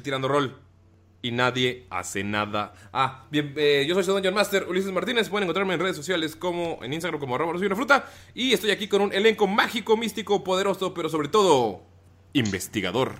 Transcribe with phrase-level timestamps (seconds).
[0.00, 0.56] De Tirando Roll.
[1.22, 2.72] Y nadie hace nada.
[2.92, 5.28] Ah, bien, eh, yo soy su Dungeon Master Ulises Martínez.
[5.28, 8.10] Pueden encontrarme en redes sociales como en Instagram como arroba soy una fruta.
[8.34, 11.82] Y estoy aquí con un elenco mágico, místico, poderoso, pero sobre todo
[12.32, 13.16] investigador.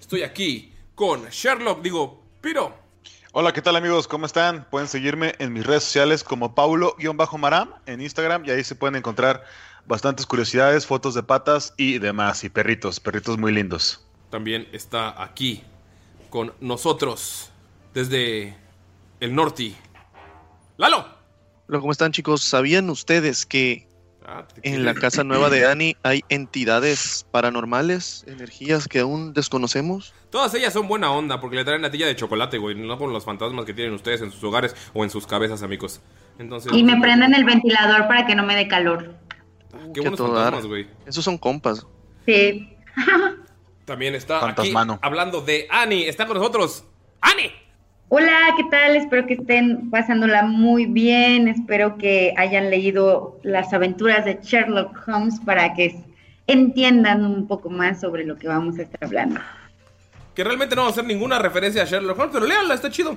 [0.00, 2.74] Estoy aquí con Sherlock, digo, Piro.
[3.32, 4.08] Hola, ¿qué tal amigos?
[4.08, 4.66] ¿Cómo están?
[4.70, 9.44] Pueden seguirme en mis redes sociales como Paulo-Maram en Instagram y ahí se pueden encontrar
[9.86, 14.04] bastantes curiosidades, fotos de patas y demás, y perritos, perritos muy lindos.
[14.30, 15.62] También está aquí
[16.30, 17.50] con nosotros
[17.94, 18.56] desde
[19.20, 19.74] el norte.
[20.76, 21.06] ¡Lalo!
[21.68, 22.42] Hola, ¿cómo están chicos?
[22.42, 23.86] ¿Sabían ustedes que
[24.26, 30.12] Ah, te- en la casa nueva de Annie hay entidades paranormales, energías que aún desconocemos?
[30.30, 32.74] Todas ellas son buena onda porque le traen natilla de chocolate, güey.
[32.74, 36.00] No por los fantasmas que tienen ustedes en sus hogares o en sus cabezas, amigos.
[36.38, 36.70] Entonces.
[36.74, 39.14] Y me prenden el ventilador para que no me dé calor.
[39.70, 40.86] Qué Que buenos fantasmas, güey.
[41.06, 41.86] Esos son compas.
[42.26, 42.76] Sí.
[43.88, 46.06] También está aquí hablando de Annie.
[46.06, 46.84] Está con nosotros.
[47.22, 47.50] ¡Annie!
[48.10, 48.96] Hola, ¿qué tal?
[48.96, 51.48] Espero que estén pasándola muy bien.
[51.48, 55.98] Espero que hayan leído las aventuras de Sherlock Holmes para que
[56.46, 59.40] entiendan un poco más sobre lo que vamos a estar hablando.
[60.34, 63.16] Que realmente no va a hacer ninguna referencia a Sherlock Holmes, pero léanla, está chido.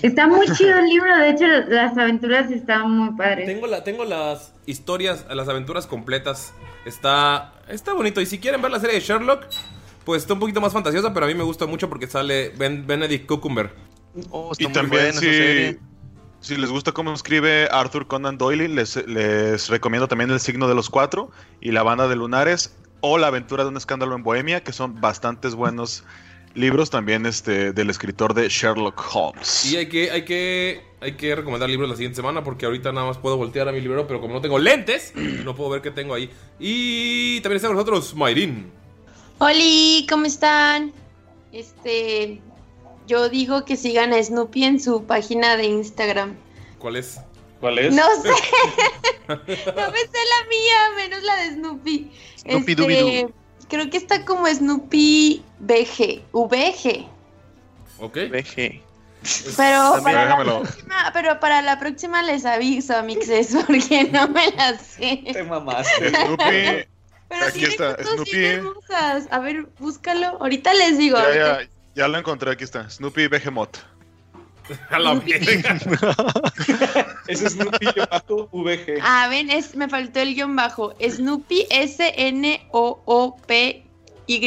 [0.00, 3.44] Está muy chido el libro, de hecho las aventuras están muy padres.
[3.44, 6.54] Tengo, la, tengo las historias, las aventuras completas.
[6.86, 8.22] Está, está bonito.
[8.22, 9.46] Y si quieren ver la serie de Sherlock,
[10.04, 12.86] pues está un poquito más fantasiosa, pero a mí me gusta mucho porque sale Ben-
[12.86, 13.74] Benedict Cucumber.
[14.30, 15.78] Oh, está Y muy también buena esa si, serie.
[16.40, 20.74] si les gusta cómo escribe Arthur Conan Doyle, les, les recomiendo también El signo de
[20.74, 24.62] los cuatro y La banda de lunares o La aventura de un escándalo en Bohemia,
[24.62, 26.04] que son bastantes buenos
[26.54, 29.64] libros también este, del escritor de Sherlock Holmes.
[29.72, 33.08] Y hay que, hay que, hay que recomendar libros la siguiente semana porque ahorita nada
[33.08, 35.12] más puedo voltear a mi libro, pero como no tengo lentes,
[35.44, 36.30] no puedo ver qué tengo ahí.
[36.60, 38.70] Y también está con nosotros Mayrin.
[39.44, 40.94] Oli, ¿cómo están?
[41.52, 42.40] Este,
[43.06, 46.34] yo digo que sigan a Snoopy en su página de Instagram.
[46.78, 47.20] ¿Cuál es?
[47.60, 47.94] ¿Cuál es?
[47.94, 48.30] No sé,
[49.28, 52.10] no me sé la mía, menos la de Snoopy.
[52.38, 53.28] Snoopy Este,
[53.68, 57.06] creo que está como Snoopy VG, VG.
[58.00, 58.16] ¿Ok?
[58.30, 58.80] VG.
[59.58, 64.50] Pero También- para, la próxima, pero para la próxima les aviso, mixes, porque no me
[64.52, 65.22] la sé.
[65.30, 66.08] Te mamaste.
[66.08, 66.93] Snoopy,
[67.34, 68.44] Pero Aquí está, Snoopy.
[68.44, 69.26] hermosas.
[69.30, 70.26] A ver, búscalo.
[70.40, 71.16] Ahorita les digo.
[71.16, 72.88] ya, ahorita- ya, ya lo encontré, aquí está.
[72.88, 73.78] Snoopy Behemoth.
[74.90, 75.78] A la verga.
[77.26, 78.98] Es Snoopy bajo VG.
[79.02, 80.94] Ah, ven, es, me faltó el guion bajo.
[81.00, 81.66] Snoopy
[82.68, 83.86] S-N-O-O-P
[84.26, 84.38] Y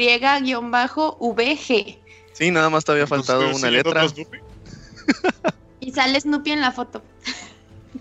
[0.44, 1.98] guion bajo VG.
[2.33, 4.07] Sí, nada más te había faltado una ¿siguiendo letra.
[4.10, 4.38] Snoopy?
[5.80, 7.01] Y sale Snoopy en la foto.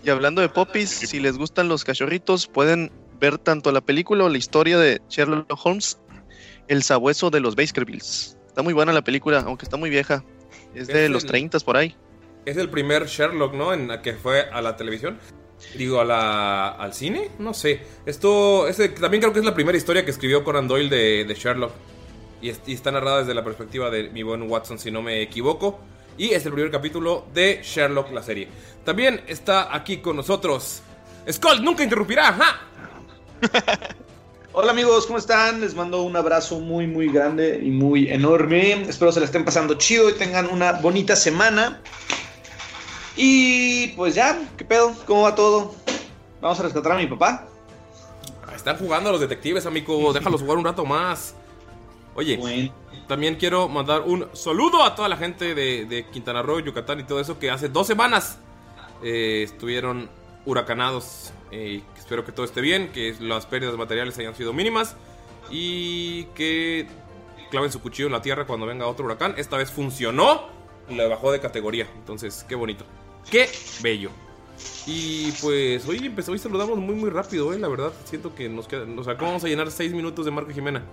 [0.03, 4.29] Y hablando de popis, si les gustan los cachorritos, pueden ver tanto la película o
[4.29, 5.99] la historia de Sherlock Holmes,
[6.69, 8.37] El sabueso de los Baskervilles.
[8.47, 10.25] Está muy buena la película, aunque está muy vieja.
[10.75, 11.95] Es de Es los el- 30 por ahí.
[12.45, 13.73] Es el primer Sherlock, ¿no?
[13.73, 15.19] En la que fue a la televisión.
[15.77, 17.81] Digo, a la, al cine, no sé.
[18.05, 21.35] Esto, ese, también creo que es la primera historia que escribió Conan Doyle de, de
[21.35, 21.73] Sherlock.
[22.43, 25.23] Y, es- y está narrada desde la perspectiva de mi buen Watson, si no me
[25.23, 25.81] equivoco.
[26.19, 28.49] Y es el primer capítulo de Sherlock, la serie.
[28.85, 30.83] También está aquí con nosotros.
[31.31, 32.33] Skull nunca interrumpirá.
[32.35, 32.61] ¡ja!
[34.53, 35.61] Hola amigos, ¿cómo están?
[35.61, 38.83] Les mando un abrazo muy muy grande y muy enorme.
[38.89, 41.81] Espero se la estén pasando chido y tengan una bonita semana.
[43.17, 44.95] Y pues ya, ¿qué pedo?
[45.07, 45.75] ¿Cómo va todo?
[46.41, 47.47] Vamos a rescatar a mi papá.
[48.55, 50.13] Están jugando los detectives, amigo.
[50.13, 51.35] Déjalos jugar un rato más.
[52.15, 52.73] Oye,
[53.07, 57.05] también quiero mandar un saludo a toda la gente de, de Quintana Roo, Yucatán y
[57.05, 58.39] todo eso que hace dos semanas
[59.03, 60.09] eh, estuvieron
[60.47, 61.33] huracanados.
[61.51, 64.95] Eh, espero que todo esté bien, que las pérdidas materiales hayan sido mínimas
[65.51, 66.87] y que
[67.51, 69.35] claven su cuchillo en la tierra cuando venga otro huracán.
[69.37, 70.47] Esta vez funcionó
[70.89, 71.89] y la bajó de categoría.
[71.97, 72.85] Entonces, qué bonito.
[73.29, 73.51] Qué
[73.83, 74.11] bello.
[74.87, 77.93] Y pues hoy empezó, hoy saludamos muy muy rápido, eh, la verdad.
[78.05, 80.85] Siento que nos quedan, o sea, ¿cómo vamos a llenar seis minutos de Marco Jimena?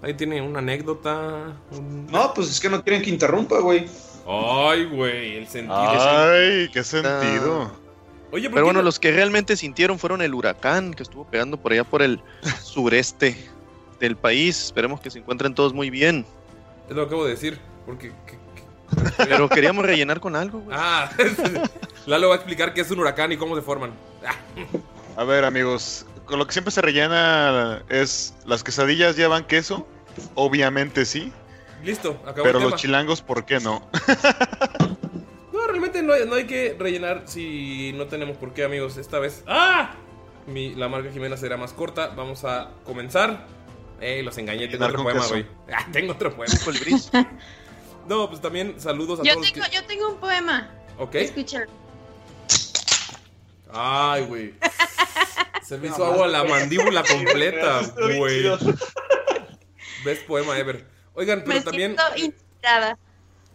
[0.00, 1.56] Ahí tiene una anécdota.
[1.72, 3.86] un- No, pues es que no quieren que interrumpa, güey.
[4.28, 5.76] Ay, güey, el sentido.
[5.76, 7.70] Ay, qué sentido.
[8.32, 11.56] Oye, ¿por Pero bueno, no- los que realmente sintieron fueron el huracán que estuvo pegando
[11.56, 12.20] por allá por el
[12.62, 13.48] sureste
[14.00, 14.64] del país.
[14.66, 16.26] Esperemos que se encuentren todos muy bien.
[16.88, 17.58] Es lo que acabo de decir.
[17.86, 18.12] Porque.
[18.26, 18.36] que-
[19.16, 20.76] Pero queríamos rellenar con algo, güey.
[20.78, 21.10] Ah,
[22.06, 23.92] Lalo va a explicar qué es un huracán y cómo se forman.
[25.16, 29.88] A ver, amigos, con lo que siempre se rellena es las quesadillas llevan queso,
[30.34, 31.32] obviamente sí,
[31.82, 32.76] listo, acabó pero el los tema.
[32.76, 33.88] chilangos, ¿por qué no?
[35.76, 38.96] No, realmente no hay, no hay que rellenar si no tenemos por qué, amigos.
[38.96, 39.42] Esta vez.
[39.46, 39.94] ¡Ah!
[40.46, 42.08] Mi, la marca Jimena será más corta.
[42.08, 43.46] Vamos a comenzar.
[44.00, 44.68] Eh, los engañé.
[44.68, 45.46] Tengo otro poema, güey.
[45.72, 46.54] Ah, tengo otro poema.
[48.08, 49.52] No, pues también saludos a Yo todos.
[49.52, 50.70] tengo, yo tengo un poema.
[50.96, 51.16] Ok.
[51.16, 51.66] Escucha.
[53.72, 54.54] Ay, güey.
[55.64, 57.80] Se me hizo agua la mandíbula completa,
[58.16, 58.44] güey.
[60.04, 60.86] Best poema ever.
[61.14, 62.96] Oigan, pero Me también siento inspirada.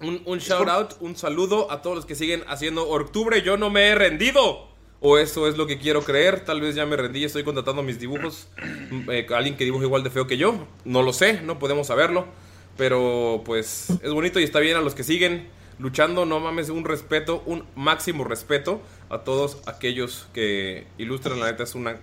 [0.01, 3.41] Un, un shout out, un saludo a todos los que siguen haciendo octubre.
[3.41, 4.69] Yo no me he rendido.
[5.03, 6.45] O eso es lo que quiero creer.
[6.45, 8.47] Tal vez ya me rendí y estoy contratando mis dibujos.
[8.91, 10.67] Mm, eh, alguien que dibuja igual de feo que yo.
[10.85, 12.25] No lo sé, no podemos saberlo.
[12.77, 15.49] Pero pues es bonito y está bien a los que siguen
[15.79, 16.25] luchando.
[16.25, 21.39] No mames, un respeto, un máximo respeto a todos aquellos que ilustran.
[21.39, 21.99] La neta es una.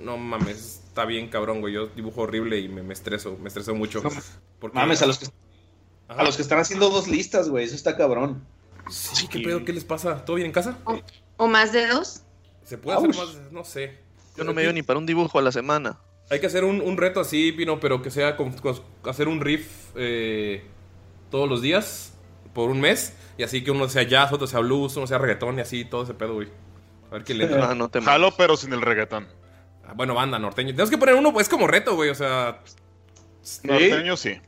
[0.00, 1.74] No mames, está bien cabrón, güey.
[1.74, 4.02] Yo dibujo horrible y me, me estreso, me estreso mucho.
[4.60, 5.26] Porque- Mames, a los que,
[6.08, 7.64] a los que están haciendo dos listas, güey.
[7.64, 8.44] Eso está cabrón.
[8.90, 9.64] Sí, ¿qué pedo?
[9.64, 10.24] ¿Qué les pasa?
[10.24, 10.78] ¿Todo bien en casa?
[11.36, 12.22] ¿O más de dos?
[12.64, 13.36] ¿Se puede hacer más?
[13.50, 13.98] No sé.
[14.36, 15.98] Yo no me dio ni para un dibujo a la semana.
[16.30, 19.40] Hay que hacer un, un reto así, Pino, pero que sea con, con- hacer un
[19.40, 20.64] riff eh,
[21.30, 22.14] todos los días
[22.52, 23.14] por un mes.
[23.38, 26.02] Y así que uno sea jazz, otro sea blues, uno sea reggaetón y así, todo
[26.04, 26.48] ese pedo, güey.
[27.10, 27.70] A ver quién le entra.
[27.70, 29.28] Ah, no te Jalo, pero sin el reggaetón.
[29.86, 30.70] Ah, Bueno, banda norteño.
[30.70, 32.10] Tenemos que poner uno, pues como reto, güey.
[32.10, 32.60] O sea,
[33.62, 34.40] Norteño sí.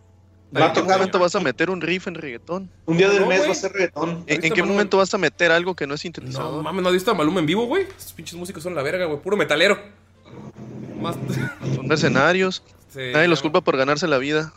[0.54, 2.70] ¿En qué momento vas a meter un riff en reggaetón?
[2.86, 4.24] Un día del No, mes va a ser reggaetón.
[4.26, 6.62] ¿En, en qué momento vas a meter algo que no es no sintetizador?
[6.62, 7.82] mames, ¿no has visto a Maluma en vivo, güey?
[7.82, 9.20] Estos pinches músicos son la verga, güey.
[9.20, 9.78] Puro metalero.
[11.00, 11.16] Más.
[11.74, 12.62] Son mercenarios.
[12.88, 14.52] Se Nadie los culpa por ganarse la vida.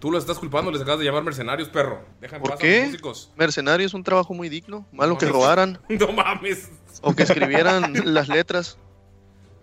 [0.00, 2.00] Tú los estás culpando, les acabas de llamar mercenarios, perro.
[2.20, 2.78] Dejan ¿Por a qué?
[2.80, 3.30] los músicos.
[3.36, 4.86] Mercenarios es un trabajo muy digno.
[4.92, 5.32] Malo No que mames.
[5.40, 6.70] robaran No mames.
[7.02, 8.78] o que escribieran las letras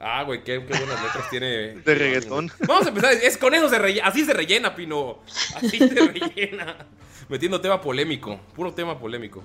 [0.04, 1.48] Ah, güey, qué, qué buenas letras tiene.
[1.86, 2.52] de reggaetón.
[2.68, 3.14] Vamos a empezar.
[3.14, 4.08] Es con eso se rellena.
[4.08, 5.20] Así se rellena, Pino.
[5.56, 6.76] Así se rellena.
[7.30, 8.40] Metiendo tema polémico.
[8.54, 9.44] Puro tema polémico.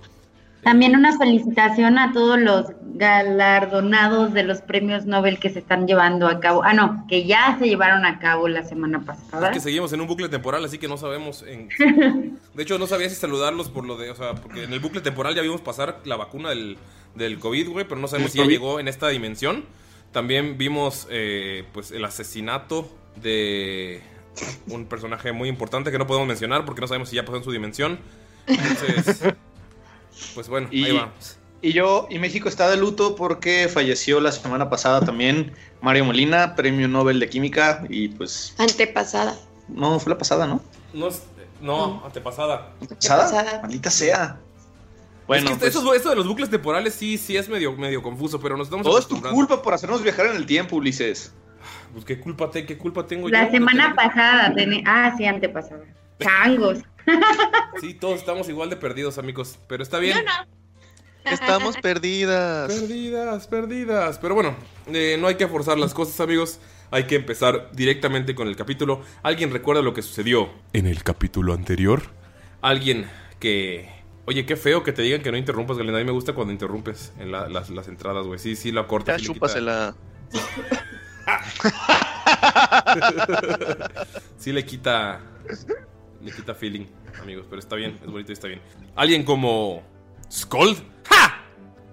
[0.63, 6.27] También una felicitación a todos los galardonados de los premios Nobel que se están llevando
[6.27, 6.65] a cabo.
[6.65, 9.49] Ah, no, que ya se llevaron a cabo la semana pasada.
[9.49, 11.45] Es que seguimos en un bucle temporal, así que no sabemos.
[11.47, 11.69] En...
[12.55, 14.11] De hecho, no sabía si saludarlos por lo de.
[14.11, 16.77] O sea, porque en el bucle temporal ya vimos pasar la vacuna del,
[17.15, 19.65] del COVID, güey, pero no sabemos si ya llegó en esta dimensión.
[20.13, 24.03] También vimos, eh, pues, el asesinato de
[24.69, 27.45] un personaje muy importante que no podemos mencionar porque no sabemos si ya pasó en
[27.45, 27.99] su dimensión.
[28.47, 29.21] Entonces,
[30.35, 31.13] pues bueno, Y- ahí va.
[31.61, 36.55] Y yo, y México está de luto porque falleció la semana pasada también Mario Molina,
[36.55, 39.37] premio Nobel de Química, y pues, Antepasada.
[39.67, 40.63] no, fue la pasada, ¿no?
[40.95, 41.25] No, es-
[41.61, 42.75] no, antepasada.
[42.89, 43.23] ¿Pasada?
[43.25, 43.61] pasada.
[43.63, 44.39] Maldita sea.
[45.29, 48.41] Bueno, Bueno, pues, eso, eso de los bucles temporales sí, sí es medio, medio confuso,
[48.41, 51.33] pero nos estamos todo es tu culpa por hacernos viajar en el tiempo, Ulises.
[51.93, 53.33] Pues qué culpa, te, qué culpa tengo yo.
[53.33, 55.85] La semana pasada, teni- ah, sí, antepasada.
[56.21, 56.79] Changos.
[57.81, 59.59] Sí, todos estamos igual de perdidos, amigos.
[59.69, 60.19] Pero está bien.
[60.19, 61.31] Yo no.
[61.31, 62.71] Estamos perdidas.
[62.73, 64.19] Perdidas, perdidas.
[64.19, 64.55] Pero bueno,
[64.89, 66.59] eh, no hay que forzar las cosas, amigos.
[66.91, 69.01] Hay que empezar directamente con el capítulo.
[69.23, 72.03] ¿Alguien recuerda lo que sucedió en el capítulo anterior?
[72.61, 73.07] Alguien
[73.41, 73.89] que...
[74.29, 75.97] Oye, qué feo que te digan que no interrumpas, Galindo.
[75.97, 78.39] A mí me gusta cuando interrumpes en la- las, las entradas, güey.
[78.39, 79.15] Sí, sí, lo cortas.
[79.15, 79.95] Ya sí le chúpasela.
[84.39, 85.23] sí le quita.
[86.21, 86.85] Le quita feeling,
[87.23, 87.47] amigos.
[87.49, 88.61] Pero está bien, es bonito y está bien.
[88.97, 89.83] Alguien como.
[90.31, 90.77] Scold.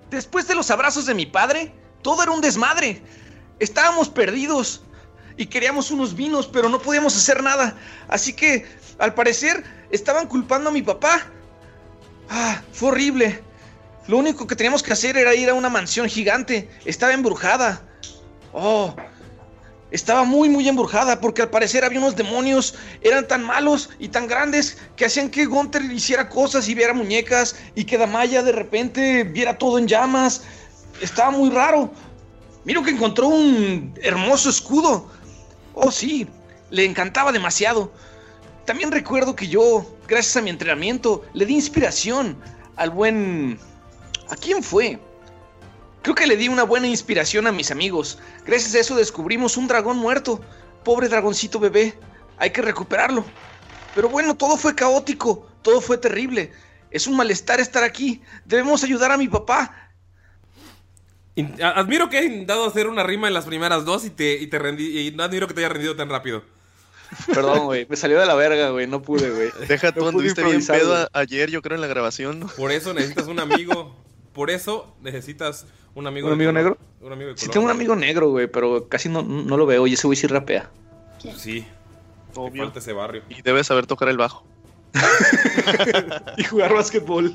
[0.10, 3.02] Después de los abrazos de mi padre, todo era un desmadre.
[3.60, 4.84] Estábamos perdidos
[5.38, 7.78] y queríamos unos vinos, pero no podíamos hacer nada.
[8.10, 8.66] Así que,
[9.00, 11.28] al parecer, estaban culpando a mi papá.
[12.30, 13.42] Ah, fue horrible.
[14.08, 16.70] Lo único que teníamos que hacer era ir a una mansión gigante.
[16.86, 17.82] Estaba embrujada.
[18.54, 18.96] Oh,
[19.92, 22.76] estaba muy, muy embrujada porque al parecer había unos demonios.
[23.02, 27.56] Eran tan malos y tan grandes que hacían que Gunther hiciera cosas y viera muñecas
[27.76, 30.44] y que Damaya de repente viera todo en llamas.
[31.02, 31.92] Estaba muy raro.
[32.66, 35.10] Miro que encontró un hermoso escudo.
[35.74, 36.28] Oh, sí,
[36.72, 37.92] le encantaba demasiado.
[38.66, 42.38] También recuerdo que yo, gracias a mi entrenamiento, le di inspiración
[42.76, 43.60] al buen...
[44.30, 45.00] ¿A quién fue?
[46.02, 48.20] Creo que le di una buena inspiración a mis amigos.
[48.46, 50.42] Gracias a eso descubrimos un dragón muerto.
[50.84, 51.98] Pobre dragoncito bebé.
[52.38, 53.26] Hay que recuperarlo.
[53.94, 55.48] Pero bueno, todo fue caótico.
[55.62, 56.52] Todo fue terrible.
[56.92, 58.22] Es un malestar estar aquí.
[58.46, 59.92] Debemos ayudar a mi papá.
[61.62, 64.60] Admiro que hayas intentado hacer una rima en las primeras dos y te, y te
[64.60, 65.08] rendí.
[65.08, 66.44] Y no admiro que te haya rendido tan rápido.
[67.28, 67.86] Perdón, güey.
[67.90, 68.88] Me salió de la verga, güey.
[68.88, 69.50] No pude, güey.
[69.68, 72.40] Deja tú, No anduviste bien pedo a- ayer, yo creo, en la grabación.
[72.42, 72.48] ¿no?
[72.48, 73.96] Por eso necesitas un amigo.
[74.34, 76.28] Por eso necesitas un amigo.
[76.28, 76.54] ¿Un amigo color.
[76.64, 76.78] negro?
[77.02, 79.88] Un amigo de Sí, tengo un amigo negro, güey, pero casi no, no lo veo.
[79.88, 80.70] Y ese güey sí rapea.
[81.38, 81.66] Sí.
[82.34, 83.24] Te falta ese barrio.
[83.30, 84.46] Y debes saber tocar el bajo.
[86.38, 87.34] y jugar básquetbol.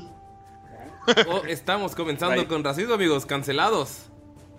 [1.27, 2.47] Oh, estamos comenzando Right.
[2.47, 3.25] con racismo, amigos.
[3.25, 4.03] Cancelados.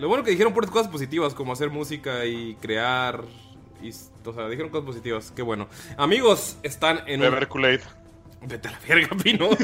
[0.01, 3.23] Lo bueno que dijeron puras cosas positivas, como hacer música y crear.
[3.83, 5.31] Y, o sea, dijeron cosas positivas.
[5.35, 5.67] Qué bueno.
[5.95, 7.81] Amigos, están en Beber Kool-Aid.
[8.41, 9.49] Vete a la verga, Pino.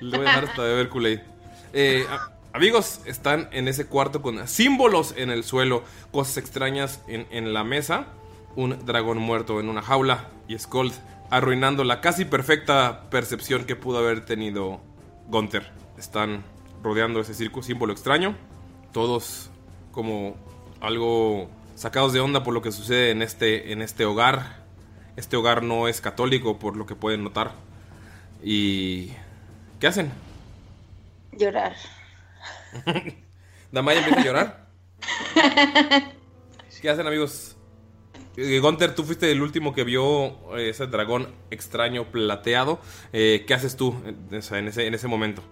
[0.00, 1.20] Le voy a dejar hasta beber Kool-Aid.
[1.72, 2.06] Eh,
[2.52, 7.64] amigos, están en ese cuarto con símbolos en el suelo, cosas extrañas en, en la
[7.64, 8.08] mesa,
[8.56, 10.92] un dragón muerto en una jaula y Skold
[11.30, 14.82] arruinando la casi perfecta percepción que pudo haber tenido
[15.28, 15.72] Gunther.
[15.96, 16.44] Están
[16.82, 18.36] rodeando ese circo, símbolo extraño,
[18.92, 19.50] todos
[19.92, 20.36] como
[20.80, 24.62] algo sacados de onda por lo que sucede en este, en este hogar.
[25.16, 27.52] Este hogar no es católico, por lo que pueden notar.
[28.42, 29.12] ¿Y
[29.78, 30.10] qué hacen?
[31.32, 31.76] Llorar.
[33.72, 34.68] Damaya empieza a llorar.
[36.80, 37.56] ¿Qué hacen, amigos?
[38.36, 42.80] Eh, Gunther, tú fuiste el último que vio eh, ese dragón extraño plateado.
[43.12, 44.34] Eh, ¿Qué haces tú en
[44.66, 45.42] ese, en ese momento?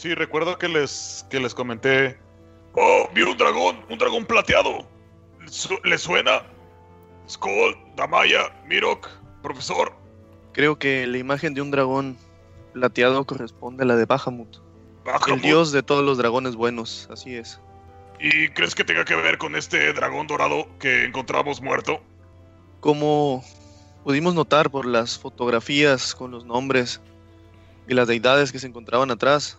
[0.00, 2.18] Sí, recuerdo que les, que les comenté.
[2.72, 4.88] Oh, vi un dragón, un dragón plateado.
[5.84, 6.42] ¿Le suena?
[7.28, 9.10] Skull, Damaya, Mirok,
[9.42, 9.92] profesor.
[10.54, 12.16] Creo que la imagen de un dragón
[12.72, 14.56] plateado corresponde a la de Bahamut.
[15.04, 15.42] El Bahamut.
[15.42, 17.60] dios de todos los dragones buenos, así es.
[18.18, 22.00] ¿Y crees que tenga que ver con este dragón dorado que encontramos muerto?
[22.80, 23.44] Como
[24.02, 27.02] pudimos notar por las fotografías con los nombres
[27.86, 29.58] y las deidades que se encontraban atrás,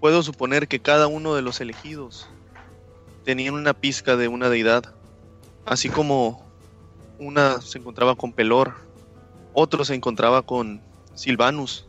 [0.00, 2.28] puedo suponer que cada uno de los elegidos
[3.24, 4.94] tenían una pizca de una deidad,
[5.66, 6.42] así como
[7.18, 8.74] una se encontraba con Pelor,
[9.52, 10.80] otro se encontraba con
[11.14, 11.86] Silvanus,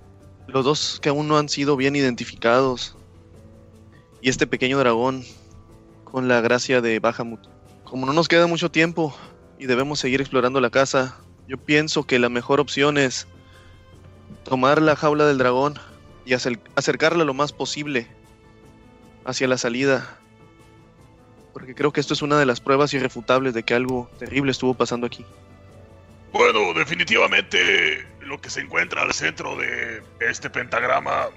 [0.48, 2.98] los dos que aún no han sido bien identificados,
[4.22, 5.24] y este pequeño dragón
[6.04, 7.40] con la gracia de Bahamut.
[7.86, 9.16] Como no nos queda mucho tiempo
[9.58, 13.26] y debemos seguir explorando la casa, yo pienso que la mejor opción es
[14.44, 15.76] tomar la jaula del dragón
[16.26, 18.08] y acer- acercarla lo más posible
[19.26, 20.18] hacia la salida.
[21.54, 24.74] Porque creo que esto es una de las pruebas irrefutables de que algo terrible estuvo
[24.74, 25.26] pasando aquí.
[26.32, 31.28] Bueno, definitivamente lo que se encuentra al centro de este pentagrama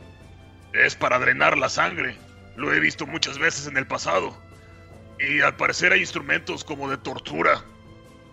[0.72, 2.16] es para drenar la sangre.
[2.56, 4.36] Lo he visto muchas veces en el pasado.
[5.18, 7.64] Y al parecer hay instrumentos como de tortura.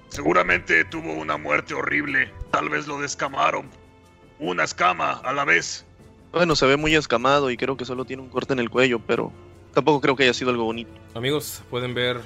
[0.10, 2.32] Seguramente tuvo una muerte horrible.
[2.52, 3.70] Tal vez lo descamaron.
[4.38, 5.86] Una escama a la vez.
[6.32, 9.00] Bueno, se ve muy escamado y creo que solo tiene un corte en el cuello,
[9.06, 9.32] pero
[9.74, 10.92] tampoco creo que haya sido algo bonito.
[11.14, 12.22] Amigos, pueden ver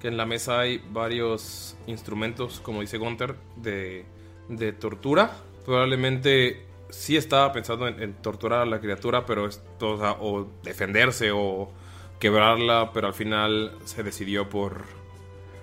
[0.00, 4.04] que en la mesa hay varios instrumentos, como dice Gunther, de,
[4.48, 5.32] de tortura.
[5.64, 11.72] Probablemente sí estaba pensando en, torturar a la criatura, pero esto, o, o defenderse o
[12.20, 14.84] quebrarla, pero al final se decidió por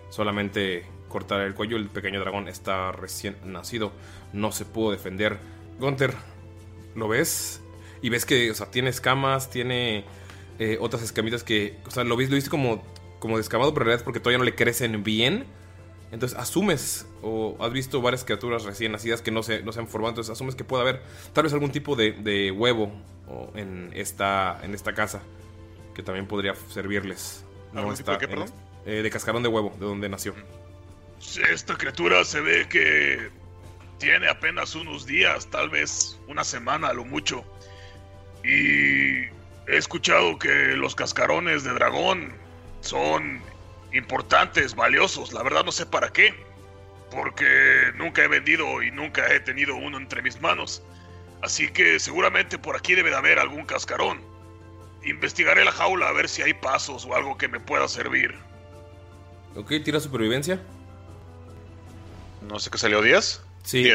[0.09, 1.77] solamente cortar el cuello.
[1.77, 3.93] El pequeño dragón está recién nacido,
[4.33, 5.37] no se pudo defender.
[5.79, 6.13] Gunther,
[6.95, 7.61] lo ves
[8.07, 10.05] y ves que, o sea, tiene escamas, tiene
[10.59, 12.81] eh, otras escamitas que, o sea, lo viste, lo viste como,
[13.19, 15.45] como descamado, pero en realidad es porque todavía no le crecen bien.
[16.09, 19.89] Entonces asumes, o has visto varias criaturas recién nacidas que no se, no se han
[19.89, 22.93] formado, entonces asumes que puede haber tal vez algún tipo de, de huevo
[23.27, 25.21] o en, esta, en esta casa
[25.93, 27.43] que también podría servirles.
[27.75, 28.45] ¿Algún tipo de qué, en perdón?
[28.85, 30.33] este- eh, de cascarón de huevo, de donde nació.
[31.51, 33.29] Esta criatura se ve que
[33.97, 37.43] tiene apenas unos días, tal vez una semana a lo mucho.
[38.47, 39.25] Y
[39.67, 42.31] he escuchado que los cascarones de dragón
[42.79, 43.41] son
[43.91, 45.33] importantes, valiosos.
[45.33, 46.33] La verdad no sé para qué.
[47.11, 50.81] Porque nunca he vendido y nunca he tenido uno entre mis manos.
[51.41, 54.21] Así que seguramente por aquí debe de haber algún cascarón.
[55.05, 58.33] Investigaré la jaula a ver si hay pasos o algo que me pueda servir.
[59.55, 60.61] Ok, tira supervivencia.
[62.47, 63.41] No sé qué salió 10.
[63.63, 63.91] Sí,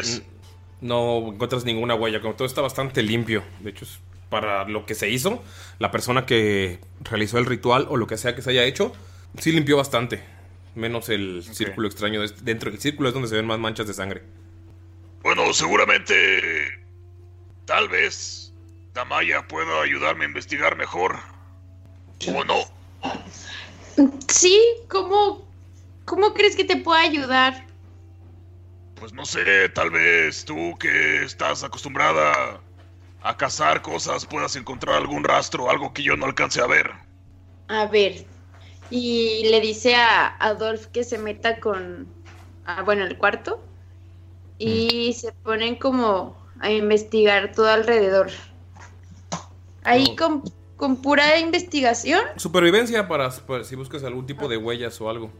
[0.81, 3.43] no encuentras ninguna huella, como todo está bastante limpio.
[3.61, 3.99] De hecho, es
[4.33, 5.43] para lo que se hizo,
[5.77, 8.91] la persona que realizó el ritual o lo que sea que se haya hecho,
[9.37, 10.23] sí limpió bastante.
[10.73, 12.19] Menos el círculo extraño.
[12.21, 14.23] de- Dentro del círculo es donde se ven más manchas de sangre.
[15.21, 16.15] Bueno, seguramente.
[17.65, 18.51] Tal vez.
[18.95, 21.17] Damaya pueda ayudarme a investigar mejor.
[22.35, 22.55] ¿O no?
[24.27, 24.59] Sí,
[24.89, 25.47] ¿cómo,
[26.05, 27.65] ¿cómo crees que te pueda ayudar?
[28.95, 32.61] Pues no sé, tal vez tú que estás acostumbrada
[33.23, 36.91] a cazar cosas puedas encontrar algún rastro, algo que yo no alcance a ver.
[37.69, 38.25] A ver.
[38.89, 42.05] Y le dice a Adolf que se meta con.
[42.65, 43.63] ah, bueno, el cuarto.
[44.59, 48.29] Y se ponen como a investigar todo alrededor.
[49.83, 50.43] Ahí con,
[50.75, 52.21] con pura investigación.
[52.35, 55.31] Supervivencia para, para si buscas algún tipo de huellas o algo.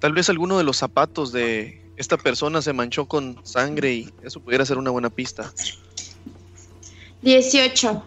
[0.00, 4.40] Tal vez alguno de los zapatos de esta persona se manchó con sangre y eso
[4.40, 5.52] pudiera ser una buena pista.
[7.22, 8.02] 18.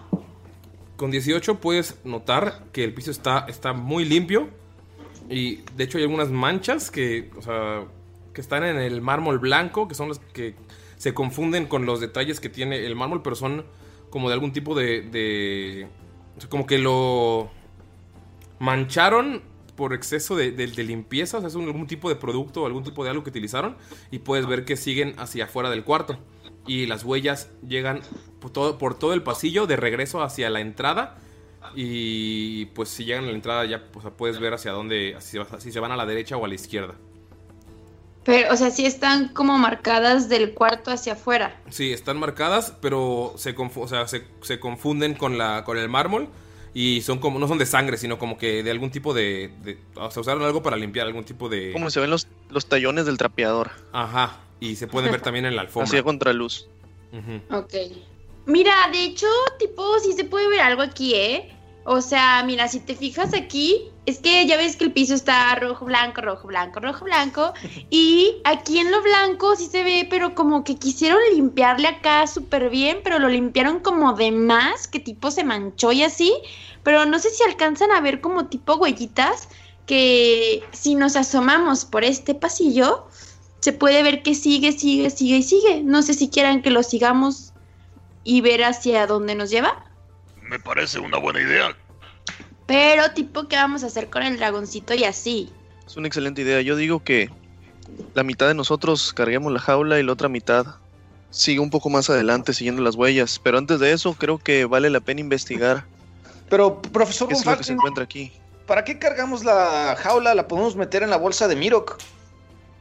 [0.96, 4.50] Con 18 puedes notar que el piso está, está muy limpio.
[5.30, 7.86] Y de hecho hay algunas manchas que, o sea,
[8.34, 10.56] que están en el mármol blanco, que son las que
[10.98, 13.66] se confunden con los detalles que tiene el mármol, pero son
[14.10, 15.02] como de algún tipo de...
[15.04, 15.88] de
[16.50, 17.50] como que lo
[18.60, 19.42] mancharon
[19.76, 20.52] por exceso de
[20.84, 23.30] limpieza, o sea, es un- algún tipo de producto o algún tipo de algo que
[23.30, 23.78] utilizaron.
[24.12, 26.18] Y puedes ver que siguen hacia afuera del cuarto.
[26.70, 28.02] Y las huellas llegan
[28.40, 31.18] por todo, por todo el pasillo de regreso hacia la entrada.
[31.76, 35.80] Y pues si llegan a la entrada ya puedes ver hacia dónde, si, si se
[35.80, 36.96] van a la derecha o a la izquierda.
[38.24, 41.60] Pero, o sea, sí están como marcadas del cuarto hacia afuera.
[41.70, 45.90] Sí, están marcadas, pero se, confu- o sea, se, se confunden con, la, con el
[45.90, 46.28] mármol.
[46.74, 49.80] Y son como, no son de sangre, sino como que de algún tipo de, de-
[49.96, 51.72] O sea, usaron algo para limpiar, algún tipo de...
[51.74, 53.72] Como se ven los, los tallones del trapeador.
[53.92, 55.88] Ajá, y se pueden ver también en la alfombra.
[55.88, 56.68] Hacía contraluz.
[57.52, 57.74] Ok.
[58.46, 61.56] Mira, de hecho, tipo, sí se puede ver algo aquí, ¿eh?
[61.86, 65.56] O sea, mira, si te fijas aquí, es que ya ves que el piso está
[65.56, 67.54] rojo, blanco, rojo, blanco, rojo, blanco.
[67.90, 72.70] Y aquí en lo blanco sí se ve, pero como que quisieron limpiarle acá súper
[72.70, 76.34] bien, pero lo limpiaron como de más, que tipo se manchó y así.
[76.84, 79.50] Pero no sé si alcanzan a ver como tipo huellitas,
[79.86, 83.08] que si nos asomamos por este pasillo,
[83.60, 85.82] se puede ver que sigue, sigue, sigue y sigue.
[85.84, 87.54] No sé si quieran que lo sigamos
[88.24, 89.86] y ver hacia dónde nos lleva.
[90.44, 91.76] Me parece una buena idea.
[92.66, 95.52] Pero tipo, ¿qué vamos a hacer con el dragoncito y así?
[95.86, 96.62] Es una excelente idea.
[96.62, 97.30] Yo digo que
[98.14, 100.66] la mitad de nosotros carguemos la jaula y la otra mitad
[101.32, 103.40] sigue un poco más adelante siguiendo las huellas.
[103.44, 105.86] Pero antes de eso, creo que vale la pena investigar
[106.50, 108.32] Pero, profesor qué es lo que se encuentra aquí.
[108.70, 110.36] ¿para qué cargamos la jaula?
[110.36, 111.98] La podemos meter en la bolsa de Mirok.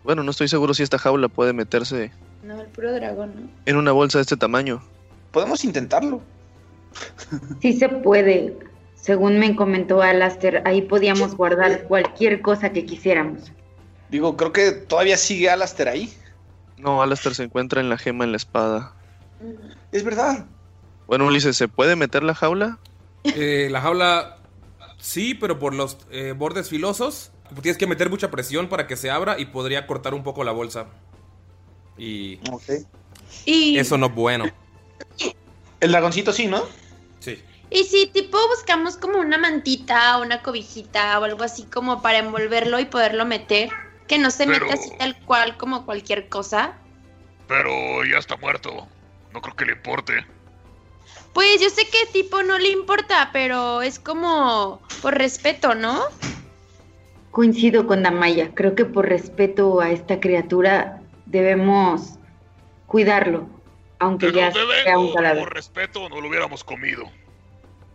[0.04, 2.10] Bueno, no estoy seguro si esta jaula puede meterse
[2.42, 3.48] No, el puro dragón, ¿no?
[3.66, 4.82] en una bolsa de este tamaño.
[5.32, 6.20] Podemos intentarlo.
[7.60, 8.56] Sí se puede.
[8.94, 13.52] Según me comentó Alastair, ahí podíamos guardar cualquier cosa que quisiéramos.
[14.10, 16.12] Digo, creo que todavía sigue Alastair ahí.
[16.78, 18.94] No, Alastair se encuentra en la gema en la espada.
[19.92, 20.46] Es verdad.
[21.06, 22.78] Bueno, Ulises, ¿se puede meter la jaula?
[23.24, 24.38] Eh, la jaula
[24.98, 27.32] sí, pero por los eh, bordes filosos
[27.62, 30.52] tienes que meter mucha presión para que se abra y podría cortar un poco la
[30.52, 30.86] bolsa.
[31.96, 32.38] Y
[33.44, 34.44] Y, eso no es bueno.
[35.80, 36.62] El dragoncito sí, ¿no?
[37.20, 37.42] Sí.
[37.70, 42.18] y si tipo buscamos como una mantita o una cobijita o algo así como para
[42.18, 43.70] envolverlo y poderlo meter,
[44.06, 46.74] que no se Pero- meta así tal cual como cualquier cosa.
[47.46, 48.86] Pero ya está muerto.
[49.32, 50.24] No creo que le importe.
[51.34, 56.02] Pues yo sé que tipo no le importa, pero es como por respeto, ¿no?
[57.38, 58.52] Coincido con Damaya.
[58.52, 62.18] Creo que por respeto a esta criatura debemos
[62.88, 63.48] cuidarlo.
[64.00, 65.44] aunque ya ¿De dónde sea un cadáver.
[65.44, 67.04] Por respeto, no lo hubiéramos comido.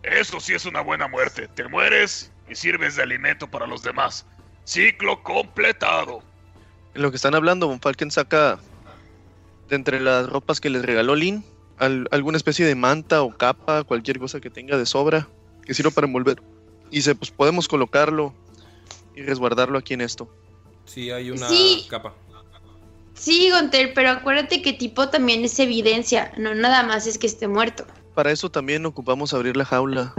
[0.02, 1.50] Eso sí es una buena muerte.
[1.50, 4.26] Te mueres y sirves de alimento para los demás.
[4.64, 6.22] Ciclo completado.
[6.96, 8.60] En lo que están hablando, Von Falken saca
[9.68, 11.44] de entre las ropas que les regaló Lin
[11.80, 15.28] al- alguna especie de manta o capa, cualquier cosa que tenga de sobra
[15.66, 16.42] que sirva para envolver.
[16.92, 18.34] Y dice, pues podemos colocarlo
[19.16, 20.28] y resguardarlo aquí en esto.
[20.86, 21.88] Sí, hay una Sí.
[21.90, 22.14] capa.
[23.14, 27.48] Sí, Gonter, pero acuérdate que tipo también es evidencia, no nada más es que esté
[27.48, 27.86] muerto.
[28.16, 30.14] Para eso también ocupamos abrir la jaula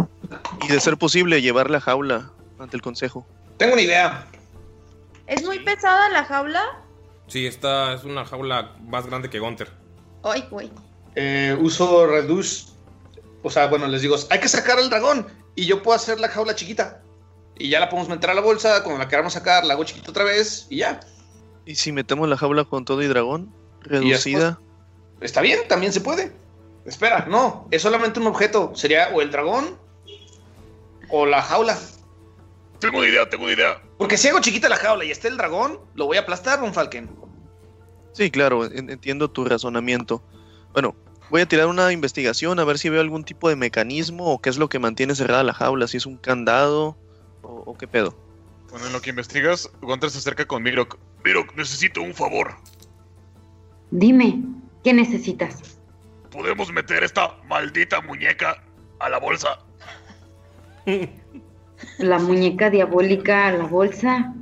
[0.67, 3.27] y de ser posible llevar la jaula ante el consejo.
[3.57, 4.27] Tengo una idea.
[5.27, 6.63] ¿Es muy pesada la jaula?
[7.27, 9.71] Sí, esta es una jaula más grande que Gunter.
[10.23, 10.71] Ay, güey.
[11.15, 12.67] Eh, uso Reduce.
[13.43, 15.27] O sea, bueno, les digo, hay que sacar al dragón.
[15.55, 17.03] Y yo puedo hacer la jaula chiquita.
[17.59, 18.83] Y ya la podemos meter a la bolsa.
[18.83, 20.67] Cuando la queramos sacar, la hago chiquita otra vez.
[20.71, 21.01] Y ya.
[21.65, 23.55] ¿Y si metemos la jaula con todo y dragón?
[23.81, 24.59] Reducida.
[25.21, 26.33] Está bien, también se puede.
[26.85, 28.73] Espera, no, es solamente un objeto.
[28.75, 29.79] Sería o el dragón
[31.11, 31.79] o la jaula.
[32.81, 33.81] Tengo una idea, tengo una idea.
[33.97, 36.75] Porque si hago chiquita la jaula y está el dragón, lo voy a aplastar, un
[36.75, 37.09] Falken.
[38.13, 40.23] Sí, claro, en- entiendo tu razonamiento.
[40.73, 40.95] Bueno,
[41.31, 44.51] voy a tirar una investigación a ver si veo algún tipo de mecanismo o qué
[44.51, 46.97] es lo que mantiene cerrada la jaula, si es un candado
[47.45, 48.17] o, o qué pedo.
[48.71, 50.99] Bueno, en lo que investigas, Gunter se acerca con Mirok.
[51.25, 52.57] Mirok, necesito un favor.
[53.91, 54.43] Dime,
[54.83, 55.79] ¿qué necesitas?
[56.31, 58.63] ¿Podemos meter esta maldita muñeca
[58.99, 59.61] a la bolsa?
[61.99, 64.35] ¿La muñeca diabólica a la bolsa?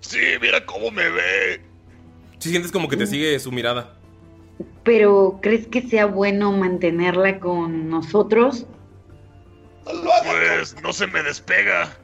[0.00, 1.60] Sí, mira cómo me ve.
[2.38, 3.96] Sí, sientes como que te sigue su mirada.
[4.84, 8.66] ¿Pero crees que sea bueno mantenerla con nosotros?
[9.84, 11.96] Pues no se me despega.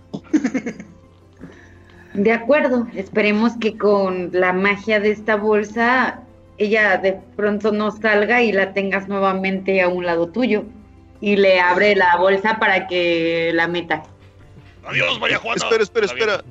[2.15, 6.21] De acuerdo, esperemos que con la magia de esta bolsa
[6.59, 10.65] ella de pronto no salga y la tengas nuevamente a un lado tuyo.
[11.21, 14.03] Y le abre la bolsa para que la meta.
[14.85, 15.57] Adiós, María Juana.
[15.57, 16.45] Espera, espera, espera.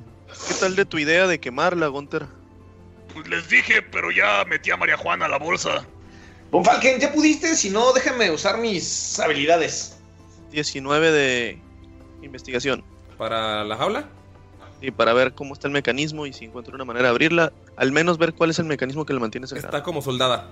[0.48, 2.26] ¿Qué tal de tu idea de quemarla, Gunter?
[3.12, 5.86] Pues les dije, pero ya metí a María Juana a la bolsa.
[6.50, 9.98] Von Falken, ya pudiste, si no, déjame usar mis habilidades.
[10.50, 11.58] 19 de
[12.22, 12.84] investigación.
[13.18, 14.04] ¿Para la jaula?
[14.80, 17.92] Y para ver cómo está el mecanismo y si encuentro una manera de abrirla, al
[17.92, 19.68] menos ver cuál es el mecanismo que la mantiene cerrada.
[19.68, 20.48] Está como soldada.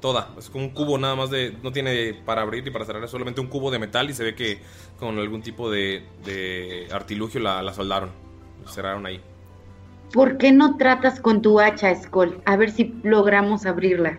[0.00, 0.28] Toda.
[0.36, 1.56] Es como un cubo nada más de.
[1.62, 3.04] No tiene para abrir ni para cerrar.
[3.04, 4.58] Es solamente un cubo de metal y se ve que
[4.98, 8.10] con algún tipo de, de artilugio la, la soldaron.
[8.64, 9.20] La cerraron ahí.
[10.12, 12.40] ¿Por qué no tratas con tu hacha, Skull?
[12.44, 14.18] A ver si logramos abrirla.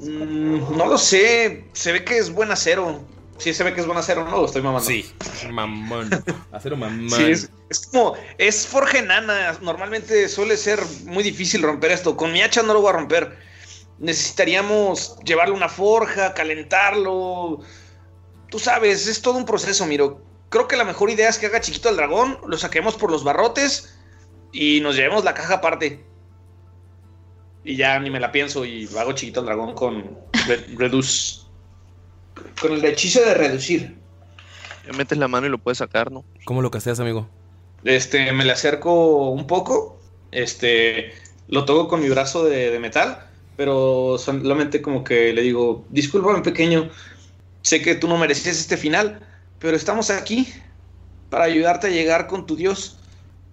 [0.00, 3.00] Mm, no lo sé, se ve que es buen acero.
[3.38, 4.86] Sí, se ve que es buen acero, no estoy mamando.
[4.88, 5.12] Sí,
[5.50, 6.10] mamón.
[6.52, 7.10] Acero mamón.
[7.10, 9.58] Sí, es, es como, es forja enana.
[9.62, 12.16] Normalmente suele ser muy difícil romper esto.
[12.16, 13.36] Con mi hacha no lo voy a romper.
[13.98, 17.60] Necesitaríamos llevarle una forja, calentarlo.
[18.50, 20.20] Tú sabes, es todo un proceso, Miro.
[20.50, 23.24] Creo que la mejor idea es que haga chiquito al dragón, lo saquemos por los
[23.24, 23.98] barrotes
[24.52, 26.04] y nos llevemos la caja aparte.
[27.64, 31.41] Y ya ni me la pienso y hago chiquito al dragón con re- Reduce.
[32.60, 33.96] Con el hechizo de reducir.
[34.86, 36.24] Ya metes la mano y lo puedes sacar, ¿no?
[36.44, 37.28] ¿Cómo lo casteas, amigo?
[37.84, 40.00] Este, me le acerco un poco.
[40.30, 41.12] Este,
[41.48, 43.26] lo toco con mi brazo de, de metal.
[43.56, 46.90] Pero solamente como que le digo, discúlpame pequeño.
[47.62, 49.20] Sé que tú no mereces este final.
[49.58, 50.52] Pero estamos aquí
[51.30, 52.98] para ayudarte a llegar con tu Dios.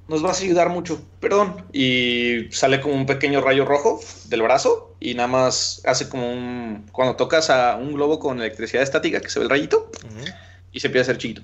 [0.10, 1.02] Nos vas a ayudar mucho.
[1.20, 1.66] Perdón.
[1.72, 4.96] Y sale como un pequeño rayo rojo del brazo.
[5.00, 6.88] Y nada más hace como un...
[6.92, 9.92] Cuando tocas a un globo con electricidad estática, que se ve el rayito.
[10.72, 11.44] Y se empieza a hacer chiquito.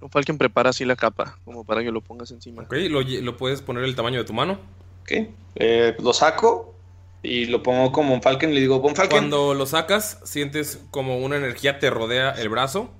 [0.00, 2.62] Un Falken prepara así la capa, como para que lo pongas encima.
[2.62, 4.58] Ok, lo, lo puedes poner el tamaño de tu mano.
[5.02, 5.28] Ok.
[5.56, 6.74] Eh, lo saco
[7.22, 9.08] y lo pongo como un Falcon y le digo, Falcon.
[9.08, 12.90] Cuando lo sacas, sientes como una energía te rodea el brazo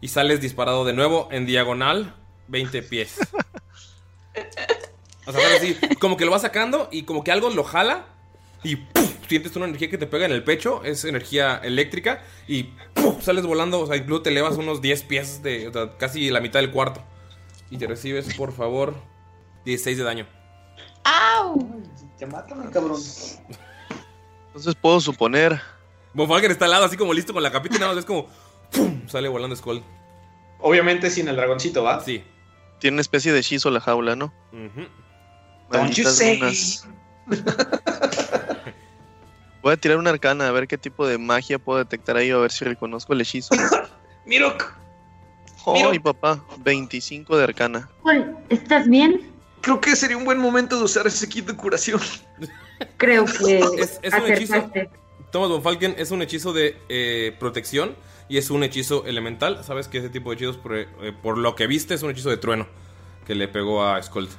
[0.00, 2.14] y sales disparado de nuevo en diagonal
[2.48, 3.18] 20 pies.
[5.26, 8.06] O sea, así, como que lo vas sacando y como que algo lo jala
[8.62, 9.10] y ¡puf!
[9.28, 12.64] sientes una energía que te pega en el pecho, es energía eléctrica y
[12.94, 13.22] ¡puf!
[13.22, 16.40] sales volando, o sea, incluso te elevas unos 10 pies de o sea, casi la
[16.40, 17.02] mitad del cuarto
[17.70, 18.94] y te recibes, por favor,
[19.64, 20.26] 16 de daño.
[21.04, 21.82] ¡Au!
[22.18, 23.00] Te matan, cabrón.
[24.48, 25.60] Entonces puedo suponer.
[26.12, 28.04] Von Falken está al lado, así como listo con la capita y nada más es
[28.04, 28.26] como
[28.72, 29.06] ¡pum!
[29.08, 29.82] sale volando Skull.
[30.58, 32.00] Obviamente sin el dragoncito, ¿va?
[32.00, 32.24] Sí.
[32.80, 34.32] Tiene una especie de hechizo la jaula, ¿no?
[35.70, 36.40] Don't you say.
[39.62, 42.38] Voy a tirar una arcana a ver qué tipo de magia puedo detectar ahí, a
[42.38, 43.54] ver si reconozco el hechizo.
[44.26, 44.72] Mirok.
[45.66, 46.42] ¡Ay, papá!
[46.58, 47.88] 25 de arcana.
[48.48, 49.30] ¿estás bien?
[49.60, 52.00] Creo que sería un buen momento de usar ese kit de curación.
[52.96, 54.70] Creo que Es, es un hechizo.
[55.30, 57.94] Thomas von Falken es un hechizo de eh, protección
[58.30, 59.62] y es un hechizo elemental.
[59.64, 60.86] Sabes que ese tipo de hechizos, por, eh,
[61.22, 62.66] por lo que viste, es un hechizo de trueno
[63.26, 64.30] que le pegó a Skold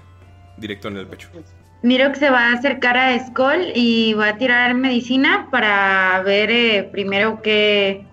[0.57, 1.27] directo en el pecho.
[1.83, 6.49] Miro que se va a acercar a Skull y va a tirar medicina para ver
[6.51, 8.05] eh, primero que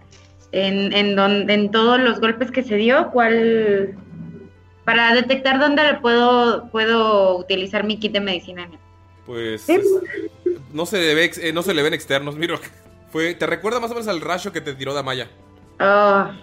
[0.52, 3.94] en, en, don- en todos los golpes que se dio, cuál
[4.84, 8.68] para detectar dónde le puedo puedo utilizar mi kit de medicina.
[9.26, 9.84] Pues es-
[10.72, 12.36] no se le ve eh, no se le ven externos.
[12.36, 12.58] Mira,
[13.12, 15.28] fue te recuerda más o menos al rayo que te tiró Damaya.
[15.78, 16.36] Ah,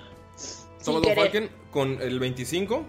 [0.83, 1.15] querer.
[1.15, 2.85] Falken con el 25.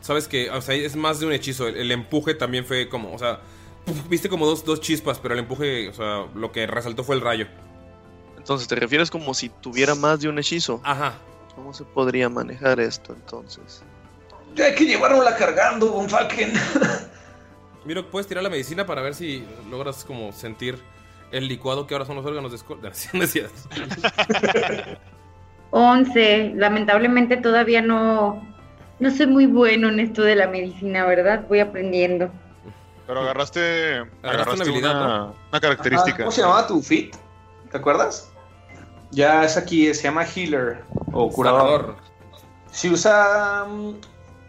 [0.00, 1.66] Sabes que, o sea, es más de un hechizo.
[1.66, 3.40] El, el empuje también fue como, o sea,
[3.84, 7.16] puf, viste como dos, dos chispas, pero el empuje, o sea, lo que resaltó fue
[7.16, 7.46] el rayo.
[8.36, 10.80] Entonces, ¿te refieres como si tuviera más de un hechizo?
[10.84, 11.18] Ajá.
[11.54, 13.82] ¿Cómo se podría manejar esto entonces?
[14.54, 16.52] Ya hay que llevárnosla cargando, Von Falken.
[17.84, 20.78] Miro, puedes tirar la medicina para ver si logras como sentir
[21.32, 22.58] el licuado que ahora son los órganos de
[25.74, 26.52] 11.
[26.54, 28.40] Lamentablemente todavía no
[29.00, 31.44] no soy muy bueno en esto de la medicina, ¿verdad?
[31.48, 32.30] Voy aprendiendo.
[33.06, 35.34] Pero agarraste, agarraste una habilidad, una, ¿no?
[35.50, 36.18] una característica.
[36.18, 37.16] ¿Cómo se llamaba tu fit?
[37.70, 38.30] ¿Te acuerdas?
[39.10, 40.82] Ya es aquí, se llama healer
[41.12, 41.80] o curador.
[41.80, 41.96] Sanador.
[42.70, 43.66] Si usa.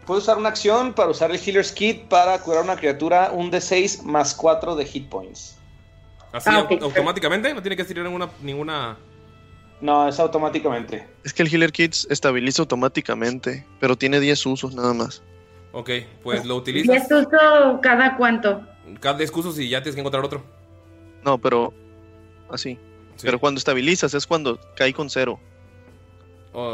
[0.06, 4.04] Puede usar una acción para usar el Healer's Kit para curar una criatura un D6
[4.04, 5.58] más 4 de hit points.
[6.32, 8.96] Así Ah, automáticamente, no tiene que tirar ninguna, ninguna.
[9.80, 11.06] No, es automáticamente.
[11.24, 15.22] Es que el Healer Kits estabiliza automáticamente, pero tiene 10 usos nada más.
[15.72, 15.90] Ok,
[16.22, 17.02] pues lo ¿Y utilizas.
[17.02, 18.62] esto uso cada cuánto?
[19.00, 20.42] Cada excusos y ya tienes que encontrar otro.
[21.24, 21.74] No, pero
[22.50, 22.78] así.
[23.20, 25.38] Pero cuando estabilizas es cuando cae con cero.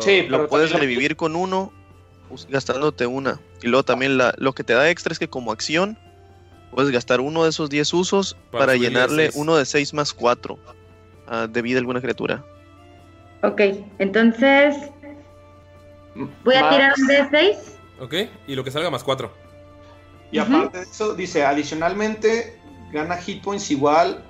[0.00, 1.72] Sí, Lo puedes también- revivir con uno
[2.48, 3.40] gastándote una.
[3.62, 5.98] Y luego también la, lo que te da extra es que como acción
[6.70, 10.58] puedes gastar uno de esos 10 usos Para llenarle uno de 6 más 4
[11.48, 12.44] de vida a alguna criatura.
[13.42, 13.61] Ok,
[13.98, 14.76] entonces
[16.44, 17.57] voy a Más- tirar un D6.
[18.00, 18.14] Ok,
[18.46, 19.33] y lo que salga más 4.
[20.31, 22.59] Y aparte de eso, dice, adicionalmente
[22.92, 24.22] gana hit points igual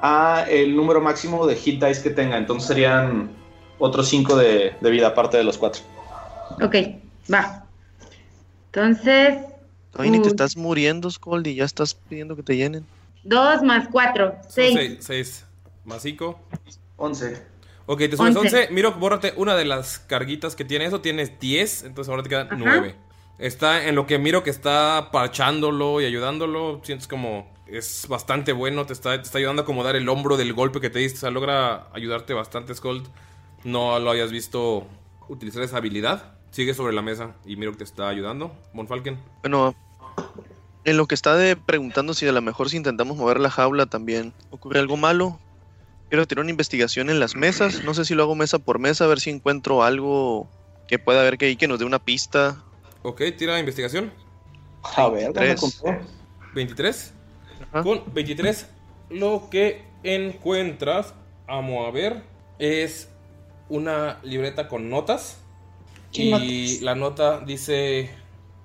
[0.00, 2.36] a el número máximo de hit dice que tenga.
[2.36, 3.30] Entonces serían
[3.78, 5.82] otros 5 de, de vida aparte de los 4.
[6.62, 6.74] Ok,
[7.32, 7.64] va.
[8.72, 9.38] Entonces,
[9.96, 10.30] Ay, ni te Uh.
[10.30, 12.84] estás muriendo, Scold, y ya estás pidiendo que te llenen.
[13.24, 14.98] 2 más 4, 6.
[15.00, 15.46] 6
[15.84, 16.38] más 5.
[16.96, 17.42] 11.
[17.90, 18.38] Ok, te subes 11.
[18.38, 18.68] 11.
[18.70, 21.00] Miro, bórrate una de las carguitas que tiene eso.
[21.00, 22.56] Tienes 10, entonces ahora te quedan Ajá.
[22.58, 22.94] 9.
[23.38, 26.82] Está en lo que miro que está parchándolo y ayudándolo.
[26.84, 28.84] Sientes como es bastante bueno.
[28.84, 31.16] Te está, te está ayudando a acomodar el hombro del golpe que te diste.
[31.16, 33.08] O sea, logra ayudarte bastante, Scold.
[33.64, 34.86] No lo hayas visto
[35.28, 36.34] utilizar esa habilidad.
[36.50, 38.52] Sigue sobre la mesa y miro que te está ayudando.
[38.74, 39.18] Von Falken.
[39.40, 39.74] Bueno,
[40.84, 43.86] en lo que está de preguntando si a lo mejor si intentamos mover la jaula
[43.86, 45.38] también ocurre algo malo.
[46.08, 47.84] Quiero tirar una investigación en las mesas.
[47.84, 50.48] No sé si lo hago mesa por mesa, a ver si encuentro algo
[50.88, 52.62] que pueda haber que ahí que nos dé una pista.
[53.02, 54.12] Ok, tira investigación.
[54.82, 55.60] A ver, ¿dónde 23.
[55.80, 56.00] compré?
[56.54, 57.12] 23.
[57.72, 57.82] Ajá.
[57.82, 58.66] Con 23,
[59.10, 61.12] lo que encuentras,
[61.46, 62.22] amo a ver,
[62.58, 63.08] es
[63.68, 65.38] una libreta con notas.
[66.12, 66.82] ¿Qué Y notas?
[66.82, 68.10] la nota dice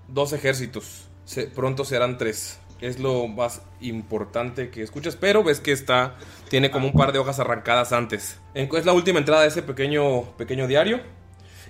[0.08, 1.08] dos ejércitos.
[1.26, 2.60] Se- pronto serán tres.
[2.82, 5.16] Es lo más importante que escuchas.
[5.16, 6.16] Pero ves que está.
[6.50, 8.40] Tiene como un par de hojas arrancadas antes.
[8.54, 11.02] En- Es la última entrada de ese pequeño, pequeño diario.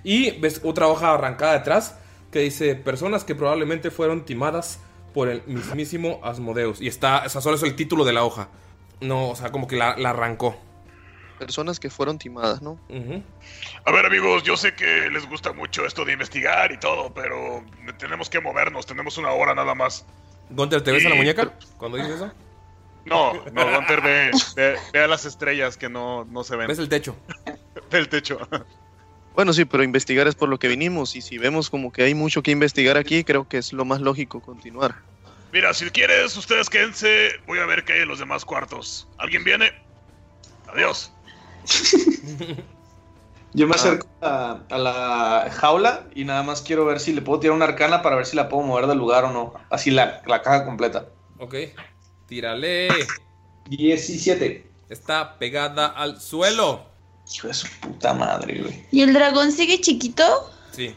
[0.02, 1.96] Y ves otra hoja arrancada detrás
[2.30, 4.80] que dice personas que probablemente fueron timadas
[5.14, 6.80] por el mismísimo Asmodeus.
[6.80, 8.48] Y está, o sea, solo es el título de la hoja.
[9.00, 10.56] No, o sea, como que la, la arrancó.
[11.38, 12.78] Personas que fueron timadas, ¿no?
[13.84, 17.62] A ver, amigos, yo sé que les gusta mucho esto de investigar y todo, pero
[17.98, 20.04] tenemos que movernos, tenemos una hora nada más.
[20.50, 22.32] Gunter, ¿te ves a la muñeca cuando dices eso?
[23.04, 26.68] No, no, Gunter ve, ve, ve a las estrellas que no, no se ven.
[26.68, 27.16] ¿Ves el techo?
[27.90, 28.38] Ve el techo.
[29.34, 31.16] Bueno, sí, pero investigar es por lo que vinimos.
[31.16, 34.00] Y si vemos como que hay mucho que investigar aquí, creo que es lo más
[34.00, 34.94] lógico continuar.
[35.52, 39.08] Mira, si quieres, ustedes quédense, voy a ver qué hay en los demás cuartos.
[39.18, 39.72] ¿Alguien viene?
[40.66, 41.12] Adiós.
[43.54, 43.76] Yo me Ah.
[43.76, 47.66] acerco a, a la jaula y nada más quiero ver si le puedo tirar una
[47.66, 49.54] arcana para ver si la puedo mover del lugar o no.
[49.70, 51.06] Así la, la caja completa.
[51.38, 51.54] Ok.
[52.26, 52.88] Tírale.
[53.68, 54.70] 17.
[54.88, 56.84] Está pegada al suelo.
[57.32, 58.86] Hijo de su puta madre, güey.
[58.90, 60.24] ¿Y el dragón sigue chiquito?
[60.72, 60.94] Sí.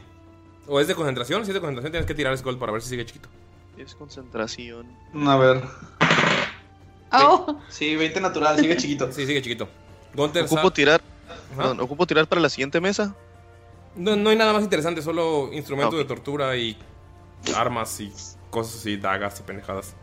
[0.68, 1.46] ¿O es de concentración?
[1.46, 3.30] Si es de concentración, tienes que tirar Skull para ver si sigue chiquito.
[3.78, 4.88] Es concentración.
[5.26, 5.64] A ver.
[7.14, 9.10] Oh, Sí, 20 natural, sigue chiquito.
[9.12, 9.70] Sí, sigue chiquito.
[10.14, 11.02] Gunter, Ocupo tirar.
[11.56, 13.16] Perdón, ocupo tirar para la siguiente mesa.
[13.96, 16.78] No, no hay nada más interesante, solo instrumentos Ah, de tortura y
[17.56, 18.12] armas y
[18.50, 19.96] cosas así, dagas y pendejadas.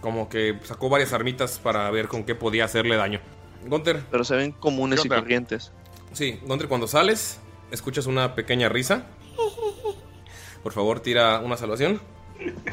[0.00, 3.20] Como que sacó varias armitas para ver con qué podía hacerle daño.
[3.66, 4.04] Gunter.
[4.10, 5.72] Pero se ven comunes ¿Qué y corrientes.
[6.12, 9.06] Sí, Gunter, cuando sales, escuchas una pequeña risa.
[10.62, 12.00] Por favor, tira una salvación.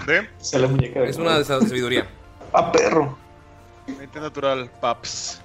[0.05, 0.29] ¿De?
[0.39, 2.07] Es una de sabiduría.
[2.53, 3.17] ¡A perro!
[3.87, 5.41] 20 natural, paps.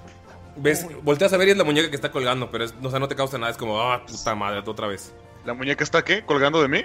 [0.57, 2.99] Ves, volteas a ver y es la muñeca que está colgando, pero es- o sea,
[2.99, 3.51] no te causa nada.
[3.53, 5.15] Es como, ah, puta madre, otra vez.
[5.45, 6.25] ¿La muñeca está qué?
[6.25, 6.85] ¿Colgando de mí?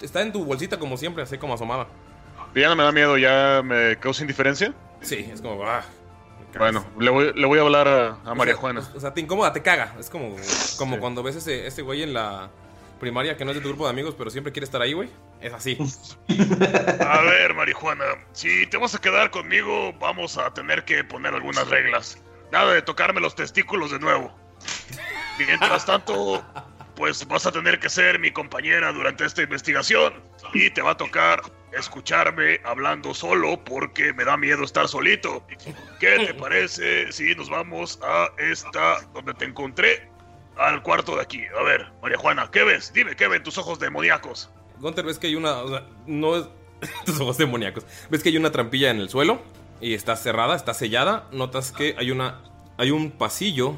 [0.00, 1.88] Está en tu bolsita como siempre, así como asomada.
[2.54, 4.72] Ya no me da miedo, ya me causa indiferencia.
[5.00, 5.82] Sí, es como, ah.
[6.58, 8.82] Bueno, le voy, le voy a hablar a, a María O sea, Juana.
[8.94, 9.94] O sea, te incomoda, te caga.
[9.98, 10.34] Es como,
[10.78, 12.50] como cuando ves ese, ese güey en la
[12.98, 15.10] primaria que no es de tu grupo de amigos, pero siempre quiere estar ahí, güey.
[15.40, 15.76] Es así.
[17.00, 21.68] A ver, marihuana, si te vas a quedar conmigo, vamos a tener que poner algunas
[21.68, 22.18] reglas.
[22.52, 24.32] Nada de tocarme los testículos de nuevo.
[25.38, 26.42] Mientras tanto,
[26.96, 30.14] pues vas a tener que ser mi compañera durante esta investigación
[30.52, 31.40] y te va a tocar
[31.72, 35.46] escucharme hablando solo porque me da miedo estar solito.
[36.00, 40.10] ¿Qué te parece si nos vamos a esta donde te encontré?
[40.56, 41.42] Al cuarto de aquí.
[41.56, 42.92] A ver, María Juana, ¿qué ves?
[42.92, 44.50] Dime, ¿qué ven tus ojos demoníacos?
[44.80, 45.62] Gunter, ves que hay una.
[46.06, 46.46] No es.
[47.04, 47.84] tus ojos demoníacos.
[48.10, 49.40] Ves que hay una trampilla en el suelo
[49.80, 51.28] y está cerrada, está sellada.
[51.32, 52.40] Notas que hay una.
[52.76, 53.74] Hay un pasillo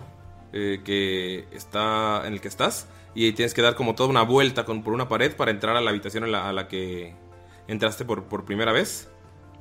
[0.53, 2.23] eh, que está.
[2.27, 2.87] en el que estás.
[3.15, 5.81] Y tienes que dar como toda una vuelta con, por una pared para entrar a
[5.81, 7.15] la habitación en la- a la que
[7.67, 9.09] entraste por, por primera vez.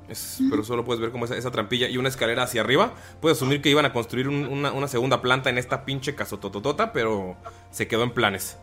[0.07, 2.93] Es- pero solo puedes ver como esa, esa trampilla y una escalera hacia arriba.
[3.21, 6.93] Puedes asumir que iban a construir un- una, una segunda planta en esta pinche casotototota,
[6.93, 7.37] pero
[7.71, 8.57] se quedó en planes.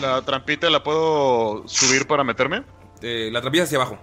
[0.00, 2.64] ¿La trampita la puedo subir para meterme?
[3.00, 3.98] Eh, la trampilla hacia abajo.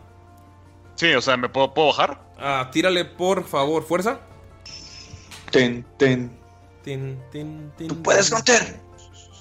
[0.99, 2.19] Sí, o sea, ¿me puedo, puedo bajar?
[2.37, 4.19] Ah, tírale por favor, fuerza.
[5.49, 6.37] Ten, ten.
[6.83, 8.29] Tin, tin, tin, ¡Tú puedes.
[8.29, 8.81] Gunter!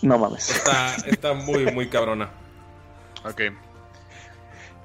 [0.01, 0.51] No mames.
[0.51, 2.31] Está, está muy, muy cabrona.
[3.25, 3.41] Ok.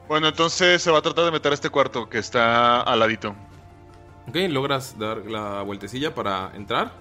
[0.07, 3.36] Bueno, entonces se va a tratar de meter a este cuarto que está al ladito.
[4.27, 6.91] Ok, logras dar la vueltecilla para entrar.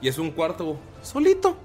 [0.00, 1.56] Y es un cuarto solito.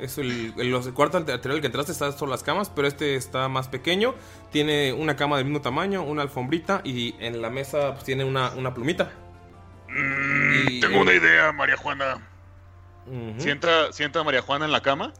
[0.00, 3.48] Es el, el- cuarto anterior al que entraste está solo las camas, pero este está
[3.48, 4.14] más pequeño.
[4.50, 8.50] Tiene una cama del mismo tamaño, una alfombrita y en la mesa pues, tiene una,
[8.52, 9.10] una plumita.
[10.68, 12.26] Y- Tengo una idea, María Juana.
[13.38, 15.12] Sienta, sienta a María Juana en la cama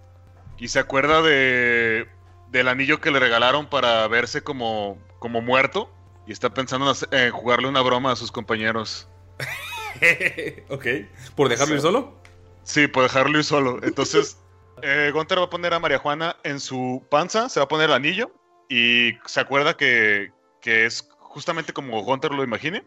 [0.59, 2.07] y se acuerda de
[2.53, 5.93] del anillo que le regalaron para verse como, como muerto
[6.27, 9.09] y está pensando en jugarle una broma a sus compañeros.
[10.69, 10.87] ok.
[11.35, 12.15] ¿Por dejarlo ir solo?
[12.63, 13.79] Sí, por dejarlo ir solo.
[13.83, 14.39] Entonces,
[14.83, 17.91] eh, Gunter va a poner a María Juana en su panza, se va a poner
[17.91, 18.33] el anillo
[18.69, 22.87] y se acuerda que, que es justamente como Gunter lo imagine.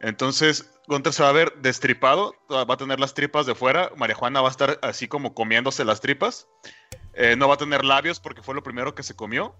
[0.00, 4.14] Entonces, Gunter se va a ver destripado, va a tener las tripas de fuera, María
[4.14, 6.46] Juana va a estar así como comiéndose las tripas.
[7.14, 9.54] Eh, no va a tener labios porque fue lo primero que se comió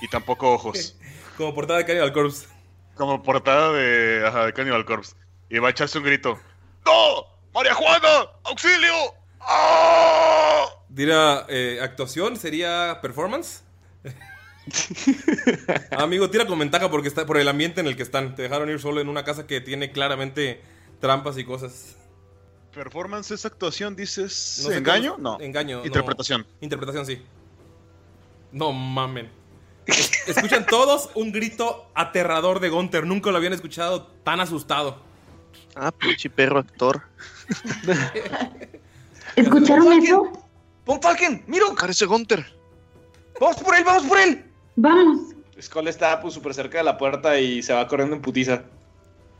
[0.00, 0.96] y tampoco ojos.
[1.36, 2.46] Como portada de Cannibal Corpse.
[2.94, 5.16] Como portada de, ajá, de Cannibal Corpse.
[5.48, 6.38] Y va a echarse un grito.
[6.84, 7.26] ¡No!
[7.54, 8.26] ¡María Juana!
[8.44, 9.19] ¡Auxilio!
[10.94, 13.62] Tira eh, actuación, sería performance.
[15.92, 18.34] Amigo, tira con ventaja porque está por el ambiente en el que están.
[18.34, 20.60] Te dejaron ir solo en una casa que tiene claramente
[21.00, 21.96] trampas y cosas.
[22.74, 24.60] Performance es actuación, dices.
[24.64, 25.12] No sé ¿Engaño?
[25.16, 25.40] cómo- No.
[25.40, 25.78] Engaño.
[25.78, 25.86] no.
[25.86, 26.46] Interpretación.
[26.60, 27.22] Interpretación, sí.
[28.52, 29.30] No mamen.
[29.86, 33.06] Es- Escuchan todos un grito aterrador de Gunter.
[33.06, 34.98] Nunca lo habían escuchado tan asustado.
[35.74, 37.02] Ah, pinche perro actor.
[39.40, 40.30] ¿Escucharon eso?
[40.84, 41.44] ¡Pon Falken!
[41.46, 41.74] ¡Miro!
[41.74, 42.44] Parece Gunter.
[43.40, 44.44] ¡Vamos por él, vamos por él!
[44.76, 45.34] Vamos.
[45.60, 48.62] Skull está pues súper cerca de la puerta y se va corriendo en putiza.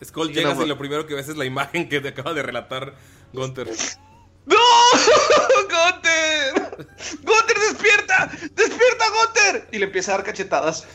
[0.04, 2.32] Skull, Sí, llegas no, y lo primero que ves es la imagen que te acaba
[2.32, 2.94] de relatar
[3.32, 3.68] Gunter.
[4.46, 4.56] ¡No!
[5.62, 6.86] ¡Gunter!
[7.22, 8.30] ¡Gunter, despierta!
[8.54, 9.68] ¡Despierta, Gunter!
[9.72, 10.86] Y le empieza a dar cachetadas.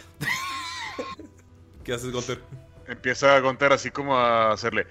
[1.84, 2.42] ¿Qué haces, Gunter?
[2.88, 4.88] Empieza Gunter así como a hacerle.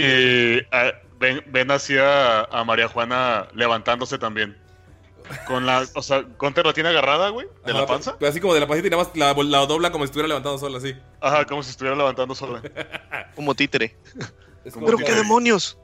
[0.00, 4.56] Y ah, ven, ven hacia a María Juana levantándose también.
[5.46, 5.86] Con la.
[5.94, 8.16] O sea, Gunter la tiene agarrada, güey, de Ajá, la panza.
[8.18, 10.26] pero Así como de la pancita y nada más la, la dobla como si estuviera
[10.28, 10.94] levantando sola, así.
[11.20, 12.62] Ajá, como si estuviera levantando sola.
[13.34, 13.94] Como títere.
[14.64, 15.78] Es como ¿Pero qué demonios?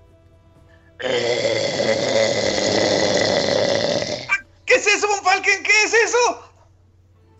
[4.66, 5.62] ¿Qué es eso, Von Falken?
[5.62, 6.52] ¿Qué es eso?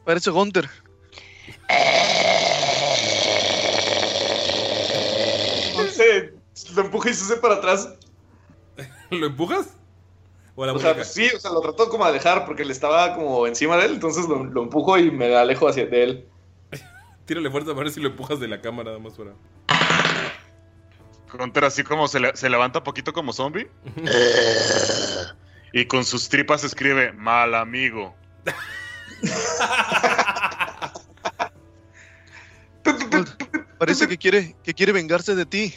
[0.05, 0.69] Parece Gunter.
[5.77, 6.34] No sé,
[6.75, 7.89] lo empuja y se hace para atrás.
[9.11, 9.69] ¿Lo empujas?
[10.57, 12.73] ¿O la O sea, pues sí, o sea, lo trató como de alejar porque le
[12.73, 16.29] estaba como encima de él, entonces lo, lo empujo y me alejo hacia de él.
[17.27, 19.33] Tírale fuerza a ver si lo empujas de la cámara nada más para.
[21.37, 23.69] Gunter así como se, le- se levanta poquito como zombie.
[25.73, 28.15] y con sus tripas escribe mal amigo.
[33.79, 35.75] Parece que quiere, que quiere vengarse de ti.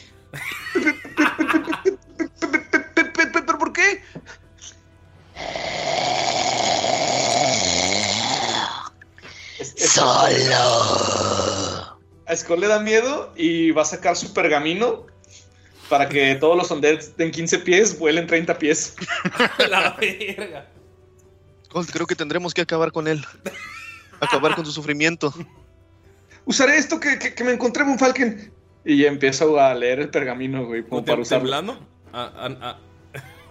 [3.32, 4.02] ¿Pero por qué?
[9.78, 10.08] Solo.
[12.26, 15.06] A Skull le da miedo y va a sacar su pergamino
[15.88, 18.94] para que todos los undeads en 15 pies vuelen 30 pies.
[19.70, 20.68] La verga.
[21.92, 23.24] Creo que tendremos que acabar con él.
[24.20, 25.32] Acabar con su sufrimiento.
[26.44, 28.52] Usaré esto que, que- me encontré en un Falcon.
[28.90, 31.42] Y empiezo a leer el pergamino, güey, como para usarlo.
[31.44, 31.78] temblando.
[32.12, 32.78] Ah.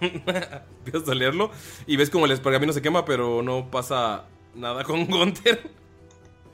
[0.00, 1.52] Empiezas a leerlo
[1.86, 4.24] y ves como el pergamino se quema, pero no pasa
[4.56, 5.60] nada con Gunter.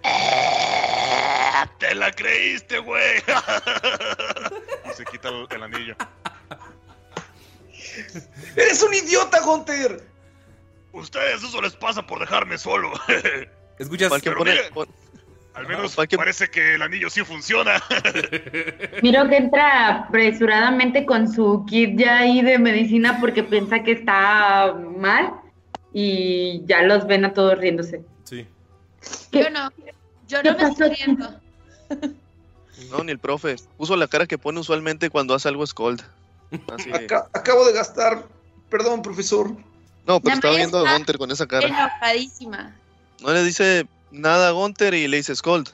[1.78, 3.22] Te la creíste, güey.
[4.90, 5.96] Y se quita el, el anillo.
[8.54, 10.06] ¡Eres un idiota, Gunter!
[10.92, 12.92] Ustedes eso les pasa por dejarme solo.
[13.78, 14.12] Escuchas.
[14.22, 14.88] Pero pone- mire, pon-
[15.54, 17.82] al menos parece que el anillo sí funciona.
[19.02, 24.74] Miro que entra apresuradamente con su kit ya ahí de medicina porque piensa que está
[24.74, 25.34] mal
[25.92, 28.02] y ya los ven a todos riéndose.
[28.24, 28.46] Sí.
[29.32, 29.70] Yo no.
[30.26, 31.40] Yo ¿Qué no me estoy riendo.
[32.90, 33.56] No, ni el profe.
[33.76, 36.02] Puso la cara que pone usualmente cuando hace algo Scold.
[36.72, 38.24] Así de- Acá- acabo de gastar.
[38.70, 39.50] Perdón, profesor.
[40.06, 41.66] No, pero La estaba viendo a Gunter con esa cara.
[41.66, 42.74] Enojadísima.
[43.20, 45.68] No le dice nada a Gunter y le dice Scold.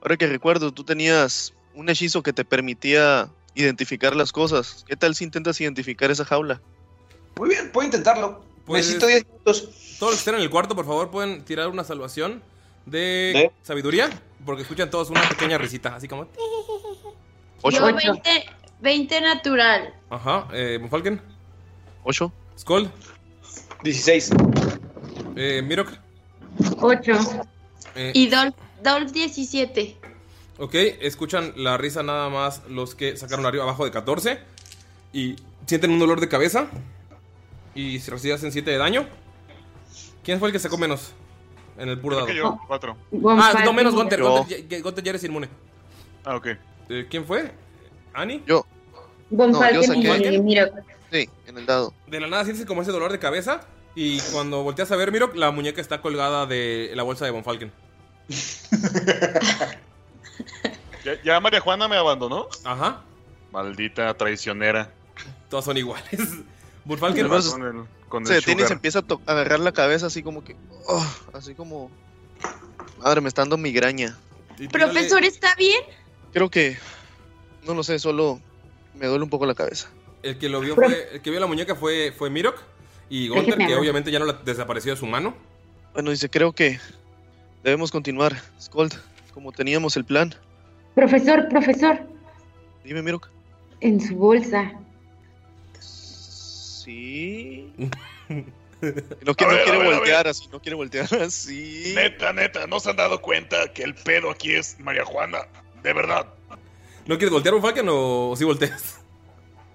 [0.00, 4.84] Ahora que recuerdo, tú tenías un hechizo que te permitía identificar las cosas.
[4.88, 6.60] ¿Qué tal si intentas identificar esa jaula?
[7.36, 8.42] Muy bien, puedo intentarlo.
[8.64, 9.68] Puedes- Necesito 10 minutos.
[9.98, 12.42] Todos los que estén en el cuarto, por favor, pueden tirar una salvación
[12.86, 12.98] de,
[13.34, 13.52] ¿De?
[13.62, 14.08] sabiduría.
[14.46, 16.28] Porque escuchan todos una pequeña risita, así como.
[17.62, 17.78] ¿Ocho?
[17.78, 18.46] Yo 20,
[18.80, 19.94] 20 natural.
[20.10, 21.20] Ajá, eh, Falken,
[22.04, 22.32] ¿Ocho?
[22.56, 22.88] Skull,
[23.82, 24.30] 16.
[25.36, 25.90] eh, Mirok.
[26.80, 27.12] Ocho.
[27.94, 29.96] eh, Y Dolph, Dolph 17.
[30.58, 34.38] Ok, escuchan la risa nada más los que sacaron arriba abajo de 14
[35.12, 35.36] y
[35.66, 36.66] sienten un dolor de cabeza
[37.74, 39.06] y se reciben 7 de daño.
[40.24, 41.12] ¿Quién fue el que sacó menos
[41.78, 42.26] en el puro Creo dado?
[42.26, 42.96] que yo, cuatro.
[43.40, 43.94] Ah, no, menos.
[43.94, 44.20] Gunter,
[44.68, 45.48] ya- Gunter ya eres inmune.
[46.24, 46.46] Ah, ok.
[46.88, 47.52] Eh, ¿Quién fue?
[48.12, 48.42] ¿Ani?
[48.46, 48.66] Yo.
[49.30, 50.72] Von No, yo saqué-.
[51.12, 51.94] Sí, en el dado.
[52.06, 53.60] De la nada sientes como ese dolor de cabeza
[54.00, 57.42] y cuando volteas a ver, Mirok, la muñeca está colgada de la bolsa de Von
[57.42, 57.72] Falken.
[61.04, 62.46] ¿Ya, ya María Juana me abandonó?
[62.62, 63.02] Ajá,
[63.50, 64.92] Maldita traicionera.
[65.50, 66.06] todas son iguales.
[66.84, 70.22] Von Falken, Con el, con Se detiene y se empieza a, agarrar la cabeza así
[70.22, 70.54] como que...
[70.86, 71.90] oh, así como...
[73.00, 74.16] Madre, me está dando migraña.
[74.60, 75.82] y Profesor, ¿está bien?
[76.32, 76.78] Creo que...
[77.64, 78.40] No lo sé, solo
[78.94, 79.90] me duele un poco la cabeza.
[80.22, 82.77] El que lo vio fue, el que vio la muñeca fue, fue Mirok
[83.10, 85.34] y Gunter, Déjeme que obviamente ya no la desapareció de su mano.
[85.94, 86.78] Bueno, dice, creo que
[87.64, 88.36] debemos continuar.
[88.60, 88.94] Scold,
[89.34, 90.34] como teníamos el plan.
[90.94, 92.00] Profesor, profesor,
[92.84, 93.28] Dime, Mirok.
[93.80, 94.72] en su bolsa.
[95.80, 97.72] Sí.
[98.80, 101.94] No, que, no ver, quiere ver, voltear así, no quiere voltear así.
[101.96, 105.38] Neta, neta, ¿no se han dado cuenta que el pedo aquí es María Juana?
[105.82, 106.28] De verdad.
[107.04, 109.00] ¿No quieres voltear un Falken o sí volteas?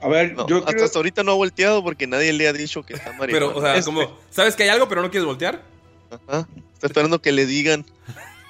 [0.03, 0.85] A ver, No, yo hasta, creo...
[0.85, 3.31] hasta ahorita no ha volteado porque nadie le ha dicho que está marihuana.
[3.53, 5.63] Pero, o sea, Este- como, ¿sabes que hay algo pero no quieres voltear?
[6.27, 6.47] Ajá.
[6.73, 7.85] Está esperando que le digan.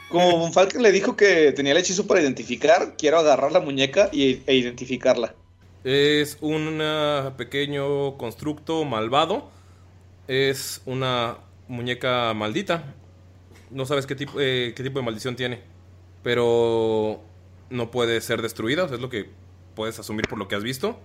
[0.10, 4.10] Como Von Falken le dijo que tenía el hechizo para identificar, quiero agarrar la muñeca
[4.12, 5.34] y, e identificarla.
[5.84, 6.82] Es un
[7.38, 9.50] pequeño constructo malvado.
[10.28, 11.38] Es una
[11.68, 12.94] muñeca maldita.
[13.72, 15.62] No sabes qué tipo, eh, qué tipo de maldición tiene.
[16.22, 17.22] Pero
[17.70, 18.84] no puede ser destruida.
[18.84, 19.30] o sea, es lo que
[19.76, 21.00] puedes asumir por lo que has visto.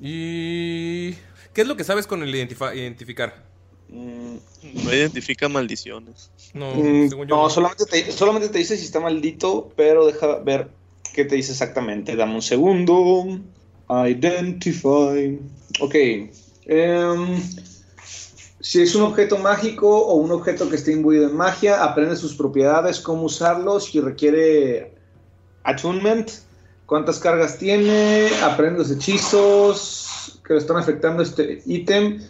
[0.00, 1.12] ¿Y
[1.54, 3.44] qué es lo que sabes con el identificar?
[3.88, 4.36] Mm,
[4.84, 6.30] No identifica maldiciones.
[6.54, 7.50] No, mm, según yo no, no.
[7.50, 10.68] solamente te, solamente te dice si está maldito, pero deja ver
[11.14, 12.14] qué te dice exactamente.
[12.16, 13.40] Dame un segundo.
[13.88, 15.38] Identify.
[15.80, 15.94] Ok.
[16.66, 17.42] em,
[18.60, 22.34] si es un objeto mágico o un objeto que esté imbuido en magia, aprende sus
[22.34, 24.92] propiedades, cómo usarlos, si requiere
[25.62, 26.28] attunement,
[26.88, 32.22] cuántas cargas tiene, aprende los hechizos que le están afectando este ítem.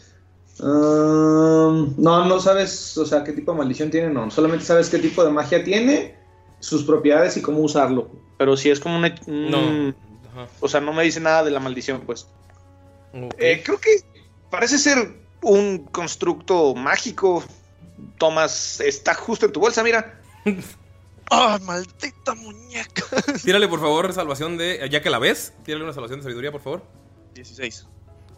[0.58, 4.28] Um, no, no sabes, o sea, qué tipo de maldición tiene, no.
[4.32, 6.16] Solamente sabes qué tipo de magia tiene,
[6.58, 8.10] sus propiedades y cómo usarlo.
[8.36, 9.02] Pero si es como un...
[9.28, 9.94] No.
[10.32, 10.48] Ajá.
[10.60, 12.26] O sea, no me dice nada de la maldición, pues.
[13.38, 14.02] Eh, creo que
[14.50, 17.44] parece ser un constructo mágico.
[18.18, 20.20] Tomás, está justo en tu bolsa, mira.
[21.30, 23.02] ¡Ah, maldita muñeca!
[23.44, 24.88] Tírale, por favor, salvación de.
[24.90, 26.84] Ya que la ves, tírale una salvación de sabiduría, por favor.
[27.34, 27.86] 16.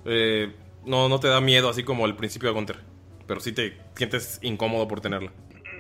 [0.07, 2.81] Eh, no, no te da miedo así como al principio de Gunter.
[3.27, 5.33] Pero sí te sientes incómodo por tenerla.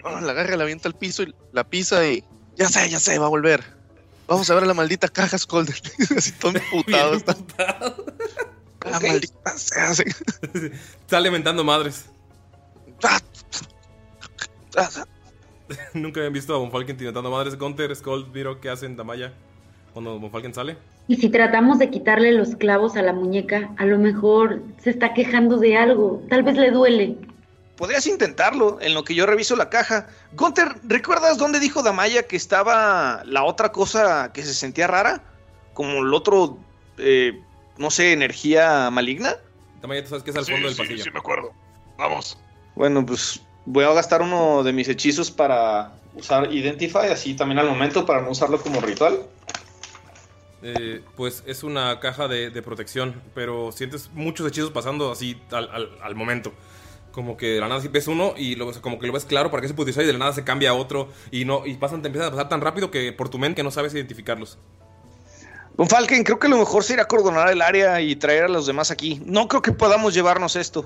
[0.04, 2.24] Ah, la agarra, la avienta al piso y la pisa y.
[2.56, 3.64] Ya sé, ya sé, va a volver.
[4.26, 5.74] Vamos a ver la maldita caja, Skolder.
[6.16, 7.14] Así todo emputado.
[7.14, 7.36] está.
[8.84, 9.94] Ah, maldita sea.
[9.94, 10.04] sí.
[11.08, 12.06] Sale mentando madres.
[15.94, 17.56] Nunca habían visto a Von Falken inventando madres.
[17.58, 19.32] Gunter, Skull, Miro, ¿qué hacen Damaya
[19.92, 20.76] cuando Von Falken sale?
[21.08, 25.12] Y si tratamos de quitarle los clavos a la muñeca, a lo mejor se está
[25.14, 26.22] quejando de algo.
[26.28, 27.16] Tal vez le duele.
[27.76, 30.06] Podrías intentarlo en lo que yo reviso la caja.
[30.34, 35.22] Gunter, ¿recuerdas dónde dijo Damaya que estaba la otra cosa que se sentía rara?
[35.72, 36.58] Como el otro,
[36.98, 37.40] eh,
[37.78, 39.34] no sé, energía maligna.
[39.80, 41.04] Damaya, tú sabes que es al Sí, fondo del sí, pasillo.
[41.04, 41.52] sí me acuerdo.
[41.96, 42.38] Vamos.
[42.76, 43.40] Bueno, pues
[43.72, 48.20] voy a gastar uno de mis hechizos para usar Identify, así también al momento, para
[48.20, 49.20] no usarlo como ritual.
[50.62, 55.70] Eh, pues es una caja de, de protección, pero sientes muchos hechizos pasando así al,
[55.70, 56.52] al- al momento.
[57.12, 59.50] Como que de la nada sí ves uno y lo, como que lo ves claro
[59.50, 61.66] para que se puede utilizar y de la nada se cambia a otro y no
[61.66, 63.94] y pasan te empiezan a pasar tan rápido que por tu mente que no sabes
[63.94, 64.58] identificarlos.
[65.76, 68.90] Don Falken, creo que lo mejor sería coordinar el área y traer a los demás
[68.90, 69.20] aquí.
[69.24, 70.82] No creo que podamos llevarnos esto.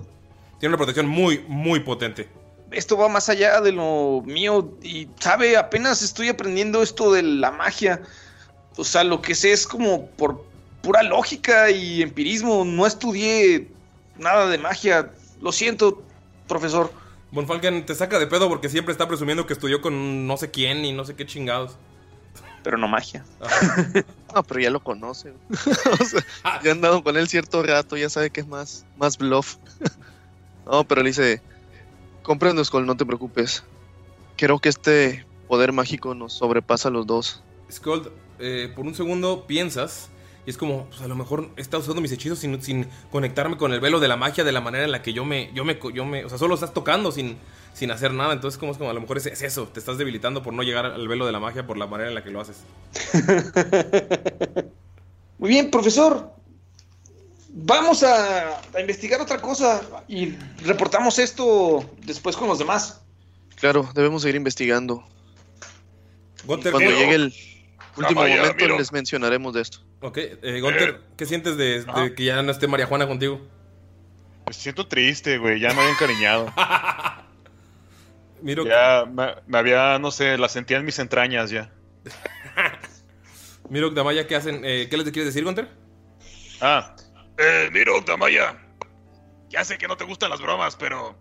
[0.61, 2.29] Tiene una protección muy muy potente.
[2.75, 7.51] Esto va más allá de lo mío y, sabe, apenas estoy aprendiendo esto de la
[7.51, 8.03] magia.
[8.77, 10.45] O sea, lo que sé es como por
[10.83, 12.65] pura lógica y empirismo.
[12.65, 13.69] No estudié
[14.19, 15.11] nada de magia.
[15.41, 16.03] Lo siento,
[16.49, 16.93] profesor.
[17.31, 20.51] Von Falken te saca de pedo porque siempre está presumiendo que estudió con no sé
[20.51, 21.77] quién y no sé qué chingados.
[22.63, 23.25] Pero no magia.
[24.35, 25.33] No, pero ya lo conoce.
[26.01, 29.17] o sea, ya han andado con él cierto rato, ya sabe que es más, más
[29.17, 29.59] bluff.
[30.67, 31.41] no, pero le dice,
[32.25, 33.63] comprendo, Skull, no te preocupes.
[34.37, 37.45] Creo que este poder mágico nos sobrepasa a los dos.
[37.71, 38.11] Scold,
[38.41, 40.11] eh, por un segundo piensas
[40.47, 43.73] y es como, pues a lo mejor está usando mis hechizos sin, sin conectarme con
[43.73, 45.79] el velo de la magia de la manera en la que yo me, yo me,
[45.95, 47.37] yo me, o sea, solo estás tocando sin,
[47.73, 48.33] sin hacer nada.
[48.33, 50.63] Entonces, como es como a lo mejor es, es eso, te estás debilitando por no
[50.63, 52.65] llegar al velo de la magia por la manera en la que lo haces.
[55.39, 56.35] Muy bien, profesor.
[57.57, 60.35] Vamos a, a investigar otra cosa y
[60.65, 63.01] reportamos esto después con los demás.
[63.57, 65.05] Claro, debemos seguir investigando.
[66.45, 67.35] Gunter, Cuando ¿qué- llegue el
[67.97, 68.77] último vaya, momento miro.
[68.79, 69.79] les mencionaremos de esto.
[70.01, 73.41] Ok, eh, Gunter, ¿qué sientes de, de que ya no esté María Juana contigo?
[74.47, 75.61] Me siento triste, güey.
[75.61, 76.53] Ya me había encariñado.
[78.43, 81.71] Miro, Ya me, me había, no sé, la sentía en mis entrañas ya.
[83.71, 84.61] Miro, Damaya, ¿qué hacen?
[84.65, 85.69] Eh, ¿Qué les quieres decir, Gunter?
[86.61, 86.95] Ah,
[87.39, 88.57] Eh, miro, Damaya.
[89.49, 91.17] Ya sé que no te gustan las bromas, pero.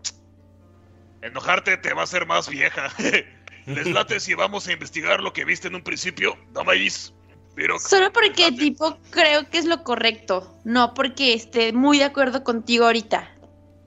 [1.22, 2.92] Enojarte te va a hacer más vieja.
[3.66, 7.14] ¿Les late si vamos a investigar lo que viste en un principio, Damayis?
[7.56, 12.42] Miro, Solo porque tipo creo que es lo correcto, no porque esté muy de acuerdo
[12.42, 13.30] contigo ahorita.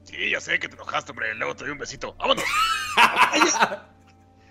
[0.05, 1.35] sí, ya sé que te enojaste, hombre.
[1.35, 2.15] Luego te doy un besito.
[2.17, 2.43] ¡Vámonos!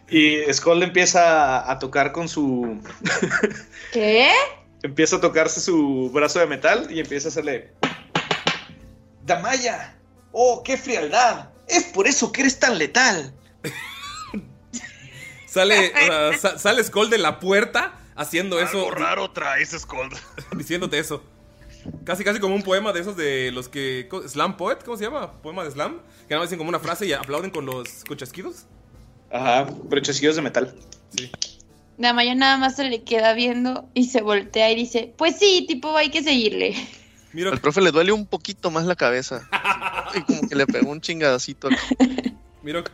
[0.08, 2.80] Y Skull empieza a tocar con su.
[3.92, 4.30] ¿Qué?
[4.86, 7.72] Empieza a tocarse su brazo de metal y empieza a hacerle.
[9.24, 9.96] Damaya.
[10.32, 11.50] Oh, qué frialdad.
[11.68, 13.34] Es por eso que eres tan letal.
[15.46, 15.92] Sale,
[16.38, 18.78] sa- sale Skull de la puerta haciendo eso.
[18.78, 20.12] Algo raro traes, Scold.
[20.56, 21.22] diciéndote eso.
[22.04, 24.08] Casi, casi como un poema de esos de los que.
[24.28, 25.32] Slam Poet, ¿cómo se llama?
[25.40, 26.00] Poema de Slam.
[26.28, 28.66] Que nada más dicen como una frase y aplauden con los con chasquidos.
[29.30, 30.74] Ajá, pero chasquidos de metal.
[31.16, 31.32] Sí.
[31.98, 35.96] Damaya nada más se le queda viendo y se voltea y dice, pues sí, tipo
[35.96, 36.74] hay que seguirle.
[37.32, 39.48] Miro, Al profe le duele un poquito más la cabeza.
[40.14, 41.68] Y como que le pegó un chingadacito.
[42.62, 42.84] miro.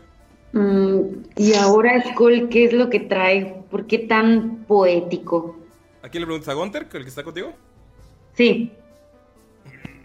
[0.53, 1.01] Mm,
[1.37, 3.63] y ahora, Skull, ¿qué es lo que trae?
[3.71, 5.59] ¿Por qué tan poético?
[6.03, 7.55] ¿A quién le preguntas a Gunter, el que está contigo?
[8.37, 8.73] Sí,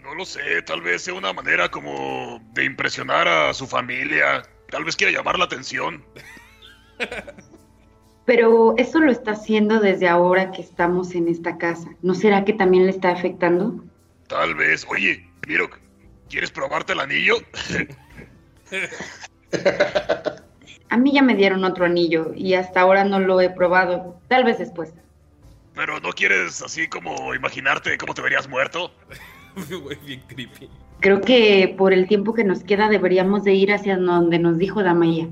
[0.02, 4.42] No lo sé, tal vez sea una manera como de impresionar a su familia.
[4.70, 6.04] Tal vez quiera llamar la atención.
[8.28, 11.88] pero eso lo está haciendo desde ahora que estamos en esta casa.
[12.02, 13.82] ¿No será que también le está afectando?
[14.26, 14.86] Tal vez.
[14.90, 15.70] Oye, Miro,
[16.28, 17.36] ¿quieres probarte el anillo?
[20.90, 24.20] A mí ya me dieron otro anillo y hasta ahora no lo he probado.
[24.28, 24.92] Tal vez después.
[25.74, 28.92] Pero no quieres así como imaginarte cómo te verías muerto.
[30.04, 30.68] Bien creepy.
[31.00, 34.82] Creo que por el tiempo que nos queda deberíamos de ir hacia donde nos dijo
[34.82, 35.28] Damaya.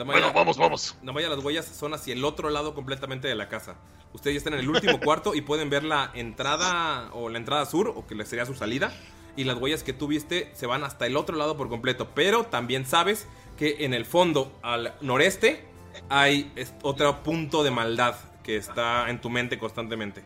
[0.00, 0.96] Damaya, Bueno, vamos, vamos.
[1.02, 3.76] Damaya, las huellas son hacia el otro lado completamente de la casa.
[4.14, 7.66] Ustedes ya están en el último cuarto y pueden ver la entrada o la entrada
[7.66, 8.94] sur, o que le sería su salida.
[9.36, 12.08] Y las huellas que tú viste se van hasta el otro lado por completo.
[12.14, 13.28] Pero también sabes
[13.58, 15.66] que en el fondo, al noreste,
[16.08, 20.24] hay otro punto de maldad que está en tu mente constantemente.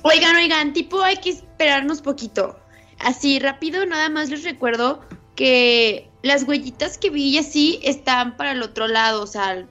[0.00, 2.58] Oigan, oigan, tipo hay que esperarnos poquito.
[3.00, 5.02] Así, rápido, nada más les recuerdo
[5.36, 9.66] que las huellitas que vi y así están para el otro lado, o sea,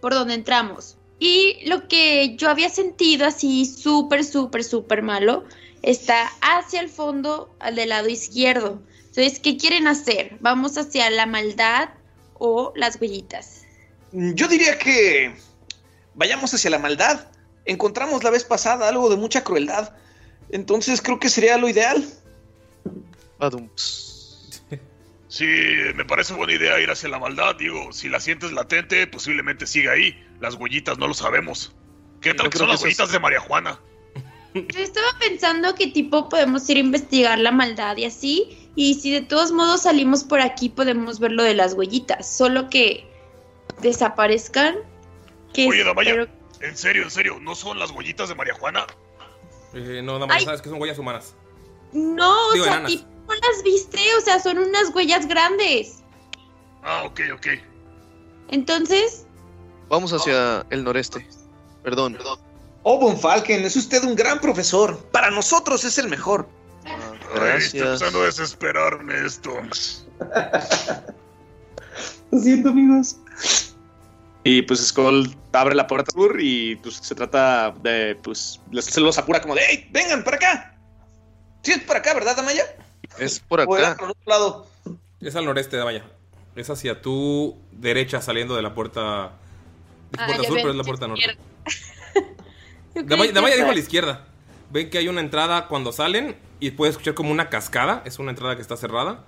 [0.00, 0.96] por donde entramos.
[1.18, 5.44] Y lo que yo había sentido así súper, súper, súper malo
[5.82, 8.80] está hacia el fondo, al del lado izquierdo.
[9.06, 10.36] Entonces, ¿qué quieren hacer?
[10.40, 11.88] ¿Vamos hacia la maldad
[12.34, 13.62] o las huellitas?
[14.12, 15.34] Yo diría que
[16.14, 17.26] vayamos hacia la maldad.
[17.64, 19.92] Encontramos la vez pasada algo de mucha crueldad.
[20.50, 22.06] Entonces creo que sería lo ideal.
[25.28, 25.46] Sí,
[25.94, 27.54] me parece buena idea ir hacia la maldad.
[27.56, 30.18] Digo, si la sientes latente, posiblemente siga ahí.
[30.40, 31.74] Las huellitas no lo sabemos.
[32.20, 33.78] ¿Qué tal Yo que son que las huellitas de María Juana?
[34.54, 38.70] Yo estaba pensando que tipo podemos ir a investigar la maldad y así.
[38.74, 42.28] Y si de todos modos salimos por aquí, podemos ver lo de las huellitas.
[42.36, 43.06] Solo que
[43.82, 44.76] desaparezcan.
[45.52, 46.28] Que Oye, Damaya, espero-
[46.60, 48.86] en serio, en serio, ¿no son las huellitas de María Juana?
[49.74, 50.44] Eh, no, Damaya, Ay.
[50.44, 51.34] sabes que son huellas humanas.
[51.92, 53.98] No, o sea, tipo no las viste.
[54.16, 55.98] O sea, son unas huellas grandes.
[56.82, 57.46] Ah, ok, ok.
[58.50, 59.24] Entonces,
[59.90, 61.26] Vamos hacia el noreste.
[61.82, 62.12] Perdón.
[62.14, 62.38] Perdón.
[62.82, 64.98] Oh, Von Falken, es usted un gran profesor.
[65.12, 66.46] Para nosotros es el mejor.
[66.84, 67.74] Ay, estoy Gracias.
[67.74, 69.52] empezando a desesperarme esto.
[72.30, 73.16] Lo siento, amigos.
[74.44, 79.00] Y pues Skull abre la puerta sur y pues se trata de, pues, les- se
[79.00, 80.78] los apura como de, ¡Ey, vengan para acá!
[81.62, 82.64] Sí, es para acá, ¿verdad, Damaya?
[83.20, 83.96] Es por acá.
[83.98, 84.66] por otro lado.
[85.20, 86.04] Es al noreste, Damaya.
[86.56, 89.32] Es hacia tu derecha saliendo de la puerta.
[90.10, 91.36] Dije Ah, puerta sur, pero es la puerta norte.
[92.94, 94.26] Damaya, Damaya dijo a la izquierda.
[94.70, 98.02] Ven que hay una entrada cuando salen y puedes escuchar como una cascada.
[98.04, 99.24] Es una entrada que está cerrada.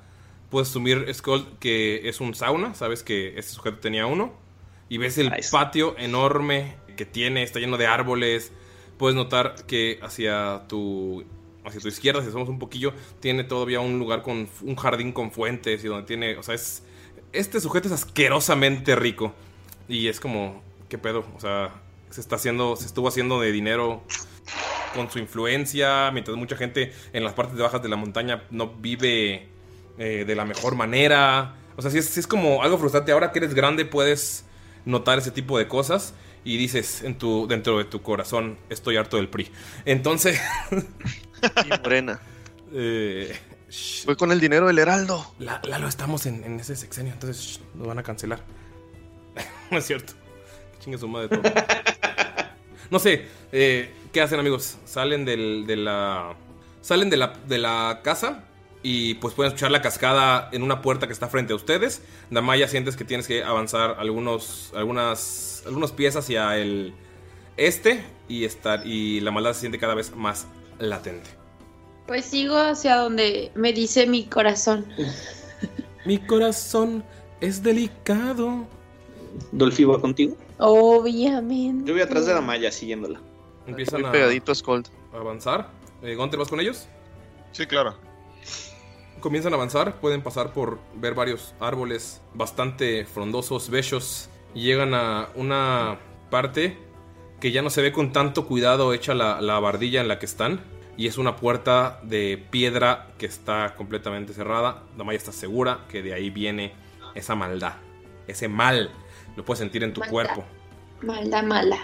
[0.51, 2.75] Puedes asumir, Skull, que es un sauna.
[2.75, 4.33] Sabes que este sujeto tenía uno.
[4.89, 5.51] Y ves el Nice.
[5.53, 7.43] patio enorme que tiene.
[7.43, 8.53] Está lleno de árboles.
[8.99, 11.25] Puedes notar que hacia tu,
[11.71, 15.33] hacia tu izquierda, si somos un poquillo, tiene todavía un lugar con un jardín con
[15.33, 16.83] fuentes y donde tiene, o sea, es
[17.33, 19.33] este sujeto es asquerosamente rico
[19.89, 24.03] y es como qué pedo, o sea, se está haciendo, se estuvo haciendo de dinero
[24.95, 29.49] con su influencia, mientras mucha gente en las partes bajas de la montaña no vive
[29.99, 31.55] eh, de la mejor manera.
[31.77, 33.13] O sea, si sí es como algo frustrante.
[33.13, 34.45] Ahora que eres grande puedes
[34.85, 36.15] notar ese tipo de cosas
[36.45, 39.51] y dices en tu, dentro de tu corazón, estoy harto del PRI.
[39.85, 40.41] Entonces...
[41.65, 42.21] Y Morena.
[42.73, 43.35] eh,
[44.05, 45.35] Fue con el dinero del Heraldo.
[45.39, 48.41] La- Lalo, estamos en, en ese sexenio, entonces shh, nos van a cancelar.
[49.71, 50.13] no es cierto.
[50.81, 51.43] Chingue su madre todo.
[52.91, 54.77] no sé, eh, ¿qué hacen amigos?
[54.85, 56.35] Salen del, de la...
[56.83, 58.45] Salen de la, de la casa
[58.83, 62.03] y pues pueden escuchar la cascada en una puerta que está frente a ustedes.
[62.31, 66.95] Damaya, sientes que tienes que avanzar algunos, algunas, algunos pies hacia el
[67.57, 70.47] este y, estar, y la maldad se siente cada vez más
[70.79, 71.29] latente.
[72.07, 74.87] Pues sigo hacia donde me dice mi corazón.
[76.07, 77.05] Mi corazón
[77.43, 78.67] es delicado.
[79.53, 80.35] Dolphy va contigo.
[80.57, 81.87] Obviamente.
[81.87, 83.21] Yo voy atrás de Damaya siguiéndola.
[83.67, 85.69] Empiezan Muy a, pegadito a avanzar.
[86.03, 86.89] Eh, Gunter, ¿vas con ellos?
[87.53, 87.95] Sí, claro.
[89.21, 95.29] Comienzan a avanzar, pueden pasar por ver varios árboles bastante frondosos, bellos, y llegan a
[95.35, 95.99] una
[96.31, 96.79] parte
[97.41, 100.27] que ya no se ve con tanto cuidado hecha la, la bardilla en la que
[100.27, 100.61] están,
[100.97, 104.83] y es una puerta de piedra que está completamente cerrada.
[104.97, 106.73] Damaya está segura que de ahí viene
[107.15, 107.75] esa maldad,
[108.27, 108.91] ese mal,
[109.37, 110.13] lo puedes sentir en tu Maldad.
[110.13, 110.45] cuerpo,
[111.03, 111.79] Maldad mala.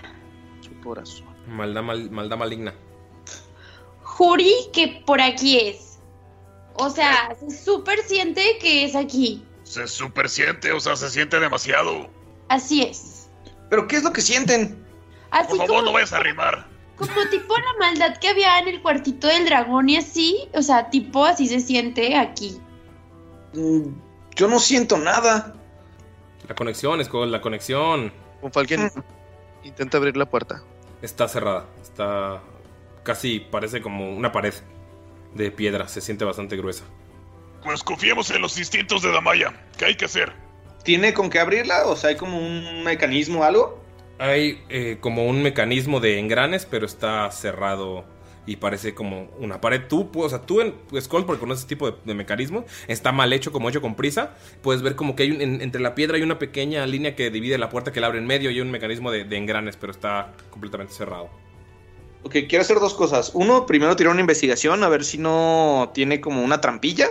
[0.60, 1.26] Su corazón.
[1.48, 2.74] maldad, mal- maldad maligna.
[4.02, 5.85] Juri que por aquí es.
[6.78, 9.44] O sea, se súper siente que es aquí.
[9.64, 12.08] Se super siente, o sea, se siente demasiado.
[12.48, 13.28] Así es.
[13.68, 14.84] ¿Pero qué es lo que sienten?
[15.30, 16.66] Así Por favor, como, no vayas a rimar.
[16.96, 20.48] como tipo la maldad que había en el cuartito del dragón y así.
[20.54, 22.60] O sea, tipo así se siente aquí.
[23.54, 23.88] Mm,
[24.36, 25.54] Yo no siento nada.
[26.48, 28.12] La conexión, es la conexión.
[28.40, 28.90] Con Falken
[29.64, 30.62] intenta abrir la puerta.
[31.02, 31.66] Está cerrada.
[31.82, 32.40] Está
[33.02, 34.54] casi parece como una pared
[35.36, 35.88] de piedra.
[35.88, 36.84] Se siente bastante gruesa.
[37.62, 39.52] Pues confiemos en los instintos de Damaya.
[39.78, 40.32] ¿Qué hay que hacer?
[40.84, 41.86] ¿Tiene con qué abrirla?
[41.86, 43.82] O sea, hay como un mecanismo o algo.
[44.18, 48.04] Hay eh, como un mecanismo de engranes, pero está cerrado
[48.46, 49.82] y parece como una pared.
[49.88, 53.32] Tú, o sea, tú en Skull, porque conoces ese tipo de, de mecanismo, está mal
[53.32, 54.36] hecho, como hecho con prisa.
[54.62, 57.30] Puedes ver como que hay un- en- entre la piedra hay una pequeña línea que
[57.30, 59.76] divide la puerta que la abre en medio y hay un mecanismo de, de engranes,
[59.76, 61.28] pero está completamente cerrado.
[62.26, 63.30] Ok, quiero hacer dos cosas.
[63.34, 67.06] Uno, primero tirar una investigación a ver si no tiene como una trampilla.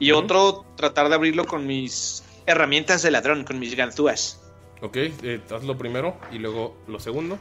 [0.00, 4.40] Y otro, tratar de abrirlo con mis herramientas de ladrón, con mis ganzúas.
[4.82, 7.38] Ok, eh, hazlo primero y luego lo segundo.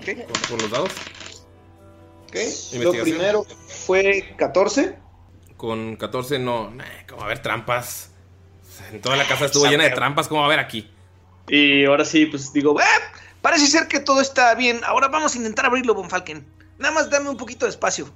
[0.00, 0.06] Ok.
[0.24, 0.90] Con, con los dados.
[2.28, 2.36] Ok.
[2.82, 4.96] Lo primero fue 14.
[5.58, 6.70] Con 14 no.
[6.70, 8.10] nah, ¿Cómo va a haber trampas?
[8.90, 10.28] En toda la casa estuvo llena de trampas.
[10.28, 10.90] ¿Cómo va a haber aquí?
[11.46, 13.12] Y ahora sí, pues digo, "Ah,
[13.42, 14.80] Parece ser que todo está bien.
[14.84, 16.46] Ahora vamos a intentar abrirlo, Von Falken.
[16.78, 18.12] Nada más dame un poquito de espacio.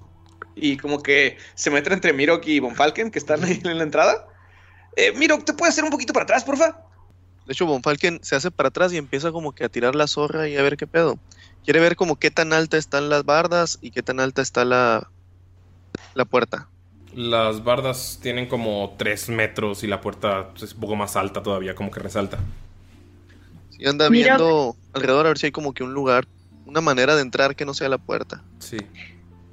[0.54, 3.84] Y como que se mete entre Mirok y Von Falken, que están ahí en la
[3.84, 4.26] entrada.
[4.96, 6.84] Eh, Mirok, ¿te puedes hacer un poquito para atrás, porfa?
[7.46, 10.06] De hecho, Von Falken se hace para atrás y empieza como que a tirar la
[10.06, 11.18] zorra y a ver qué pedo.
[11.64, 15.10] Quiere ver como qué tan alta están las bardas y qué tan alta está la,
[16.14, 16.68] la puerta.
[17.14, 21.74] Las bardas tienen como 3 metros y la puerta es un poco más alta todavía,
[21.74, 22.38] como que resalta.
[23.82, 26.26] Y anda Mira- viendo alrededor a ver si hay como que un lugar,
[26.66, 28.40] una manera de entrar que no sea la puerta.
[28.60, 28.76] Sí.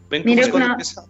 [0.09, 1.03] Ven Mira, no- empieza.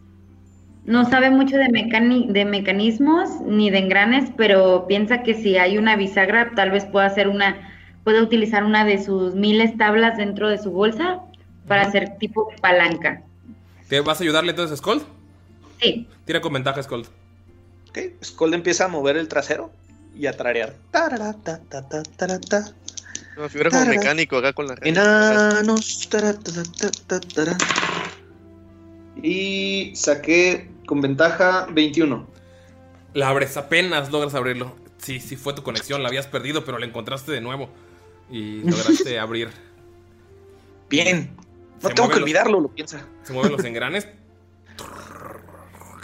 [0.86, 5.78] No sabe mucho de, mecani- de mecanismos ni de engranes, pero piensa que si hay
[5.78, 7.58] una bisagra, tal vez pueda hacer una,
[8.06, 11.20] puede utilizar una de sus miles tablas dentro de su bolsa
[11.68, 13.22] para hacer tipo palanca.
[13.90, 15.04] ¿Te vas a ayudarle entonces a Skull?
[15.82, 16.08] Sí.
[16.26, 17.06] Tira con ventaja, Skull.
[17.90, 19.72] Ok, Skull empieza a mover el trasero
[20.16, 20.74] y a trarear.
[20.92, 22.02] Tarara, ta, ta, ta,
[23.38, 26.10] Una figura como mecánico acá con la Enanos.
[29.22, 32.28] Y saqué con ventaja 21.
[33.14, 34.76] La abres, apenas logras abrirlo.
[34.98, 37.70] Sí, sí fue tu conexión, la habías perdido, pero la encontraste de nuevo.
[38.30, 39.50] Y lograste abrir.
[40.90, 41.36] Bien.
[41.82, 43.06] No Se tengo que los- olvidarlo, lo piensa.
[43.24, 44.08] Se mueven los engranes.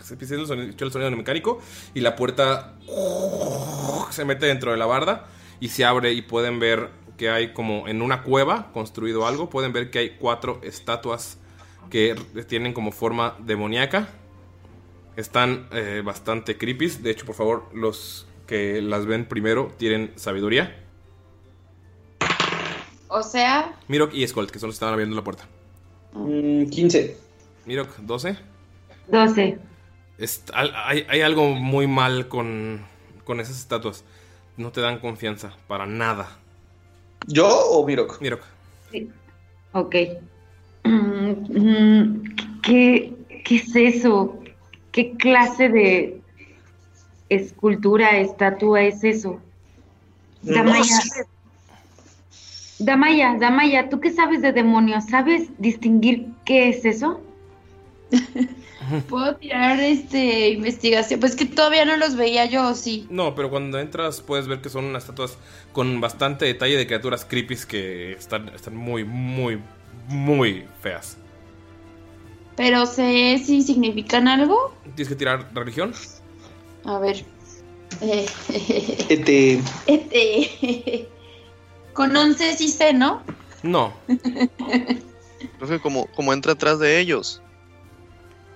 [0.03, 1.59] Se empieza el sonido, el sonido mecánico.
[1.93, 2.75] Y la puerta
[4.11, 5.25] se mete dentro de la barda.
[5.59, 9.49] Y se abre y pueden ver que hay como en una cueva construido algo.
[9.49, 11.37] Pueden ver que hay cuatro estatuas
[11.89, 12.15] que
[12.47, 14.09] tienen como forma demoníaca.
[15.15, 16.87] Están eh, bastante creepy.
[16.87, 20.81] De hecho, por favor, los que las ven primero tienen sabiduría.
[23.07, 25.45] O sea, Mirok y Skolt, que son los que estaban abriendo la puerta.
[26.13, 27.17] 15.
[27.65, 28.37] Mirok, 12.
[29.07, 29.57] 12.
[30.17, 32.85] Est- al- hay, hay algo muy mal con,
[33.23, 34.03] con esas estatuas.
[34.57, 36.39] No te dan confianza para nada.
[37.27, 38.21] ¿Yo o Mirok?
[38.21, 38.41] Mirok.
[39.73, 39.95] Ok.
[40.83, 42.23] Mm,
[42.61, 43.13] ¿Qué,
[43.43, 44.39] ¿Qué es eso?
[44.91, 46.21] ¿Qué clase de
[47.29, 49.41] escultura, estatua es eso?
[50.43, 51.25] No Damaya, sé.
[52.79, 55.05] Damaya, Damaya, ¿tú qué sabes de demonios?
[55.05, 57.21] ¿Sabes distinguir qué es eso?
[59.09, 61.19] puedo tirar este investigación.
[61.19, 63.07] Pues que todavía no los veía yo, sí.
[63.09, 65.37] No, pero cuando entras puedes ver que son unas estatuas
[65.73, 69.61] con bastante detalle de criaturas creepy que están, están muy, muy,
[70.07, 71.17] muy feas.
[72.55, 74.73] Pero sé si significan algo.
[74.95, 75.93] ¿Tienes que tirar religión?
[76.85, 77.23] A ver.
[79.09, 79.61] Este.
[79.87, 81.09] este.
[81.93, 83.23] Con 11 sí sé, ¿no?
[83.63, 83.93] No.
[85.57, 87.41] Profe, como, como entra atrás de ellos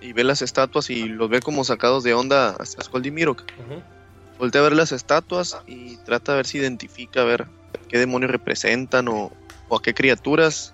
[0.01, 3.43] y ve las estatuas y los ve como sacados de onda hasta Skull y Mirok.
[4.37, 7.47] Voltea a ver las estatuas y trata de ver si identifica, a ver
[7.89, 9.31] qué demonios representan o,
[9.67, 10.73] o a qué criaturas.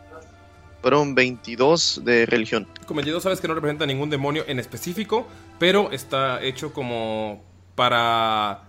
[0.82, 2.68] Fueron 22 de religión.
[2.86, 8.66] Con 22 sabes que no representa ningún demonio en específico, pero está hecho como para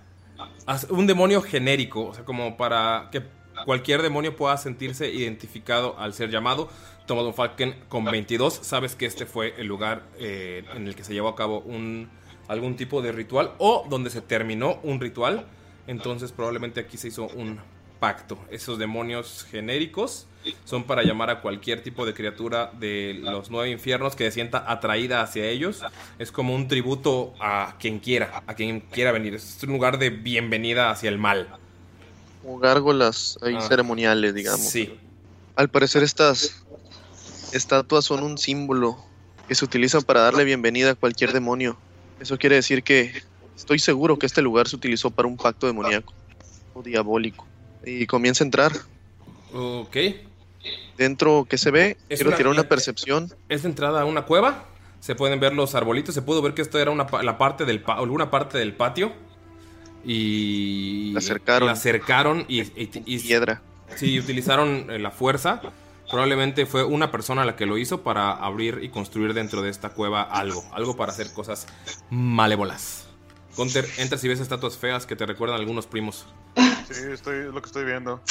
[0.88, 3.22] un demonio genérico, o sea, como para que
[3.64, 6.68] cualquier demonio pueda sentirse identificado al ser llamado.
[7.06, 11.04] Thomas von Falken con 22, sabes que este fue el lugar eh, en el que
[11.04, 12.08] se llevó a cabo un,
[12.48, 15.46] algún tipo de ritual o donde se terminó un ritual.
[15.86, 17.60] Entonces probablemente aquí se hizo un
[18.00, 18.38] pacto.
[18.50, 20.26] Esos demonios genéricos
[20.64, 24.64] son para llamar a cualquier tipo de criatura de los nueve infiernos que se sienta
[24.70, 25.82] atraída hacia ellos.
[26.18, 29.34] Es como un tributo a quien quiera, a quien quiera venir.
[29.34, 31.48] Es un lugar de bienvenida hacia el mal.
[32.42, 33.60] Como gárgolas ahí Ah.
[33.62, 34.60] ceremoniales, digamos.
[34.68, 34.92] Sí.
[35.56, 36.65] Al parecer estas
[37.52, 38.96] estatuas son un símbolo
[39.48, 41.76] que se utiliza para darle bienvenida a cualquier demonio.
[42.20, 43.12] Eso quiere decir que
[43.56, 46.12] estoy seguro que este lugar se utilizó para un pacto demoníaco
[46.74, 47.46] o diabólico.
[47.84, 48.72] Y comienza a entrar.
[49.52, 49.96] Ok.
[50.98, 53.32] Dentro que se ve, Es quiero una- tirar una percepción.
[53.48, 54.64] Es de entrada a una cueva.
[55.00, 56.14] Se pueden ver los arbolitos.
[56.14, 59.12] Se pudo ver que esto era una, la parte del alguna parte del patio.
[60.04, 61.12] Y.
[61.12, 61.66] La acercaron.
[61.66, 62.62] La acercaron y.
[62.62, 63.62] y- y- Piedra.
[63.94, 65.60] Sí, utilizaron eh, la fuerza.
[66.16, 69.90] Probablemente fue una persona la que lo hizo para abrir y construir dentro de esta
[69.90, 70.64] cueva algo.
[70.72, 71.66] Algo para hacer cosas
[72.08, 73.06] malévolas.
[73.54, 76.24] Gunter, entras y ves estatuas feas que te recuerdan a algunos primos.
[76.90, 78.22] Sí, estoy, es lo que estoy viendo.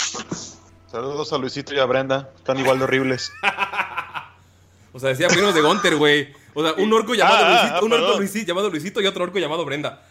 [0.87, 2.31] Saludos a Luisito y a Brenda.
[2.35, 3.31] Están igual de horribles.
[4.91, 6.33] O sea, decía primos de Gunter, güey.
[6.55, 8.19] O sea, un orco llamado Ah, Luisito, ah, un orco perdón.
[8.21, 10.01] Luisito, llamado Luisito y otro orco llamado Brenda.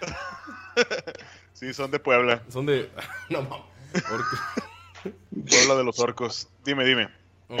[1.54, 2.42] Sí, son de Puebla.
[2.50, 2.88] Son de.
[3.30, 4.04] No mames.
[4.12, 4.36] Orco.
[5.48, 6.48] Puebla de los orcos.
[6.64, 7.08] Dime, dime.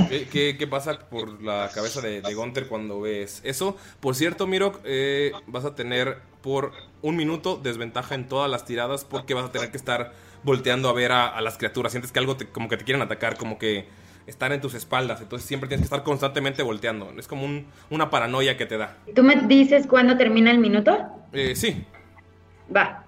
[0.08, 3.76] ¿Qué, qué pasa por la cabeza de, de Gunter cuando ves eso?
[3.98, 6.72] Por cierto, Mirok, eh, vas a tener por
[7.02, 10.12] un minuto desventaja en todas las tiradas porque vas a tener que estar
[10.44, 11.90] volteando a ver a, a las criaturas.
[11.90, 13.88] Sientes que algo te- como que te quieren atacar, como que
[14.28, 15.20] están en tus espaldas.
[15.22, 17.10] Entonces siempre tienes que estar constantemente volteando.
[17.18, 18.96] Es como un- una paranoia que te da.
[19.12, 20.96] ¿Tú me dices cuándo termina el minuto?
[21.32, 21.84] Eh, sí,
[22.74, 23.04] Va.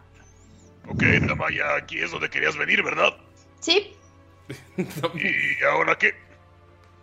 [0.88, 3.16] Ok, Damaya, aquí es donde querías venir, ¿verdad?
[3.61, 3.93] Sí.
[4.77, 6.13] ¿Y ahora qué?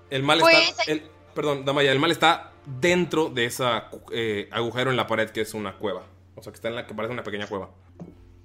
[0.09, 0.83] el mal Pues, está.
[0.91, 1.03] el-
[1.35, 5.53] perdón, Damaya, el mal está dentro de esa eh, agujero en la pared que es
[5.53, 6.05] una cueva.
[6.35, 7.69] O sea, que está en la que parece una pequeña cueva.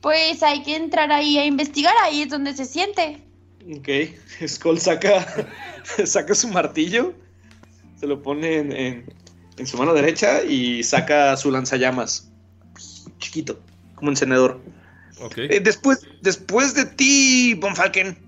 [0.01, 3.23] Pues hay que entrar ahí a investigar, ahí es donde se siente.
[3.79, 3.89] Ok,
[4.47, 5.27] Skull saca,
[6.05, 7.15] saca su martillo,
[7.99, 9.15] se lo pone en, en-
[9.57, 12.31] en su mano derecha y saca su lanzallamas.
[13.19, 13.59] Chiquito,
[13.95, 14.61] como encendedor.
[15.21, 15.39] Ok.
[15.39, 18.19] Eh, después, después de ti, Bonfalken.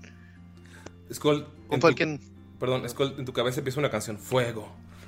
[1.13, 1.45] Skull.
[1.71, 2.19] en tu-
[2.59, 4.17] perdón, Skull, en tu cabeza empieza una canción.
[4.17, 4.67] Fuego,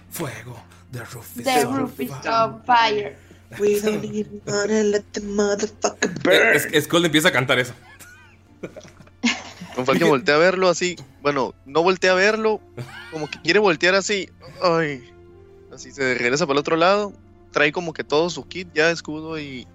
[0.10, 2.30] fuego, the roof is The on roof is fire.
[2.32, 3.18] on fire.
[3.60, 7.74] We don't even wanna let the motherfucker Eh, es- Skull empieza a cantar eso.
[9.76, 10.95] Con Falken voltea a verlo así.
[11.22, 12.60] Bueno, no voltea a verlo.
[13.12, 14.30] Como que quiere voltear así.
[14.62, 15.10] Ay.
[15.74, 17.14] Así se regresa para el otro lado.
[17.52, 19.68] Trae como que todo su kit ya, escudo y.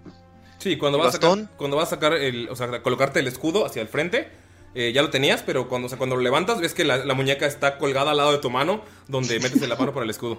[0.59, 3.27] Sí, cuando ¿Y vas, a sacar, cuando vas a sacar el, o sea, colocarte el
[3.27, 4.29] escudo hacia el frente,
[4.75, 7.14] eh, ya lo tenías, pero cuando, o sea, cuando lo levantas ves que la, la
[7.14, 10.39] muñeca está colgada al lado de tu mano, donde metes la mano para el escudo.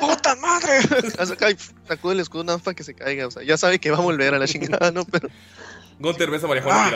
[0.00, 0.80] ¡Puta madre!
[1.88, 3.26] Sacude el escudo nada más para que se caiga.
[3.26, 5.04] O sea, ya sabe que va a volver a la chingada, ¿no?
[5.04, 5.28] Pero
[5.98, 6.88] Gunter, ves a María Juana Ah.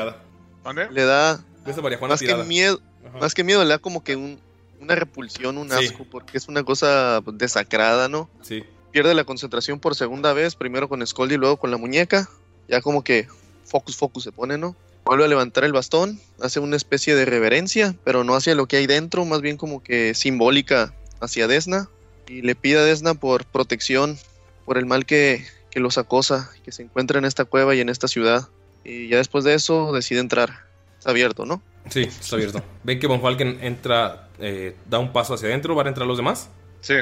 [0.65, 0.91] tirada.
[0.91, 1.45] le da.
[1.67, 2.45] Ves a María Juana Más que tirada.
[2.45, 2.81] miedo.
[3.09, 3.19] Ajá.
[3.19, 4.41] Más que miedo, le da como que un,
[4.81, 5.87] una repulsión, un Sí.
[5.87, 8.31] asco, porque es una cosa pues, desacrada, ¿no?
[8.43, 8.65] Sí.
[8.93, 12.29] Pierde la concentración por segunda vez, primero con Skull y luego con la muñeca.
[12.69, 13.27] Ya como que
[13.67, 14.75] focus, focus se pone, ¿no?
[15.05, 18.77] Vuelve a levantar el bastón, hace una especie de reverencia, pero no hacia lo que
[18.77, 21.89] hay dentro, más bien como que simbólica hacia Desna.
[22.27, 24.17] Y le pide a Desna por protección,
[24.65, 27.91] por el mal que, que los acosa, que se encuentra en esta cueva y en
[27.91, 28.49] esta ciudad.
[28.83, 30.65] Y ya después de eso decide entrar.
[30.99, 31.61] Está abierto, ¿no?
[31.91, 32.63] Sí, está abierto.
[32.83, 36.17] Ven que Von Falken entra, eh, da un paso hacia adentro, ¿van a entrar los
[36.17, 36.49] demás?
[36.81, 36.95] Sí.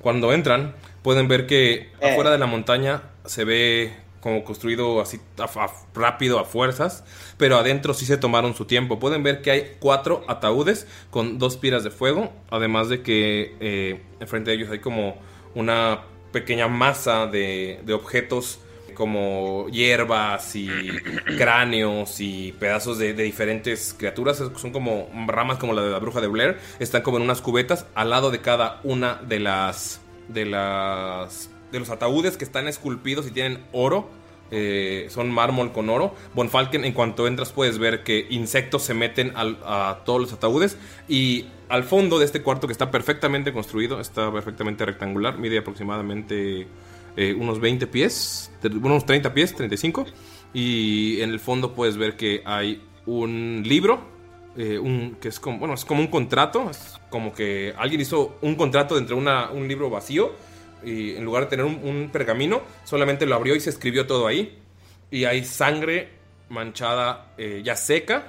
[0.00, 5.44] Cuando entran, pueden ver que afuera de la montaña se ve como construido así a-
[5.64, 7.04] a- rápido a fuerzas,
[7.38, 8.98] pero adentro sí se tomaron su tiempo.
[8.98, 14.02] Pueden ver que hay cuatro ataúdes con dos piras de fuego, además de que eh,
[14.20, 15.16] enfrente de ellos hay como
[15.54, 16.00] una
[16.32, 18.60] pequeña masa de, de objetos
[18.94, 20.68] como hierbas y
[21.38, 24.42] cráneos y pedazos de, de diferentes criaturas.
[24.56, 26.58] Son como ramas como la de la bruja de Blair.
[26.78, 31.78] Están como en unas cubetas al lado de cada una de las de las de
[31.78, 34.08] los ataúdes que están esculpidos y tienen oro.
[34.52, 36.14] eh, son mármol con oro.
[36.34, 40.76] Von Falken, en cuanto entras, puedes ver que insectos se meten a todos los ataúdes.
[41.08, 46.66] Y al fondo de este cuarto, que está perfectamente construido, está perfectamente rectangular, mide aproximadamente
[47.16, 48.50] eh, unos 20 pies,
[48.82, 50.06] unos 30 pies, 35.
[50.52, 54.00] Y en el fondo puedes ver que hay un libro,
[54.56, 58.36] eh, un, que es como, bueno, es como un contrato, es como que alguien hizo
[58.42, 60.32] un contrato entre una, un libro vacío
[60.84, 64.26] y en lugar de tener un, un pergamino, solamente lo abrió y se escribió todo
[64.26, 64.58] ahí.
[65.10, 66.08] Y hay sangre
[66.48, 68.26] manchada eh, ya seca,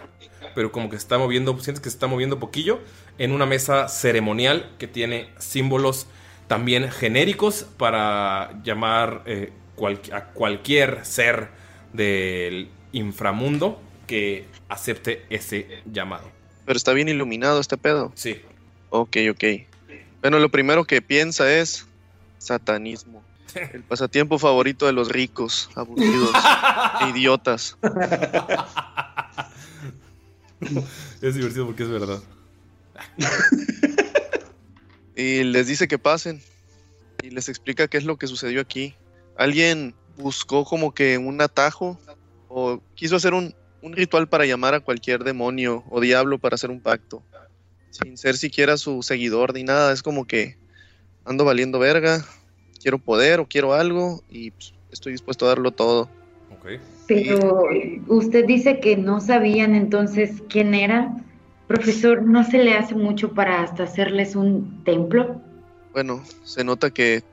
[0.55, 2.79] pero como que se está moviendo, sientes que se está moviendo poquillo,
[3.17, 6.07] en una mesa ceremonial que tiene símbolos
[6.47, 11.49] también genéricos para llamar eh, cual- a cualquier ser
[11.93, 16.29] del inframundo que acepte ese llamado.
[16.65, 18.11] Pero está bien iluminado este pedo.
[18.15, 18.41] Sí.
[18.89, 19.43] Ok, ok.
[20.21, 21.87] Bueno, lo primero que piensa es
[22.41, 23.23] satanismo.
[23.53, 26.31] El pasatiempo favorito de los ricos, aburridos,
[27.01, 27.77] e idiotas.
[31.21, 32.21] Es divertido porque es verdad.
[35.15, 36.41] Y les dice que pasen.
[37.21, 38.95] Y les explica qué es lo que sucedió aquí.
[39.37, 41.99] Alguien buscó como que un atajo
[42.47, 46.71] o quiso hacer un, un ritual para llamar a cualquier demonio o diablo para hacer
[46.71, 47.21] un pacto.
[47.89, 49.91] Sin ser siquiera su seguidor ni nada.
[49.91, 50.60] Es como que
[51.31, 52.23] ando valiendo verga.
[52.81, 56.09] Quiero poder o quiero algo y pues, estoy dispuesto a darlo todo.
[57.07, 57.63] Pero
[58.07, 61.13] usted dice que no sabían entonces quién era.
[61.67, 65.41] Profesor, ¿no se le hace mucho para hasta hacerles un templo?
[65.93, 67.23] Bueno, se nota que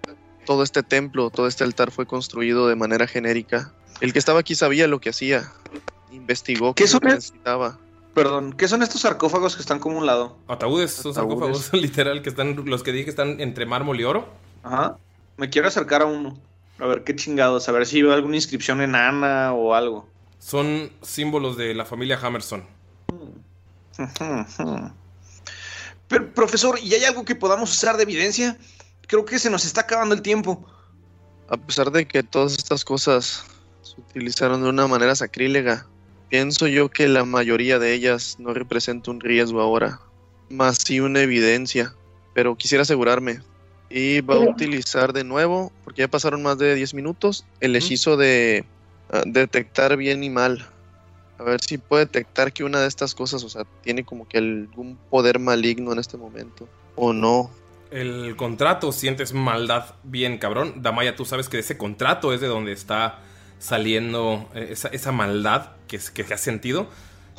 [0.46, 3.72] todo este templo, todo este altar fue construido de manera genérica.
[4.00, 5.52] El que estaba aquí sabía lo que hacía.
[6.12, 7.78] Investigó qué, ¿Qué son es lo que es- necesitaba.
[8.14, 10.36] Perdón, ¿qué son estos sarcófagos que están como a un lado?
[10.48, 11.38] Ataúdes, son Ataúdes.
[11.38, 14.28] sarcófagos literal que están, los que dije que están entre mármol y oro.
[14.62, 14.96] Ajá.
[15.36, 16.36] Me quiero acercar a uno.
[16.80, 20.08] A ver qué chingados, a ver si veo alguna inscripción enana o algo.
[20.38, 22.64] Son símbolos de la familia Hammerson.
[26.08, 28.56] Pero, profesor, ¿y hay algo que podamos usar de evidencia?
[29.06, 30.66] Creo que se nos está acabando el tiempo.
[31.48, 33.44] A pesar de que todas estas cosas
[33.82, 35.86] se utilizaron de una manera sacrílega,
[36.28, 40.00] Pienso yo que la mayoría de ellas no representa un riesgo ahora,
[40.50, 41.94] más sí una evidencia,
[42.34, 43.40] pero quisiera asegurarme.
[43.90, 48.18] Y va a utilizar de nuevo, porque ya pasaron más de 10 minutos, el hechizo
[48.18, 48.66] de
[49.10, 50.68] ah, detectar bien y mal.
[51.38, 54.38] A ver si puede detectar que una de estas cosas, o sea, tiene como que
[54.38, 56.68] algún poder maligno en este momento.
[56.96, 57.50] O no.
[57.90, 60.82] El contrato, sientes maldad bien cabrón.
[60.82, 63.20] Damaya, tú sabes que ese contrato es de donde está
[63.58, 66.88] saliendo eh, esa, maldad que, es- que has sentido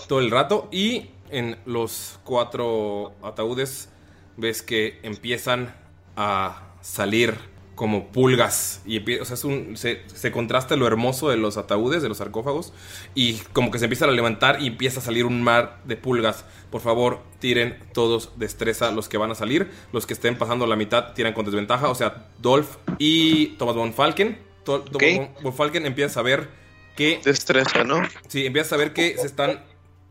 [0.07, 0.67] todo el rato.
[0.71, 3.89] Y en los cuatro ataúdes
[4.37, 5.75] ves que empiezan
[6.15, 7.35] a salir
[7.75, 8.81] como pulgas.
[8.85, 12.73] Y o sea, se, se contrasta lo hermoso de los ataúdes, de los sarcófagos.
[13.15, 16.43] Y como que se empiezan a levantar y empieza a salir un mar de pulgas.
[16.71, 19.71] Por favor, tiren todos destreza los que van a salir.
[19.93, 21.89] Los que estén pasando la mitad tiran con desventaja.
[21.89, 24.48] O sea, Dolph y Thomas von Falken.
[24.65, 26.49] Von- Falken empieza a ver
[26.95, 27.21] que...
[27.23, 28.01] Destreza, ¿no?
[28.27, 29.63] Sí, empieza a ver que se están...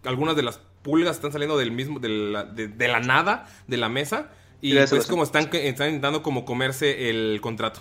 [0.05, 3.77] Algunas de las pulgas están saliendo del mismo, de la, de- de la nada, de
[3.77, 4.31] la mesa.
[4.61, 7.81] Y Gracias, pues como están, están intentando como comerse el contrato.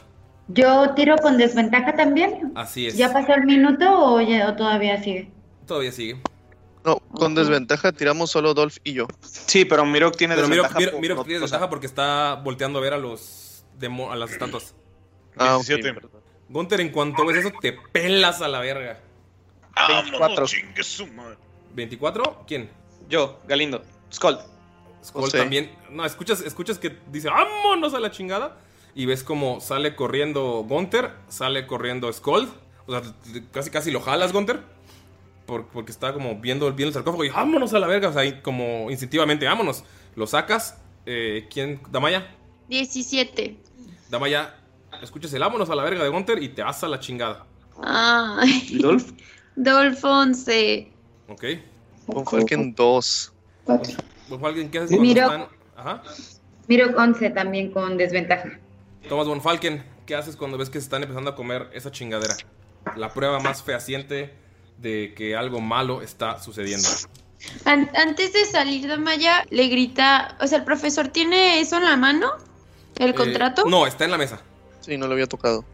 [0.49, 2.51] Yo tiro con desventaja también.
[2.55, 2.95] Así es.
[2.97, 5.31] ¿Ya pasó el minuto o, ya- o todavía sigue?
[5.65, 6.21] Todavía sigue.
[6.85, 9.07] No, con desventaja tiramos solo Dolph y yo.
[9.21, 10.79] Sí, pero Mirok tiene Pero desventaja.
[10.79, 13.65] Miro- por- Miro no- tiene o sea, desventaja porque está volteando a ver a los
[13.77, 14.73] demo- a las estatuas.
[15.37, 15.93] Ah, ok, 17.
[15.93, 16.21] perdón.
[16.49, 18.99] Gunter, en cuanto ves eso, te pelas a la verga.
[19.75, 21.37] Vámonos, chingue su madre.
[21.75, 22.45] ¿24?
[22.47, 22.69] ¿Quién?
[23.09, 23.83] Yo, Galindo.
[24.11, 24.37] Skull.
[25.03, 25.37] Skull José.
[25.39, 25.71] también.
[25.91, 28.57] No, escuchas, escuchas que dice ¡Vámonos a la chingada!
[28.95, 32.49] Y ves como sale corriendo Gunter, sale corriendo Skull.
[32.87, 33.01] O sea,
[33.51, 34.61] casi casi lo jalas, Gunter.
[35.45, 38.09] por- porque está como viendo, viendo el sarcófago y ¡vámonos a la verga!
[38.09, 39.83] O sea, ahí como instintivamente, ¡vámonos!
[40.15, 40.81] Lo sacas.
[41.05, 41.79] Eh, ¿Quién?
[41.89, 42.35] ¿Damaya?
[42.67, 43.57] 17.
[44.09, 44.55] Damaya,
[45.01, 47.45] escuchas el vámonos a la verga de Gunter y te vas a la chingada.
[47.83, 48.67] Ay.
[48.69, 49.11] ¿Y Dolph?
[49.55, 50.91] Dolph 11.
[51.29, 51.43] ¿Ok?
[52.05, 53.33] Con Falken 2.
[54.29, 55.23] Von Falken, ¿qué haces cuando Miro.
[55.23, 55.47] están?
[55.75, 56.03] Ajá.
[56.67, 58.59] Miro 11 también con desventaja.
[59.07, 62.35] Thomas Von Falken, ¿qué haces cuando ves que se están empezando a comer esa chingadera?
[62.95, 64.33] La prueba más fehaciente
[64.77, 66.87] de que algo malo está sucediendo.
[67.65, 71.85] An- antes de salir de Maya, le grita, o sea, el profesor tiene eso en
[71.85, 72.31] la mano,
[72.97, 73.63] el Eh, contrato.
[73.65, 74.41] no, está en la mesa.
[74.87, 75.65] Sí, no lo había tocado.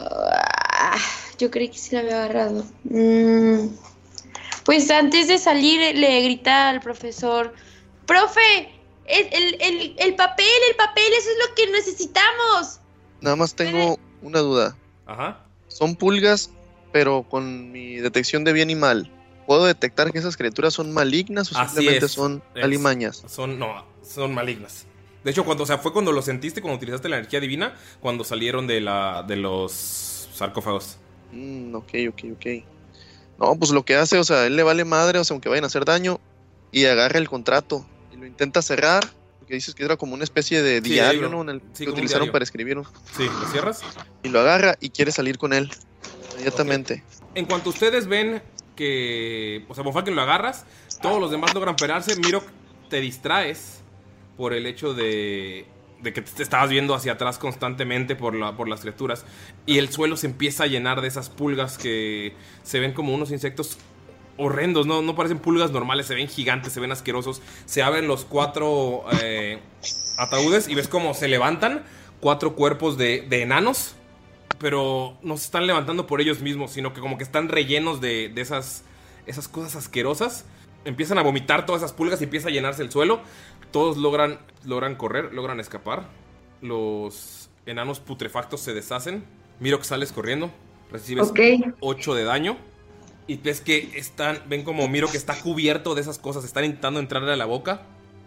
[0.00, 0.98] Ah,
[1.38, 2.64] yo creí que sí lo había agarrado.
[2.82, 3.68] Mm,
[4.64, 7.54] Pues antes de salir le grita al profesor,
[8.06, 8.68] profe,
[9.06, 12.80] el, el- el- el papel, el papel, eso es lo que necesitamos.
[13.20, 14.76] Nada más tengo una duda.
[15.06, 15.44] Ajá.
[15.68, 16.50] Son pulgas,
[16.90, 19.08] pero con mi detección de bien y mal.
[19.46, 22.12] ¿Puedo detectar que esas criaturas son malignas o Así simplemente es.
[22.12, 23.22] son Es- alimañas?
[23.28, 24.86] Son, no, son malignas.
[25.26, 28.22] De hecho, cuando, o sea, fue cuando lo sentiste, cuando utilizaste la energía divina, cuando
[28.22, 29.72] salieron de la, de los
[30.32, 30.98] sarcófagos.
[31.32, 32.46] Mm, ok, ok, ok.
[33.40, 35.64] No, pues lo que hace, o sea, él le vale madre, o sea, aunque vayan
[35.64, 36.20] a hacer daño,
[36.70, 39.04] y agarra el contrato y lo intenta cerrar,
[39.40, 41.28] porque dices que era como una especie de Sí, diario.
[41.28, 41.42] ¿no?
[41.42, 42.32] En el Sí, que utilizaron diario.
[42.32, 42.78] para escribir.
[43.16, 43.82] Sí, ¿lo cierras?
[44.22, 45.72] Y lo agarra y quiere salir con él
[46.34, 47.02] inmediatamente.
[47.34, 48.40] En cuanto ustedes ven
[48.76, 50.64] que, o sea, Falken lo agarras,
[51.02, 52.14] todos los demás logran perarse.
[52.14, 52.44] Miro,
[52.88, 53.80] te distraes
[54.36, 55.66] por el hecho de,
[56.02, 59.24] de que te estabas viendo hacia atrás constantemente por, la, por las criaturas.
[59.66, 63.30] Y el suelo se empieza a llenar de esas pulgas que se ven como unos
[63.30, 63.78] insectos
[64.38, 67.40] horrendos, no, no parecen pulgas normales, se ven gigantes, se ven asquerosos.
[67.64, 69.58] Se abren los cuatro eh,
[70.18, 71.84] ataúdes y ves cómo se levantan
[72.20, 73.96] cuatro cuerpos de, de enanos
[74.58, 78.30] pero no se están levantando por ellos mismos, sino que como que están rellenos de,
[78.34, 78.84] de esas,
[79.26, 80.44] esas cosas asquerosas.
[80.84, 83.20] Empiezan a vomitar todas esas pulgas y empieza a llenarse el suelo.
[83.76, 86.08] Todos logran, logran correr, logran escapar.
[86.62, 89.22] Los enanos putrefactos se deshacen.
[89.60, 90.50] Miro que sales corriendo.
[90.90, 91.40] Recibes Ok.
[91.80, 92.56] 8 de daño.
[93.26, 96.42] Y ves que están, ven como Miro que está cubierto de esas cosas.
[96.46, 97.82] Están intentando entrarle a la boca.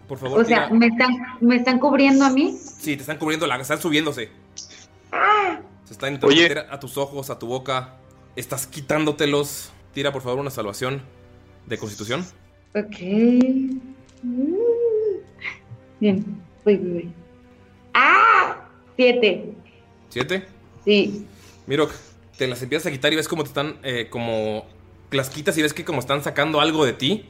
[0.06, 2.56] Por favor, O sea, ¿me están, ¿me están cubriendo a mí?
[2.56, 4.30] Sí, te están cubriendo la, están subiéndose.
[5.84, 6.42] Se están intentando Oye.
[6.42, 7.96] meter a tus ojos, a tu boca.
[8.36, 9.72] Estás quitándotelos.
[9.94, 11.02] Tira por favor una salvación
[11.66, 12.24] de constitución.
[12.72, 13.00] Ok.
[14.22, 14.59] Mm.
[16.00, 16.24] Bien,
[16.64, 17.12] voy, voy, voy.
[17.94, 18.56] ¡Ah!
[18.96, 19.52] Siete.
[20.08, 20.46] ¿Siete?
[20.84, 21.26] Sí.
[21.66, 21.92] Mirok,
[22.36, 24.66] te las empiezas a quitar y ves cómo te están eh, como.
[25.10, 27.26] Las quitas y ves que como están sacando algo de ti.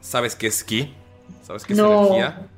[0.00, 0.94] Sabes que es ki.
[1.42, 2.06] Sabes que es No.
[2.06, 2.48] energía.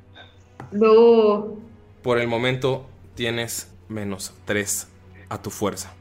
[0.71, 1.57] No.
[2.03, 2.85] Por el momento
[3.15, 4.87] tienes menos 3
[5.29, 5.93] a tu fuerza.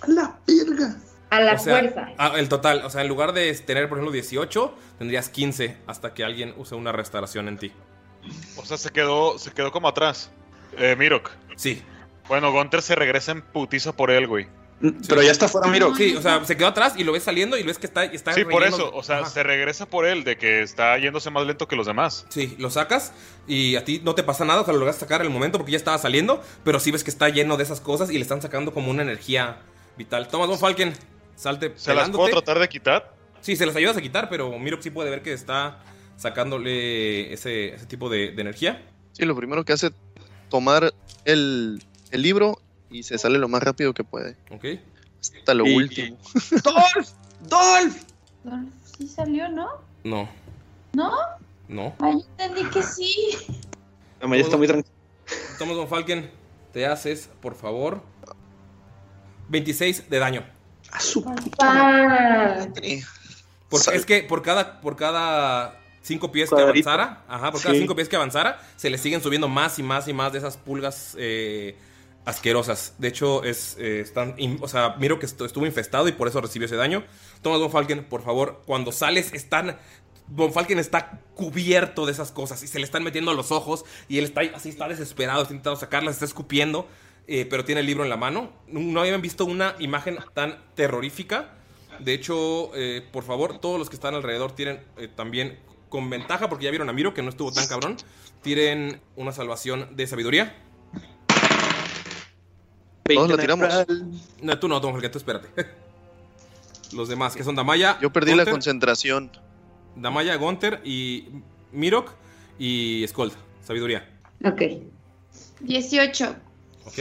[0.00, 0.96] A la verga.
[1.30, 2.08] A la O sea, fuerza.
[2.18, 6.14] ah, el total, o sea, en lugar de tener, por ejemplo, 18, tendrías 15 hasta
[6.14, 7.72] que alguien use una restauración en ti.
[8.56, 10.30] O sea, se quedó, se quedó como atrás.
[10.78, 11.30] Eh, Mirok.
[11.56, 11.82] Sí.
[12.28, 14.48] Bueno, Gunter se regresa en putiza por él, güey.
[15.08, 15.94] Pero ya está fuera Miro.
[15.94, 18.04] Sí, o sea, se quedó atrás y lo ves saliendo y lo ves que está,
[18.04, 19.30] está Sí, por eso, o sea, Ajá.
[19.30, 22.26] se regresa por él, de que está yéndose más lento que los demás.
[22.28, 23.12] Sí, lo sacas
[23.46, 25.56] y a ti no te pasa nada, o sea, lo logras sacar en el momento
[25.56, 28.22] porque ya estaba saliendo, pero sí ves que está lleno de esas cosas y le
[28.22, 29.60] están sacando como una energía
[29.96, 30.28] vital.
[30.28, 30.92] Thomas von Falken,
[31.36, 33.14] salte ¿Se las puedo tratar de quitar?
[33.40, 35.78] Sí, se las ayudas a quitar, pero Miro sí puede ver que está
[36.16, 38.82] sacándole ese, ese tipo de, de energía.
[39.12, 39.90] Sí, lo primero que hace
[40.48, 40.92] tomar
[41.24, 42.60] el, el libro
[42.90, 44.36] y se sale lo más rápido que puede.
[44.50, 44.64] Ok.
[45.20, 46.16] Hasta lo Y- último.
[46.64, 47.08] ¡Dolph!
[47.48, 47.96] ¡Dolph!
[48.44, 49.68] Dolph, Sí salió, ¿no?
[50.04, 50.28] No,
[50.94, 51.10] ¿No?
[51.68, 51.94] no.
[52.00, 53.14] Ay, yo entendí que sí.
[54.20, 54.94] La Maya está muy tranquila.
[55.58, 56.30] Thomas von Falken,
[56.72, 58.00] te haces, por favor,
[59.48, 60.46] 26 de daño.
[61.58, 62.66] Ah,
[63.68, 66.72] Porque es que por cada, por cada cinco pies Cuadrito.
[66.72, 67.80] que avanzara, ajá, por cada Sí.
[67.80, 70.56] cinco pies que avanzara, se le siguen subiendo más y más y más de esas
[70.56, 71.76] pulgas eh,
[72.24, 72.94] asquerosas.
[72.98, 76.28] De hecho, es, eh, están, in- o sea, miro que estu- estuvo infestado y por
[76.28, 77.04] eso recibió ese daño.
[77.42, 79.78] Thomas Von Falken, por favor, cuando sales están...
[80.28, 83.84] Von Falken está cubierto de esas cosas y se le están metiendo a los ojos
[84.08, 86.88] y él está así, está desesperado, está intentando sacarlas, está escupiendo,
[87.28, 88.50] eh, pero tiene el libro en la mano.
[88.66, 91.50] No habían visto una imagen tan terrorífica.
[92.00, 95.60] De hecho, eh, por favor, todos los que están alrededor tienen eh, también
[95.96, 97.96] con ventaja, porque ya vieron a Miro que no estuvo tan cabrón.
[98.42, 100.54] Tienen una salvación de sabiduría.
[103.02, 103.68] Todos la tiramos.
[104.42, 105.48] No, tú no, Tom, porque tú espérate.
[106.92, 107.98] Los demás, que son Damaya.
[108.02, 109.30] Yo perdí la concentración.
[109.94, 111.28] Damaya, Gunter y
[111.72, 112.10] Mirok
[112.58, 113.32] y Skold.
[113.64, 114.06] Sabiduría.
[114.44, 114.62] ok.
[115.60, 116.36] 18.
[116.84, 116.98] ¿Ok?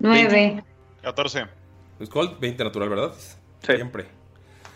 [0.00, 0.64] Nueve.
[1.02, 1.46] 14.
[2.04, 3.12] Skold, 20 natural, ¿verdad?
[3.64, 4.08] Siempre.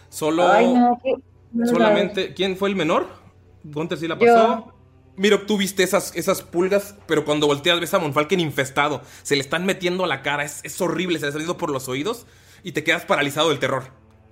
[0.09, 0.47] Solo.
[0.53, 1.17] Ay, no, qué-
[1.53, 2.33] no Solamente.
[2.33, 3.20] ¿Quién fue el menor?
[3.65, 4.21] Gunter sí la Yo.
[4.27, 4.75] pasó.
[5.17, 9.03] Miro, tú viste esas, esas pulgas, pero cuando volteas ves a Monfalken infestado.
[9.23, 11.71] Se le están metiendo a la cara, es, es horrible, se le ha salido por
[11.71, 12.27] los oídos
[12.63, 13.85] y te quedas paralizado del terror.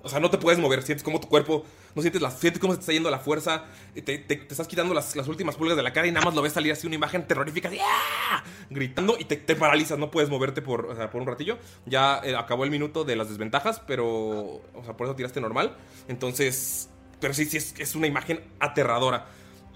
[0.02, 1.64] O sea, no te puedes mover, sientes como tu cuerpo,
[1.94, 4.68] no sientes, la, sientes cómo se te está yendo la fuerza, te, te- te estás
[4.68, 6.86] quitando las, las últimas pulgas de la cara y nada más lo ves salir así
[6.86, 8.44] una imagen terrorífica, así, ¡ah!
[8.70, 11.58] gritando y te, te paralizas, no puedes moverte por, o sea, por un ratillo.
[11.84, 15.76] Ya eh, acabó el minuto de las desventajas, pero, o sea, por eso tiraste normal.
[16.06, 16.88] Entonces,
[17.20, 19.26] pero sí, sí, es, es una imagen aterradora.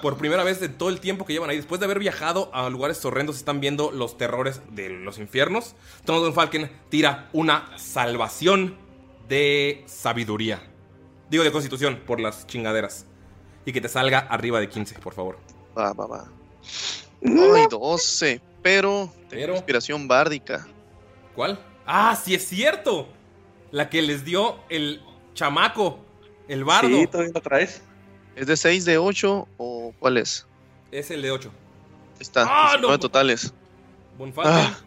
[0.00, 2.68] Por primera vez en todo el tiempo que llevan ahí, después de haber viajado a
[2.68, 5.76] lugares horrendos, están viendo los terrores de los infiernos.
[6.06, 8.76] Von Falken tira una salvación
[9.28, 10.60] de sabiduría.
[11.30, 13.06] Digo de constitución, por las chingaderas.
[13.64, 15.38] Y que te salga arriba de 15, por favor.
[15.78, 16.24] Va, va, va.
[17.24, 18.40] Ay, 12.
[18.60, 20.66] Pero tengo Pero- inspiración bárdica.
[21.36, 21.58] ¿Cuál?
[21.86, 23.08] ¡Ah, sí es cierto!
[23.70, 25.00] La que les dio el
[25.34, 26.00] chamaco,
[26.52, 26.88] el bardo.
[26.88, 27.82] Sí, todavía la traes.
[28.36, 30.46] ¿Es de 6 de 8 o cuál es?
[30.90, 31.50] Es el de 8.
[32.20, 32.98] Está, Ah, 19 no.
[33.00, 33.52] totales.
[34.18, 34.52] Von Falken.
[34.54, 34.78] Ah.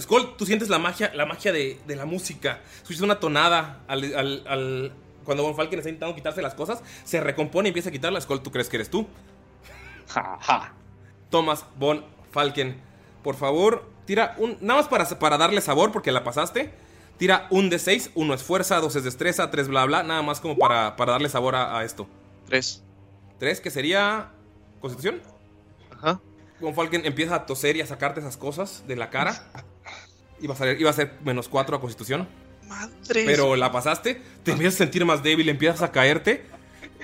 [0.00, 2.60] Skull, tú sientes la magia, la magia de, de la música.
[2.82, 4.92] Escuchas una tonada al, al- al-
[5.24, 8.24] cuando Von Falken está intentando quitarse las cosas, se recompone y empieza a quitarlas.
[8.24, 9.06] Skull, ¿tú crees que eres tú?
[10.08, 10.72] Ja, ja.
[11.30, 12.80] Thomas Von Falken,
[13.22, 14.56] por favor, tira un.
[14.60, 16.72] Nada más para, para darle sabor, porque la pasaste.
[17.18, 20.40] Tira un de 6, uno es fuerza, dos es destreza, tres bla bla, nada más
[20.40, 22.08] como para, para darle sabor a, a esto.
[22.46, 22.82] 3.
[23.38, 24.30] Tres, que sería.
[24.80, 25.22] ¿Constitución?
[25.90, 26.20] Ajá.
[26.60, 29.50] Von Falken empieza a toser y a sacarte esas cosas de la cara.
[30.40, 32.28] Iba a ser, iba a ser menos 4 a constitución.
[32.66, 33.24] Madre.
[33.26, 36.46] Pero la pasaste, te empiezas a sentir más débil, empiezas a caerte.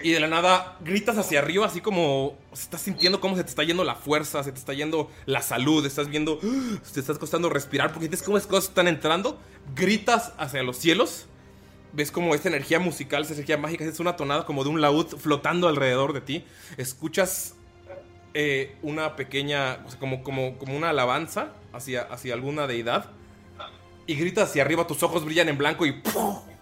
[0.02, 3.62] Y de la nada gritas hacia arriba, así como estás sintiendo cómo se te está
[3.64, 6.38] yendo la fuerza, se te está yendo la salud, estás viendo,
[6.92, 9.38] te estás costando respirar porque sientes cómo las cosas están entrando.
[9.74, 11.26] Gritas hacia los cielos,
[11.92, 15.06] ves como esta energía musical, esa energía mágica, es una tonada como de un laúd
[15.16, 16.44] flotando alrededor de ti.
[16.76, 17.54] Escuchas
[18.32, 23.10] eh, una pequeña, o sea, como, como, como una alabanza hacia, hacia alguna deidad.
[24.06, 26.02] Y gritas hacia arriba, tus ojos brillan en blanco y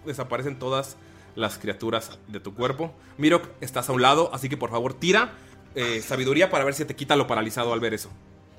[0.05, 0.97] desaparecen todas
[1.39, 2.93] las criaturas de tu cuerpo.
[3.17, 5.33] Mirok, estás a un lado, así que por favor tira
[5.75, 8.09] eh, sabiduría para ver si te quita lo paralizado al ver eso.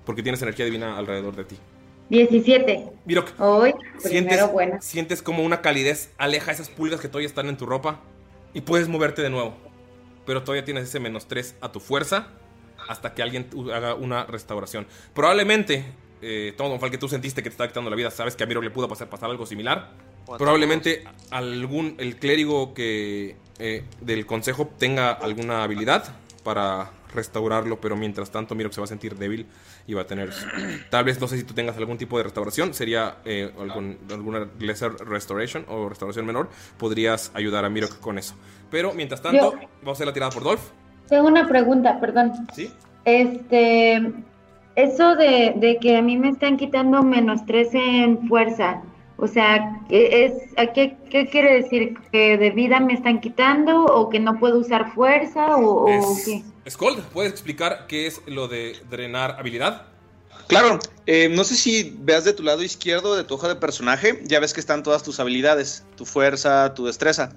[0.07, 1.57] Porque tienes energía divina alrededor de ti.
[2.09, 2.89] 17.
[3.05, 4.81] Mirok, Hoy, sientes, buena.
[4.81, 8.01] sientes como una calidez aleja esas pulgas que todavía están en tu ropa
[8.53, 9.55] y puedes moverte de nuevo.
[10.27, 12.29] Pero todavía tienes ese menos 3 a tu fuerza
[12.89, 14.87] hasta que alguien haga una restauración.
[15.15, 15.85] Probablemente,
[16.23, 18.61] eh, Tom que tú sentiste que te estaba quitando la vida, sabes que a Miro
[18.63, 19.91] le pudo pasar, pasar algo similar.
[20.39, 26.05] Probablemente algún el clérigo que eh, del consejo tenga alguna habilidad
[26.45, 29.47] para restaurarlo, pero mientras tanto Miro se va a sentir débil
[29.87, 30.31] y va a tener
[30.91, 34.47] tal vez no sé si tú tengas algún tipo de restauración, sería eh, algún- alguna
[34.61, 36.49] lesser restoration o restauración menor,
[36.79, 38.35] podrías ayudar a Miro con eso.
[38.71, 40.63] Pero mientras tanto, Yo- vamos a hacer la tirada por Dolph,
[41.09, 42.33] Tengo una pregunta, perdón.
[42.55, 42.73] ¿sí?
[43.05, 44.01] Este,
[44.83, 48.83] eso de, de que a mí me están quitando menos 13 en fuerza,
[49.17, 51.95] O sea, ¿qué es, ¿a qué, qué quiere decir?
[52.11, 56.43] ¿Que de vida me están quitando o que no puedo usar fuerza o, o qué?
[56.69, 59.87] Skull, ¿puedes explicar qué es lo de drenar habilidad?
[60.51, 64.21] Claro, eh, no sé si veas de tu lado izquierdo de tu hoja de personaje,
[64.25, 67.33] ya ves que están todas tus habilidades, tu fuerza, tu destreza.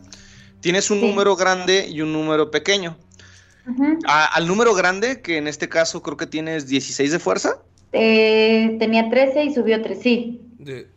[0.61, 2.97] Tienes un número grande y un número pequeño.
[4.07, 7.59] A- al número grande, que en este caso creo que tienes 16 de fuerza.
[7.91, 10.41] Eh, tenía 13 y subió 3, sí.
[10.57, 10.87] De-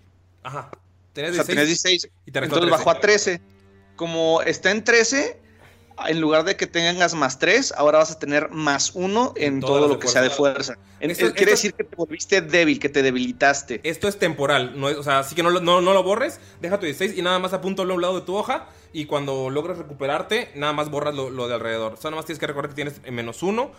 [0.43, 0.71] Ajá.
[0.73, 0.79] O
[1.13, 1.47] Tenés sea, 16.
[1.47, 2.09] tenías 16.
[2.27, 2.71] y te Entonces 13.
[2.71, 3.41] bajó a 13.
[3.97, 5.39] Como está en 13,
[6.09, 9.89] en lugar de que tengas más 3, ahora vas a tener más 1 en todo
[9.89, 10.75] lo que sea de fuerza.
[11.01, 13.81] Esto- eh, quiere esto- decir que te volviste débil, que te debilitaste.
[13.83, 16.39] Esto es temporal, no es- o sea, así que no, lo- no, no lo borres,
[16.61, 19.51] deja tu 16 y nada más apúntalo a un lado de tu hoja y cuando
[19.51, 21.95] logres recuperarte, nada más borras lo, lo de alrededor.
[21.95, 23.73] O sea, nada más tienes que recordar que tienes menos 1,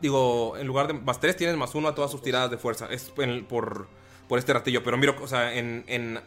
[0.00, 2.86] digo, en lugar de más 3 tienes más 1 a todas sus tiradas de fuerza.
[2.90, 3.88] Es en- por,
[4.28, 6.20] por este ratillo, pero miro, o sea, en, en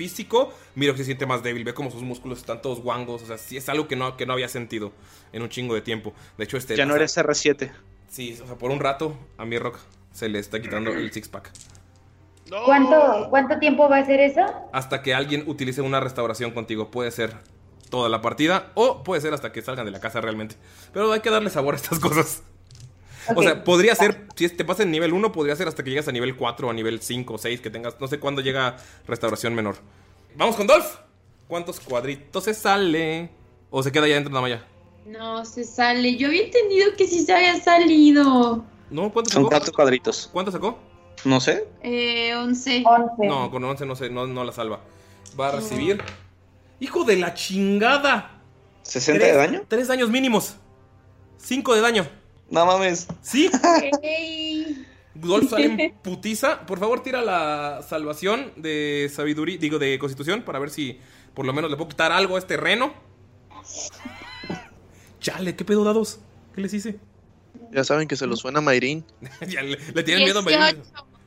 [0.00, 3.26] físico, miro que se siente más débil, ve como sus músculos están todos guangos, o
[3.26, 4.92] sea, sí es algo que no, que no había sentido
[5.30, 6.14] en un chingo de tiempo.
[6.38, 6.74] De hecho, este...
[6.74, 7.70] Ya no eres R7.
[8.08, 9.78] Sí, o sea, por un rato a mi Rock
[10.10, 11.50] se le está quitando el six pack.
[12.64, 14.40] ¿Cuánto, ¿Cuánto tiempo va a ser eso?
[14.72, 16.90] hasta que alguien utilice una restauración contigo.
[16.90, 17.34] Puede ser
[17.90, 20.56] toda la partida o puede ser hasta que salgan de la casa realmente.
[20.94, 22.42] Pero hay que darle sabor a estas cosas.
[23.36, 26.08] O sea, podría ser, si te pasa en nivel 1, podría ser hasta que llegas
[26.08, 28.76] a nivel 4 o a nivel 5 o 6, que tengas, no sé cuándo llega
[29.06, 29.76] restauración menor.
[30.36, 30.86] Vamos con Dolph.
[31.48, 33.30] ¿Cuántos cuadritos se sale?
[33.70, 34.64] ¿O se queda ya dentro de la malla?
[35.06, 36.16] No, se sale.
[36.16, 38.64] Yo había entendido que sí se había salido.
[38.90, 39.48] No, ¿cuántos Son sacó?
[39.50, 40.28] cuatro cuadritos.
[40.32, 40.78] ¿Cuánto sacó?
[41.24, 41.66] No sé.
[41.82, 42.84] Eh, 11.
[43.18, 44.80] No, con 11 no, se, no, no la salva.
[45.38, 46.00] Va a recibir.
[46.78, 48.40] ¡Hijo de la chingada!
[48.84, 49.62] ¿60 de Tres- daño?
[49.68, 50.56] Tres daños mínimos.
[51.38, 52.08] 5 de daño.
[52.50, 53.06] No mames.
[53.22, 53.50] Sí.
[54.02, 54.86] Ey.
[55.14, 56.66] Dolph sale en putiza.
[56.66, 60.98] Por favor, tira la salvación de sabiduría, digo, de constitución, para ver si
[61.34, 62.92] por lo menos le puedo quitar algo a este reno.
[65.20, 66.20] Chale, ¿qué pedo dados?
[66.54, 66.98] ¿Qué les hice?
[67.72, 69.04] Ya saben que se lo suena a Mayrin.
[69.48, 70.82] Ya le, le tienen miedo a Mayrin.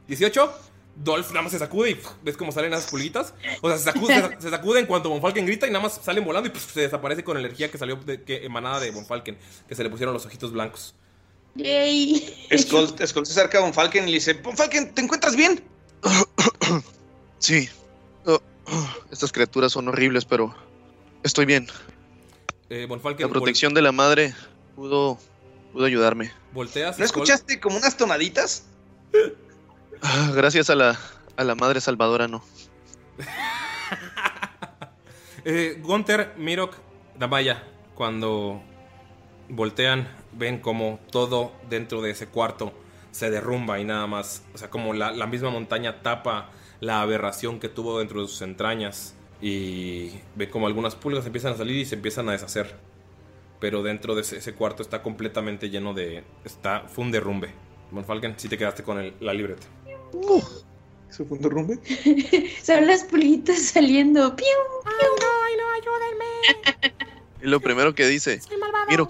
[0.08, 0.54] 18.
[0.96, 3.34] Dolph nada más se sacude y ves cómo salen esas pulguitas.
[3.62, 6.00] O sea, se sacude, se, se sacude en cuanto Von Falken grita y nada más
[6.04, 9.06] salen volando y se desaparece con la energía que salió de, que emanada de Von
[9.06, 9.38] Falken,
[9.68, 10.96] que se le pusieron los ojitos blancos.
[11.56, 12.48] Yay.
[12.58, 15.64] Skull, Skull se acerca a Von Falken y le dice: Von Falken, ¿te encuentras bien?
[17.40, 17.68] Sí.
[18.26, 20.56] Oh, oh, estas criaturas son horribles, pero
[21.24, 21.68] estoy bien.
[22.70, 24.34] Eh, Von Falken La protección de la madre
[24.78, 25.20] pudo,
[25.74, 26.32] pudo ayudarme.
[26.54, 26.98] volteas.
[26.98, 28.64] ¿No escuchaste como unas tonaditas?
[30.02, 30.98] Ah, Gracias a la,
[31.36, 32.44] a la madre salvadora, no.
[35.46, 36.74] Eh, Gunther, Mirok,
[37.20, 37.62] Damaya,
[37.96, 38.62] cuando
[39.50, 40.08] voltean,
[40.38, 42.74] ven como todo dentro de ese cuarto
[43.12, 44.44] se derrumba y nada más.
[44.54, 46.50] O sea, como la, la misma montaña tapa
[46.80, 49.16] la aberración que tuvo dentro de sus entrañas.
[49.42, 52.76] Y ve como algunas pulgas empiezan a salir y se empiezan a deshacer.
[53.60, 56.24] Pero dentro de ese, ese cuarto está completamente lleno de.
[56.44, 57.50] Está, fue un derrumbe.
[57.92, 59.68] Von Falken, si te quedaste con el- la libreta.
[61.10, 61.80] ¿Se fue un derrumbe?
[62.64, 64.36] Son las pulguitas saliendo.
[64.36, 64.46] ¡Piu!
[67.42, 68.40] Y lo primero que dice,
[68.90, 69.08] Miro,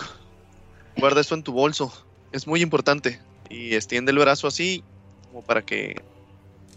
[0.97, 1.91] guarda esto en tu bolso.
[2.31, 3.19] Es muy importante.
[3.49, 4.83] Y extiende el brazo así,
[5.29, 6.01] como para que.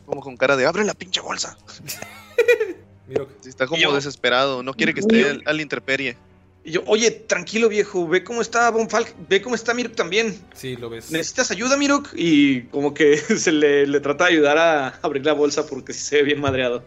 [0.04, 1.56] Como con cara de abre la pinche bolsa.
[3.08, 3.30] Mirok.
[3.40, 6.16] Sí, está como yo- desesperado, no quiere que esté al, al intemperie.
[6.64, 10.36] Y yo, oye, tranquilo viejo, ve cómo está Von Falken, ve cómo está Mirok también.
[10.54, 11.12] Sí, lo ves.
[11.12, 12.08] ¿Necesitas ayuda, Mirok?
[12.16, 16.00] Y como que se le, le trata de ayudar a abrir la bolsa porque sí
[16.00, 16.82] se ve bien madreado.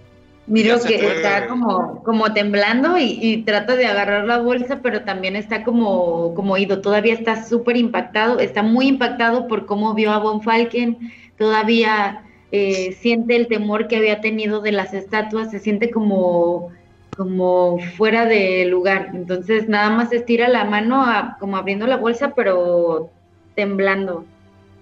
[0.50, 1.16] Miro que fue.
[1.16, 6.34] está como, como temblando y, y trata de agarrar la bolsa, pero también está como,
[6.34, 6.82] como ido.
[6.82, 10.98] Todavía está súper impactado, está muy impactado por cómo vio a Von Falken.
[11.38, 16.72] Todavía eh, siente el temor que había tenido de las estatuas, se siente como,
[17.16, 19.12] como fuera de lugar.
[19.14, 23.12] Entonces nada más estira la mano a- como abriendo la bolsa, pero
[23.56, 24.26] temblando.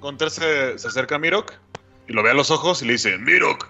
[0.01, 1.51] Gunter se, se acerca a Mirok
[2.07, 3.67] y lo ve a los ojos y le dice, Mirok,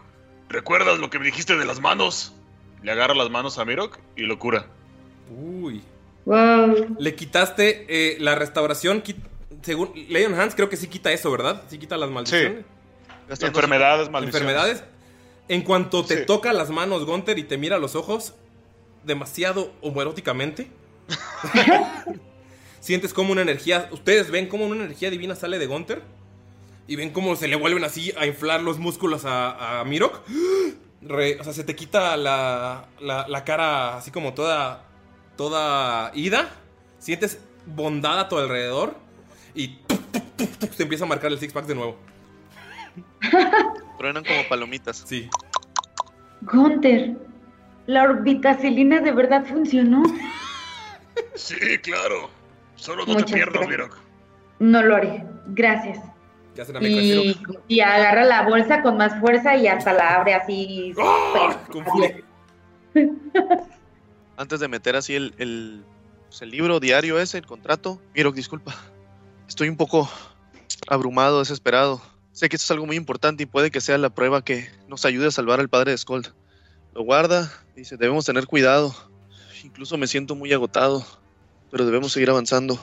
[0.50, 2.34] ¿recuerdas lo que me dijiste de las manos?
[2.84, 4.68] Le agarra las manos a Mirok y lo cura.
[5.30, 5.82] Uy.
[6.26, 6.96] Wow.
[7.00, 9.04] Le quitaste eh, la restauración.
[9.62, 11.64] según Leon Hans, creo que sí quita eso, ¿verdad?
[11.70, 12.66] Sí quita las maldiciones.
[13.42, 14.42] Enfermedades, maldiciones.
[14.50, 14.84] Enfermedades.
[15.50, 16.26] En cuanto te Sí.
[16.26, 18.34] toca las manos, Gunter, y te mira a los ojos,
[19.04, 20.68] demasiado homoeróticamente.
[22.80, 23.90] Sientes como una energía.
[23.92, 26.02] Ustedes ven como una energía divina sale de Gunter.
[26.88, 30.22] Y ven cómo se le vuelven así a inflar los músculos a, a Mirok.
[31.02, 34.84] Re- o sea, se te quita la, la, la cara así como toda.
[35.36, 36.50] Toda ida.
[36.98, 38.96] Sientes bondad a tu alrededor.
[39.54, 39.80] Y
[40.76, 41.98] te empieza a marcar el six pack de nuevo.
[43.98, 45.04] Truenan como palomitas.
[45.06, 45.30] Sí.
[46.42, 47.16] Gunter,
[47.88, 50.04] la orbitacilina de verdad funcionó.
[51.34, 52.30] Sí, claro.
[52.76, 53.68] Solo no Muchas te pierdas.
[53.68, 53.96] Mirok.
[54.60, 55.24] No lo haré.
[55.48, 56.00] Gracias.
[56.82, 60.94] Y, y agarra la bolsa con más fuerza y hasta la abre así.
[61.70, 62.24] súper
[64.38, 65.84] Antes de meter así el, el,
[66.28, 68.02] pues, el libro diario ese, el contrato.
[68.16, 68.76] Miro, disculpa.
[69.48, 70.10] Estoy un poco
[70.88, 72.02] abrumado, desesperado.
[72.32, 75.06] Sé que esto es algo muy importante y puede que sea la prueba que nos
[75.06, 76.34] ayude a salvar al padre de Skold.
[76.94, 78.94] Lo guarda, dice, debemos tener cuidado.
[79.64, 81.06] Incluso me siento muy agotado,
[81.72, 82.80] pero debemos seguir avanzando.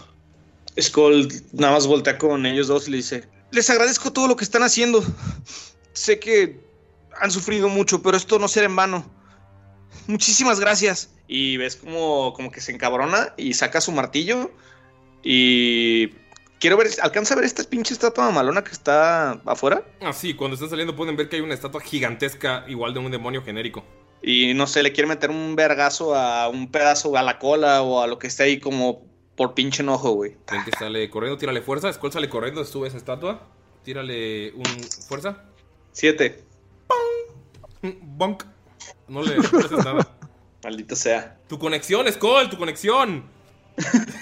[0.81, 4.43] Skull nada más voltea con ellos dos y le dice: Les agradezco todo lo que
[4.43, 5.05] están haciendo.
[5.93, 6.59] Sé que
[7.21, 9.09] han sufrido mucho, pero esto no será en vano.
[10.09, 11.11] Muchísimas gracias.
[11.29, 14.51] Y ves como, como que se encabrona y saca su martillo.
[15.23, 16.09] Y
[16.59, 19.87] quiero ver, ¿alcanza a ver esta pinche estatua malona que está afuera?
[20.01, 23.13] Ah, sí, cuando están saliendo pueden ver que hay una estatua gigantesca igual de un
[23.13, 23.85] demonio genérico.
[24.21, 28.03] Y no sé, le quiere meter un vergazo a un pedazo a la cola o
[28.03, 30.37] a lo que esté ahí como por pinche enojo, güey.
[30.51, 31.93] Ven que sale corriendo, tírale fuerza.
[31.93, 33.47] Skull sale corriendo, sube esa estatua.
[33.83, 34.65] Tírale un
[35.09, 35.45] fuerza.
[35.93, 36.45] Siete.
[37.83, 38.45] Bonk.
[39.09, 40.09] No le haces nada.
[40.63, 41.39] Maldito sea.
[41.49, 43.25] Tu conexión, Skull, tu conexión.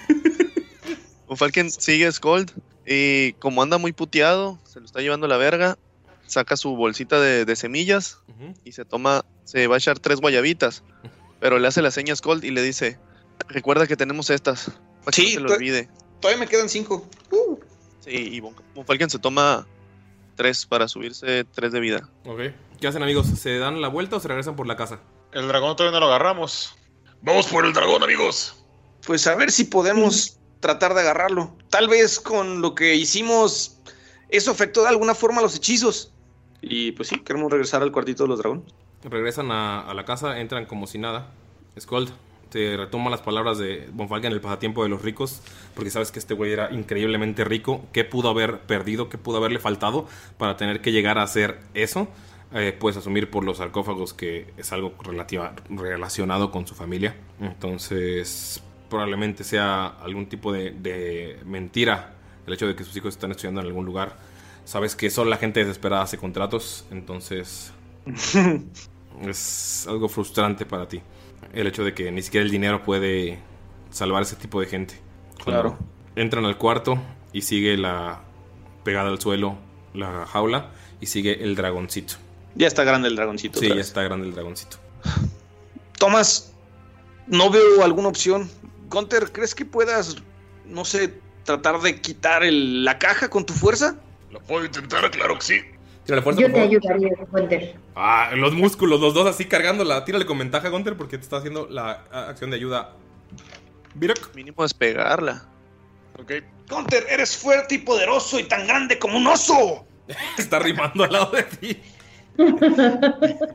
[1.36, 2.50] Falken sigue a Skold
[2.86, 5.78] y como anda muy puteado, se lo está llevando a la verga,
[6.26, 8.18] saca su bolsita de, de semillas
[8.64, 10.82] y se toma, se va a echar tres guayabitas,
[11.40, 12.98] pero le hace la seña a Skold y le dice,
[13.48, 14.72] recuerda que tenemos estas,
[15.04, 15.88] para que Sí, no se lo olvide.
[16.20, 17.06] Todavía me quedan cinco.
[18.00, 19.66] Sí, y Von Von Falken se toma
[20.36, 22.08] tres para subirse tres de vida.
[22.26, 22.40] Ok.
[22.80, 23.26] ¿Qué hacen, amigos?
[23.26, 25.00] ¿Se dan la vuelta o se regresan por la casa?
[25.32, 26.74] El dragón todavía no lo agarramos.
[27.22, 28.64] Vamos por el dragón, amigos.
[29.06, 31.56] Pues a ver si podemos tratar de agarrarlo.
[31.70, 33.78] Tal vez con lo que hicimos,
[34.28, 36.12] eso afectó de alguna forma los hechizos.
[36.60, 38.64] Y pues sí, queremos regresar al cuartito de los dragones.
[39.04, 41.32] Regresan a, a la casa, entran como si nada.
[41.78, 42.08] Skull,
[42.52, 45.40] te retoma las palabras de Bonfalken, el pasatiempo de los ricos,
[45.74, 47.86] porque sabes que este güey era increíblemente rico.
[47.92, 49.08] ¿Qué pudo haber perdido?
[49.08, 50.06] ¿Qué pudo haberle faltado
[50.36, 52.08] para tener que llegar a hacer eso?
[52.52, 57.16] Eh, puedes asumir por los sarcófagos que es algo relativa, relacionado con su familia.
[57.40, 62.16] Entonces, probablemente sea algún tipo de, de mentira
[62.46, 64.18] el hecho de que sus hijos están estudiando en algún lugar.
[64.66, 67.72] Sabes que solo la gente desesperada hace contratos, entonces
[69.26, 71.00] es algo frustrante para ti.
[71.52, 73.38] El hecho de que ni siquiera el dinero puede
[73.90, 74.94] salvar ese tipo de gente.
[75.44, 75.78] Cuando Claro.
[76.16, 76.98] Entran al cuarto
[77.32, 78.20] y sigue la
[78.84, 79.56] pegada al suelo
[79.94, 80.70] la jaula
[81.00, 82.14] y sigue el dragoncito.
[82.54, 83.58] Ya está grande el dragoncito.
[83.60, 84.76] Sí, ya está grande el dragoncito.
[85.98, 86.52] Tomás,
[87.26, 88.50] no veo alguna opción.
[88.90, 90.16] Gunter, ¿crees que puedas,
[90.66, 91.14] no sé,
[91.44, 93.96] tratar de quitar el- la caja con tu fuerza?
[94.30, 95.60] Lo puedo intentar, claro que sí.
[96.04, 96.76] Tírale fuerza, Yo por te favor.
[96.98, 97.76] ayudaría, Gunter.
[97.94, 100.04] Ah, los músculos, los dos así cargándola.
[100.04, 102.92] Tírale con ventaja, Gunter, porque te está haciendo la acción de ayuda.
[103.94, 104.34] Virok.
[104.34, 105.44] Mínimo despegarla.
[106.18, 106.32] Ok.
[106.68, 109.86] Gunter, eres fuerte y poderoso y tan grande como un oso.
[110.38, 111.80] Está rimando al lado de ti.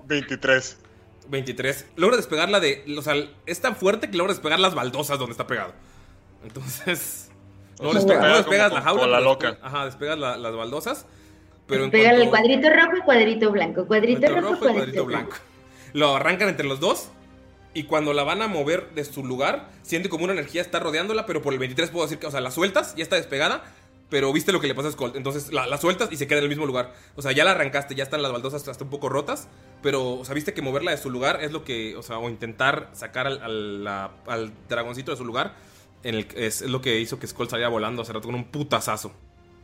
[0.05, 0.77] 23.
[1.29, 1.85] 23.
[1.95, 2.83] Logra despegarla de.
[2.97, 3.15] O sea,
[3.45, 5.73] es tan fuerte que logra despegar las baldosas donde está pegado.
[6.43, 7.23] Entonces.
[7.79, 9.01] No, despegas la jaula.
[9.03, 9.59] con la loca.
[9.61, 11.05] Ajá, despegas la- las baldosas.
[11.67, 13.85] Pero Pégale el cuadrito rojo y cuadrito blanco.
[13.87, 15.37] Cuadrito, cuadrito rojo, rojo y cuadrito blanco.
[15.93, 17.09] Lo arrancan entre los dos.
[17.73, 21.25] Y cuando la van a mover de su lugar, siente como una energía está rodeándola,
[21.27, 23.65] pero por el 23 puedo decir que, o sea, la sueltas, ya está despegada,
[24.09, 25.11] pero viste lo que le pasa a Skull.
[25.15, 26.93] Entonces la, la sueltas y se queda en el mismo lugar.
[27.15, 29.47] O sea, ya la arrancaste, ya están las baldosas hasta un poco rotas,
[29.83, 32.29] pero, o sea, viste que moverla de su lugar es lo que, o sea, o
[32.29, 35.53] intentar sacar al, al- la- al dragoncito de su lugar,
[36.03, 38.45] en el, es, es lo que hizo que Skull saliera volando hace rato con un
[38.45, 39.11] putazazo.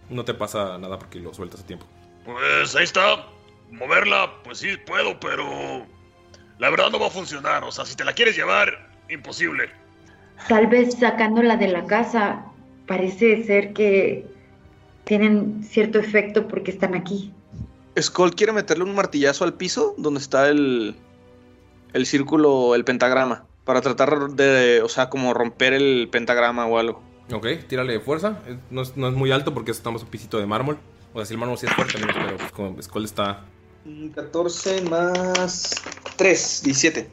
[0.09, 1.85] No te pasa nada porque lo sueltas a tiempo.
[2.25, 3.25] Pues ahí está.
[3.71, 5.85] Moverla, pues sí puedo, pero
[6.59, 7.63] la verdad no va a funcionar.
[7.63, 9.69] O sea, si te la quieres llevar, imposible.
[10.47, 12.45] Tal vez sacándola de la casa
[12.87, 14.25] parece ser que
[15.05, 17.33] tienen cierto efecto porque están aquí.
[17.99, 20.95] Skull quiere meterle un martillazo al piso donde está el,
[21.93, 23.45] el círculo, el pentagrama.
[23.65, 27.01] Para tratar de, o sea, como romper el pentagrama o algo.
[27.31, 28.39] Ok, tírale de fuerza.
[28.47, 30.77] Es- No es, no es muy alto porque estamos un pisito de mármol.
[31.13, 33.45] O sea, si el mármol sí es fuerte, amigos, pero pues como Skull está.
[34.15, 35.81] 14 más
[36.17, 37.09] 3, 17.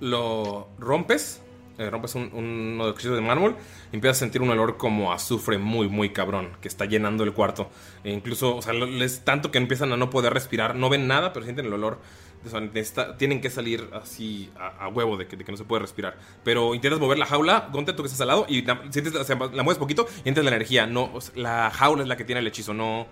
[0.00, 1.42] Lo rompes.
[1.78, 3.56] eh, rompes un, un- uno de los de mármol.
[3.92, 6.50] Y empiezas a sentir un olor como azufre muy, muy cabrón.
[6.60, 7.70] Que está llenando el cuarto.
[8.02, 10.74] E incluso, o sea, es tanto que empiezan a no poder respirar.
[10.74, 12.00] No ven nada, pero sienten el olor.
[12.46, 15.58] O sea, necesita- tienen que salir así a, a huevo de que, de que no
[15.58, 16.16] se puede respirar.
[16.44, 19.24] Pero intentas mover la jaula, Gonte, tú que estás al lado, y la, sientes, o
[19.24, 20.86] sea, la mueves poquito y sientes la energía.
[20.86, 23.06] No, o sea, la jaula es la que tiene el hechizo, no,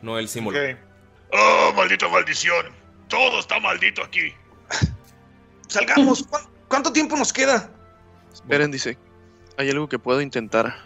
[0.00, 0.58] no el símbolo.
[1.32, 2.66] ¡Oh, maldita maldición!
[3.08, 4.32] Todo está maldito aquí.
[5.68, 6.24] salgamos.
[6.24, 7.70] ¿Cuán- ¿Cuánto tiempo nos queda?
[8.32, 8.96] Esperen, dice.
[9.58, 10.76] Hay algo que puedo intentar.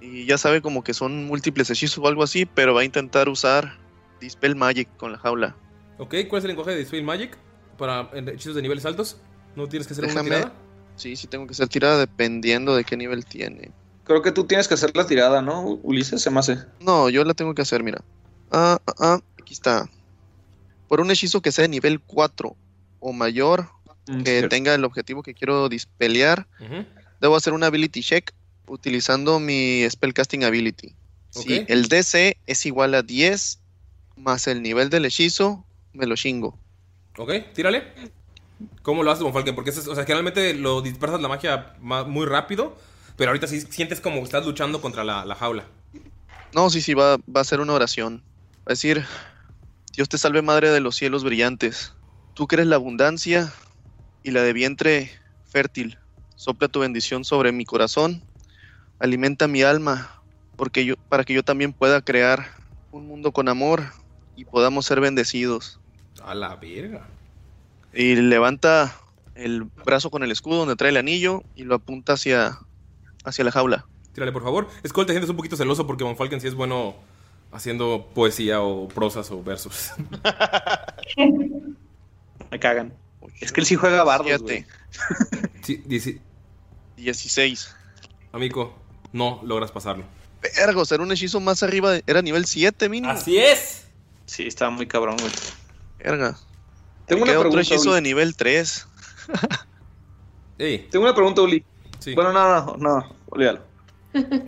[0.00, 3.28] Y ya sabe como que son múltiples hechizos o algo así, pero va a intentar
[3.28, 3.76] usar
[4.20, 5.56] Dispel Magic con la jaula.
[5.98, 7.36] Ok, ¿cuál es el lenguaje de Dispel Magic?
[7.78, 9.16] Para hechizos de niveles altos.
[9.56, 10.52] ¿No tienes que hacer una tirada?
[10.96, 13.70] Sí, sí tengo que ser tirada dependiendo de qué nivel tiene.
[14.04, 16.20] Creo que tú tienes que hacer la tirada, ¿no, Ulises?
[16.22, 16.58] Se me hace.
[16.80, 18.02] No, yo la tengo que hacer, mira.
[18.50, 19.88] Ah, ah, ah, aquí está.
[20.88, 22.56] Por un hechizo que sea de nivel 4
[23.00, 23.68] o mayor,
[24.06, 24.48] Mm, que cierto.
[24.50, 26.46] tenga el objetivo que quiero dispelear,
[27.20, 28.32] debo hacer un ability check
[28.66, 30.94] utilizando mi spellcasting ability.
[31.30, 33.60] Si el DC es igual a 10
[34.16, 35.64] más el nivel del hechizo,
[35.94, 36.60] me lo chingo.
[37.18, 37.92] Ok, tírale.
[38.82, 39.54] ¿Cómo lo haces, Von Falken?
[39.54, 42.76] Porque, es- o sea, generalmente lo dispersas la magia ma- muy rápido,
[43.16, 45.66] pero ahorita sí sientes como que estás luchando contra la, la jaula.
[46.54, 48.24] No, sí, sí, va, va a ser una oración.
[48.60, 49.04] Va a decir,
[49.96, 51.94] Dios te salve madre de los cielos brillantes.
[52.34, 53.52] Tú que eres la abundancia
[54.22, 55.12] y la de vientre
[55.44, 55.98] fértil.
[56.36, 58.24] Sopla tu bendición sobre mi corazón.
[58.98, 60.12] Alimenta mi alma
[60.56, 62.46] porque yo, para que yo también pueda crear
[62.90, 63.84] un mundo con amor
[64.34, 65.80] y podamos ser bendecidos.
[66.24, 67.06] A la verga.
[67.92, 68.96] Y levanta
[69.34, 72.58] el brazo con el escudo donde trae el anillo y lo apunta hacia,
[73.24, 73.86] hacia la jaula.
[74.14, 74.68] Tírale, por favor.
[74.86, 76.94] Skull, te sientes un poquito celoso porque Von Falken sí es bueno
[77.52, 79.90] haciendo poesía o prosas o versos.
[82.50, 82.92] Me cagan.
[83.40, 84.64] Es que él sí juega bardos, güey.
[85.62, 86.20] Sí, dice,
[86.96, 87.74] 16.
[88.32, 88.74] amigo,
[89.12, 90.04] no logras pasarlo.
[90.58, 93.12] Vergo, ser un hechizo más arriba, de- era nivel 7 mínimo.
[93.12, 93.86] Así es.
[94.26, 95.32] Sí, estaba muy cabrón, güey.
[96.04, 96.36] Verga.
[97.06, 97.94] Tengo Me una queda otro pregunta, hechizo Uli.
[97.96, 98.88] de nivel 3.
[100.58, 101.64] Ey, Tengo una pregunta, Uli.
[101.98, 102.14] Sí.
[102.14, 103.60] Bueno, no, no, no, olvídalo.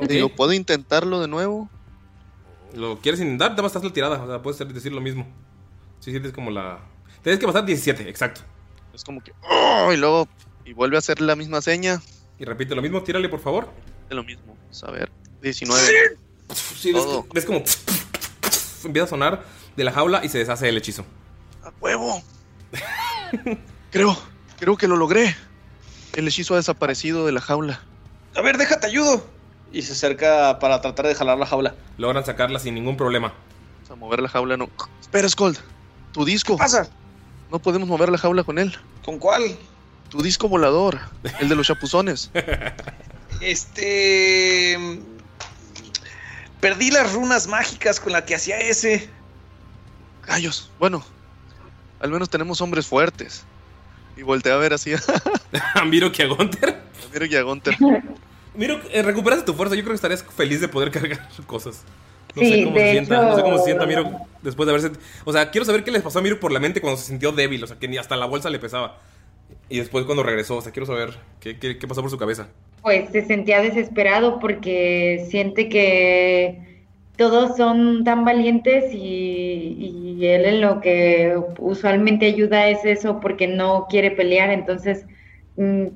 [0.08, 1.68] Digo, ¿puedo intentarlo de nuevo?
[2.74, 3.56] ¿Lo quieres intentar?
[3.56, 4.22] Te vas a estar la tirada.
[4.22, 5.26] O sea, puedes hacer- decir lo mismo.
[6.00, 6.78] Si sientes como la.
[7.22, 8.42] Tienes que pasar 17, exacto.
[8.94, 9.32] Es como que.
[9.50, 9.90] ¡oh!
[9.92, 10.28] y luego.
[10.64, 12.00] Y vuelve a hacer la misma seña.
[12.38, 13.68] Y repite lo mismo, tírale, por favor.
[14.08, 14.54] De lo mismo.
[14.56, 15.10] Vamos a ver.
[15.42, 15.80] 19.
[16.54, 17.26] Sí, ves, Todo.
[17.32, 17.62] ves como.
[18.84, 19.44] Empieza a sonar
[19.76, 21.04] de la jaula y se deshace el hechizo.
[21.66, 22.22] ¡A huevo!
[23.90, 24.16] creo.
[24.60, 25.34] Creo que lo logré.
[26.12, 27.82] El hechizo ha desaparecido de la jaula.
[28.36, 29.26] A ver, déjate ayudo.
[29.72, 31.74] Y se acerca para tratar de jalar la jaula.
[31.98, 33.34] Logran sacarla sin ningún problema.
[33.74, 34.70] Vamos a mover la jaula, no.
[35.00, 35.58] Espera, Skold.
[36.12, 36.54] Tu disco.
[36.54, 36.88] ¿Qué pasa?
[37.50, 38.76] No podemos mover la jaula con él.
[39.04, 39.42] ¿Con cuál?
[40.08, 41.00] Tu disco volador.
[41.40, 42.30] El de los chapuzones.
[43.42, 44.78] Este.
[46.60, 49.10] Perdí las runas mágicas con las que hacía ese.
[50.26, 50.70] Rayos.
[50.78, 51.04] Bueno.
[52.00, 53.44] Al menos tenemos hombres fuertes.
[54.16, 55.00] Y volteé a ver así a
[55.84, 56.76] Miro que a Gunter.
[57.12, 57.76] Miro y a Gunter.
[58.54, 59.74] Miro, eh, recuperas tu fuerza.
[59.74, 61.84] Yo creo que estarías feliz de poder cargar cosas.
[62.34, 63.22] No Sí, sé cómo se sienta.
[63.22, 64.10] No sé cómo se sienta Miro
[64.42, 64.98] después de haberse.
[65.24, 67.32] O sea, quiero saber qué les pasó a Miro por la mente cuando se sintió
[67.32, 67.62] débil.
[67.64, 68.98] O sea, que ni hasta la bolsa le pesaba.
[69.68, 70.56] Y después cuando regresó.
[70.56, 72.48] O sea, quiero saber qué, qué- qué pasó por su cabeza.
[72.82, 76.75] Pues se sentía desesperado porque siente que
[77.16, 83.46] todos son tan valientes y, y él en lo que usualmente ayuda es eso porque
[83.46, 84.50] no quiere pelear.
[84.50, 85.06] Entonces,
[85.56, 85.86] mm,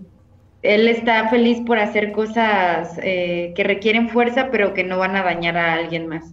[0.62, 5.22] él está feliz por hacer cosas eh, que requieren fuerza pero que no van a
[5.22, 6.24] dañar a alguien más.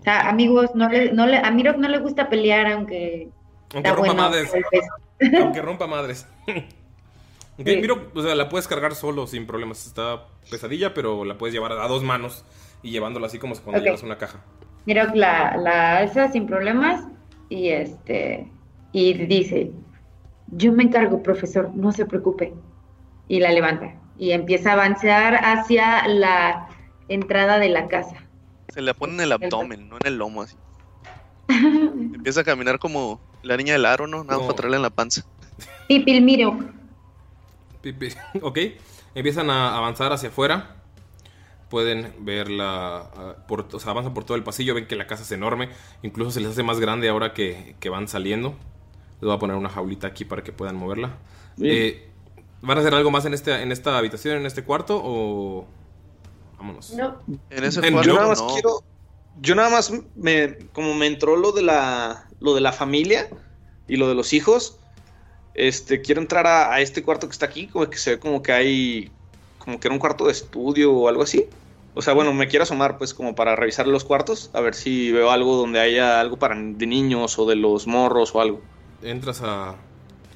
[0.00, 3.28] O sea, amigos, no le, no le, a Miro no le gusta pelear aunque
[3.74, 4.22] Aunque rompa bueno.
[4.22, 4.52] madres.
[5.40, 6.26] Aunque rompa madres.
[7.58, 7.76] ok, Sí.
[7.76, 9.86] Miro, o sea, la puedes cargar solo sin problemas.
[9.86, 12.44] Está pesadilla, pero la puedes llevar a dos manos
[12.82, 13.84] y llevándola así como si cuando Ok.
[13.84, 14.40] llevas una caja.
[14.84, 17.04] Mira, la, la alza sin problemas
[17.48, 18.48] y este
[18.92, 19.72] y dice,
[20.48, 22.54] yo me encargo, profesor, no se preocupe.
[23.28, 26.68] Y la levanta y empieza a avanzar hacia la
[27.08, 28.16] entrada de la casa.
[28.68, 30.56] Se le pone en el abdomen, no en el lomo así.
[31.48, 34.18] Empieza a caminar como la niña del aro, ¿no?
[34.24, 34.46] Nada más No.
[34.46, 35.24] para traerle en la panza.
[35.88, 36.52] Pipil, miro.
[36.58, 36.70] Pi- pi-
[38.42, 38.58] Ok,
[39.14, 40.76] empiezan a avanzar hacia afuera.
[41.68, 42.96] Pueden ver la.
[42.98, 44.74] ah, por- o sea, avanzan por todo el pasillo.
[44.74, 45.68] Ven que la casa es enorme.
[46.02, 48.50] Incluso se les hace más grande ahora que, que van saliendo.
[49.14, 51.16] Les voy a poner una jaulita aquí para que puedan moverla.
[51.60, 52.08] Eh,
[52.62, 55.00] ¿Van a hacer algo más en, este, en esta habitación, en este cuarto?
[55.02, 55.66] O.
[56.58, 56.92] Vámonos.
[56.94, 57.20] No.
[57.50, 58.46] En ese En- cuarto Yo nada más no.
[58.48, 58.70] quiero.
[59.40, 60.58] Yo nada más me.
[60.72, 62.28] Como me entró lo de la.
[62.38, 63.28] lo de la familia
[63.88, 64.78] y lo de los hijos.
[65.56, 67.66] Este, quiero entrar a, este cuarto que está aquí.
[67.66, 69.10] Como que se ve como que hay.
[69.58, 71.46] Como que era un cuarto de estudio o algo así.
[71.94, 74.50] O sea, bueno, me quiero asomar, pues, como para revisar los cuartos.
[74.52, 78.34] A ver si veo algo donde haya algo para de niños o de los morros
[78.34, 78.60] o algo.
[79.02, 79.76] entras a,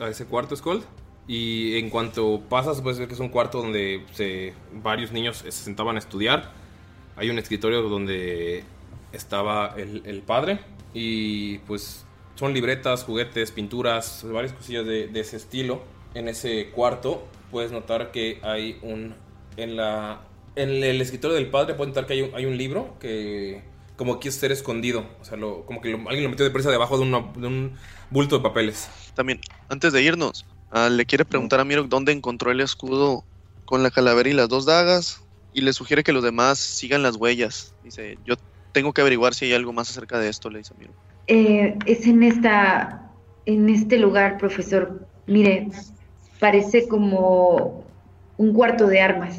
[0.00, 0.82] a ese cuarto, Skull.
[1.28, 5.52] Y en cuanto pasas, puedes ver que es un cuarto donde se, varios niños se
[5.52, 6.50] sentaban a estudiar.
[7.14, 8.64] Hay un escritorio donde
[9.12, 10.60] estaba el, el padre.
[10.94, 12.06] Y pues
[12.40, 15.82] son libretas, juguetes, pinturas, varias cosillas de, ese estilo.
[16.14, 19.14] en ese cuarto, puedes notar que hay un.
[19.58, 20.22] En la.
[20.56, 23.62] En el escritorio del padre, puedes notar que hay un, hay un libro que.
[23.96, 25.04] Como quiere ser escondido.
[25.20, 27.46] O sea, lo- como que lo- alguien lo metió de presa debajo de, una- de
[27.46, 27.76] un
[28.08, 28.88] bulto de papeles.
[29.14, 29.38] También,
[29.68, 33.26] antes de irnos, ah, le quiere preguntar a Mirok dónde encontró el escudo
[33.66, 35.20] con la calavera y las dos dagas.
[35.52, 37.74] Y le sugiere que los demás sigan las huellas.
[37.82, 38.36] Dice, yo
[38.72, 41.09] tengo que averiguar si hay algo más acerca de esto, le dice Mirok.
[41.32, 43.08] Eh, es en esta,
[43.46, 45.06] en este lugar, profesor.
[45.28, 45.68] Mire,
[46.40, 47.84] parece como
[48.36, 49.38] un cuarto de armas.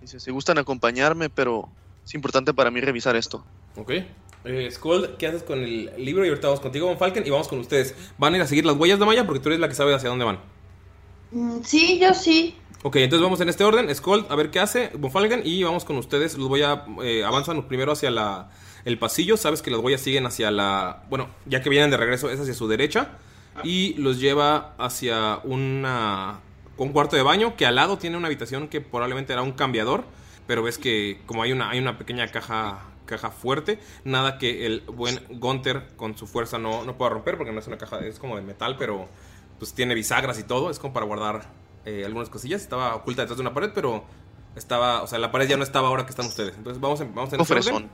[0.00, 1.68] Dice, si gustan acompañarme, pero
[2.04, 3.44] es importante para mí revisar esto.
[3.76, 3.90] Ok.
[4.44, 6.24] Eh, Skull, ¿qué haces con el libro?
[6.24, 7.96] Y ahorita vamos contigo, Von Falken, y vamos con ustedes.
[8.16, 9.26] ¿Van a ir a seguir las huellas de Maya?
[9.26, 10.38] Porque tú eres la que sabe hacia dónde van.
[11.32, 12.54] Mm, Sí, yo sí.
[12.84, 13.92] Ok, entonces vamos en este orden.
[13.92, 14.90] Skull, a ver qué hace.
[14.96, 16.38] Von Falken, y vamos con ustedes.
[16.38, 16.84] Los voy a.
[17.02, 18.50] Eh, avanzan primero hacia la,
[18.84, 19.36] el pasillo.
[19.36, 21.04] Sabes que las huellas siguen hacia la.
[21.08, 23.18] Bueno, ya que vienen de regreso, es hacia su derecha.
[23.64, 26.40] Y los lleva hacia una.
[26.78, 30.04] Un cuarto de baño que al lado tiene una habitación que probablemente era un cambiador.
[30.46, 34.80] Pero ves que como hay una, hay una pequeña caja, caja fuerte, nada que el
[34.80, 38.18] buen Gunther con su fuerza no, no pueda romper, porque no es una caja, es
[38.18, 39.08] como de metal, pero
[39.58, 41.46] pues tiene bisagras y todo, es como para guardar
[41.84, 42.60] eh, algunas cosillas.
[42.62, 44.04] Estaba oculta detrás de una pared, pero
[44.56, 46.56] estaba, o sea, la pared ya no estaba ahora que están ustedes.
[46.56, 47.74] Entonces vamos en, vamos en Cofresón.
[47.74, 47.90] orden.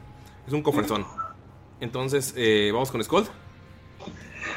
[0.49, 1.05] Es un cofresón.
[1.79, 3.27] Entonces, eh, vamos con Skull.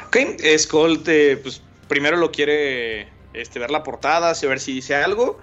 [0.06, 0.16] Ok,
[0.56, 5.38] Skull te, pues, primero lo quiere este, ver la portada, a ver si dice algo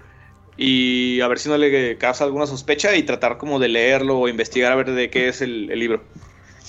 [0.58, 4.28] y a ver si no le causa alguna sospecha y tratar como de leerlo o
[4.28, 6.04] investigar a ver de qué es el, el libro.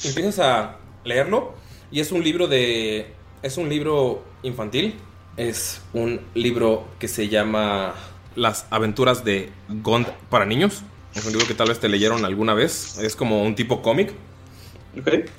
[0.05, 1.55] Empiezas a leerlo
[1.91, 3.15] y es un libro de...
[3.43, 4.95] Es un libro infantil.
[5.39, 7.95] Es un libro que se llama
[8.37, 10.85] Las aventuras de Gond para niños.
[11.15, 12.99] Es un libro que tal vez te leyeron alguna vez.
[12.99, 14.13] Es como un tipo cómic.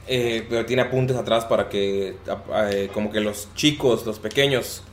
[0.07, 2.15] Eh, pero tiene apuntes atrás para que
[2.71, 4.83] eh, como que los chicos, los pequeños,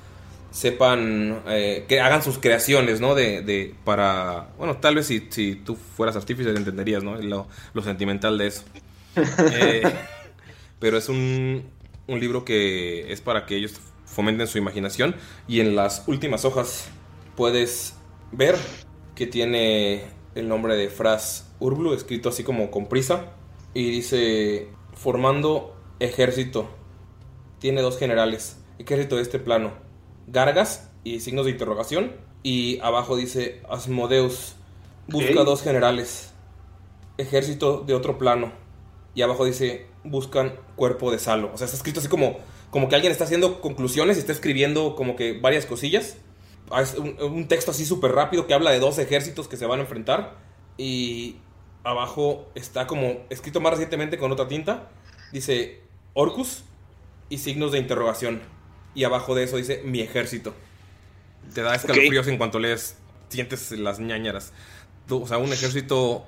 [0.51, 3.15] sepan eh, que hagan sus creaciones, ¿no?
[3.15, 7.17] De, de- para bueno, tal vez si, si tú fueras artífice entenderías, ¿no?
[7.17, 8.63] Lo, lo sentimental de eso.
[9.51, 9.89] Eh,
[10.79, 11.65] pero es un,
[12.07, 13.75] un libro que es para que ellos
[14.07, 15.17] fomenten su imaginación
[15.49, 16.89] y en las últimas hojas
[17.37, 17.95] puedes
[18.33, 18.57] ver
[19.15, 20.05] que tiene
[20.39, 23.33] el nombre de Fras Urblu escrito así como con prisa
[23.75, 26.69] y dice formando ejército.
[27.59, 28.59] Tiene dos generales.
[28.79, 29.73] Ejército de este plano.
[30.27, 32.13] Gargas y signos de interrogación.
[32.43, 34.55] Y abajo dice Asmodeus.
[35.09, 36.33] Busca dos generales.
[37.17, 38.53] Ejército de otro plano.
[39.15, 41.51] Y abajo dice buscan cuerpo de Salo.
[41.53, 42.39] O sea, está escrito así como,
[42.71, 46.17] como que alguien está haciendo conclusiones y está escribiendo como que varias cosillas.
[46.77, 49.79] Es un, un texto así súper rápido que habla de dos ejércitos que se van
[49.81, 50.37] a enfrentar.
[50.77, 51.37] Y
[51.85, 54.89] abajo está como escrito más recientemente con otra tinta.
[55.33, 55.81] Dice
[56.15, 56.65] Orcus
[57.29, 58.41] y signos de interrogación.
[58.95, 60.55] Y abajo de eso dice mi ejército.
[61.55, 62.97] Te da escalofríos en cuanto lees,
[63.29, 64.53] sientes las ñañaras.
[65.09, 66.25] O sea, un ejército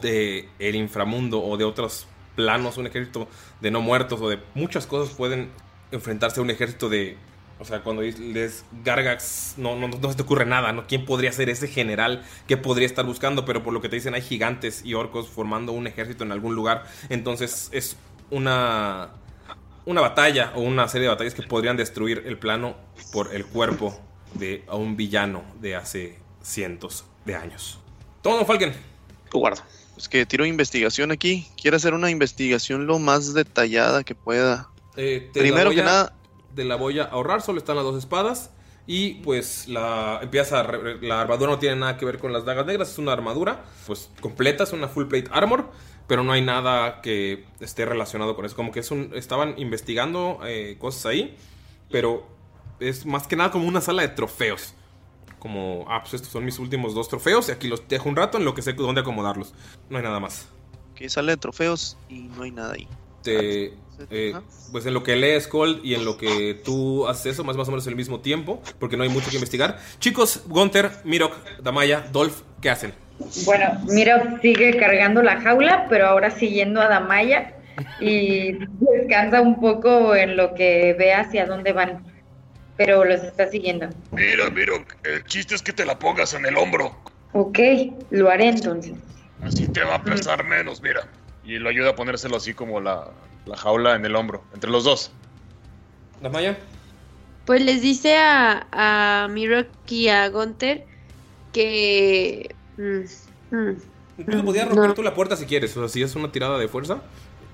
[0.00, 2.06] de el inframundo o de otros
[2.36, 3.28] planos, un ejército
[3.60, 5.50] de no muertos o de muchas cosas pueden
[5.92, 7.16] enfrentarse a un ejército de...
[7.64, 10.86] O sea, cuando lees Gargax, no, no, no se te ocurre nada, ¿no?
[10.86, 13.46] ¿Quién podría ser ese general que podría estar buscando?
[13.46, 16.54] Pero por lo que te dicen, hay gigantes y orcos formando un ejército en algún
[16.54, 16.84] lugar.
[17.08, 17.96] Entonces es
[18.30, 19.12] una,
[19.86, 22.76] una batalla o una serie de batallas que podrían destruir el plano
[23.12, 23.98] por el cuerpo
[24.34, 27.78] de a un villano de hace cientos de años.
[28.20, 28.74] Toma, Don Falken.
[29.30, 29.62] Tu guardo.
[29.94, 31.46] Pues que tiro investigación aquí.
[31.60, 34.68] Quiere hacer una investigación lo más detallada que pueda.
[34.96, 36.12] Eh, Primero que a- nada-
[36.54, 38.50] Te la voy a ahorrar, solo están las dos espadas.
[38.86, 40.62] Y pues la empieza
[41.00, 44.10] la armadura no tiene nada que ver con las dagas negras, es una armadura pues
[44.20, 45.70] completa, es una full plate armor,
[46.06, 48.54] pero no hay nada que esté relacionado con eso.
[48.54, 51.34] Como que es un, estaban investigando eh, cosas ahí,
[51.90, 52.26] pero
[52.78, 54.74] es más que nada como una sala de trofeos.
[55.38, 58.36] Como, ah, pues estos son mis últimos dos trofeos y aquí los dejo un rato
[58.36, 59.54] en lo que sé dónde acomodarlos.
[59.88, 60.48] No hay nada más.
[60.94, 62.88] Que sale de trofeos y no hay nada ahí.
[63.22, 63.74] Te-
[64.10, 64.34] eh,
[64.72, 67.68] pues en lo que lees Cold y en lo que tú haces eso, más, más
[67.68, 69.78] o menos el mismo tiempo, porque no hay mucho que investigar.
[69.98, 72.92] Chicos, Gunter, Mirok, Damaya, Dolph, ¿qué hacen?
[73.44, 77.54] Bueno, mira, sigue cargando la jaula, pero ahora siguiendo a Damaya
[78.00, 82.04] y descansa un poco en lo que ve hacia dónde van,
[82.76, 83.88] pero los está siguiendo.
[84.12, 86.96] Mira, mira, el chiste es que te la pongas en el hombro.
[87.32, 87.58] Ok,
[88.10, 88.92] lo haré entonces.
[89.42, 91.06] Así te va a pesar menos, mira.
[91.44, 93.10] Y lo ayuda a ponérselo así como la,
[93.46, 95.10] la jaula en el hombro, entre los dos.
[96.20, 96.58] Damaya.
[97.44, 100.86] Pues les dice a, a Mirok y a Gunther
[101.52, 102.54] que...
[102.76, 103.76] mm, mm,
[104.16, 106.68] Incluso podías romper tú la puerta si quieres, o sea, si es una tirada de
[106.68, 107.02] fuerza.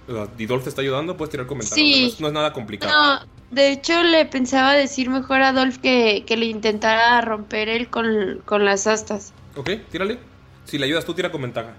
[0.08, 1.74] o sea, Y Dolph te está ayudando, puedes tirar comentarios.
[1.74, 2.00] Sí.
[2.02, 2.92] No, es, no es nada complicado.
[2.92, 7.88] No, De hecho, le pensaba decir mejor a Dolph que, que le intentara romper él
[7.88, 9.32] con, con las astas.
[9.56, 10.18] Ok, tírale.
[10.64, 11.74] Si le ayudas tú, tira con ventaja.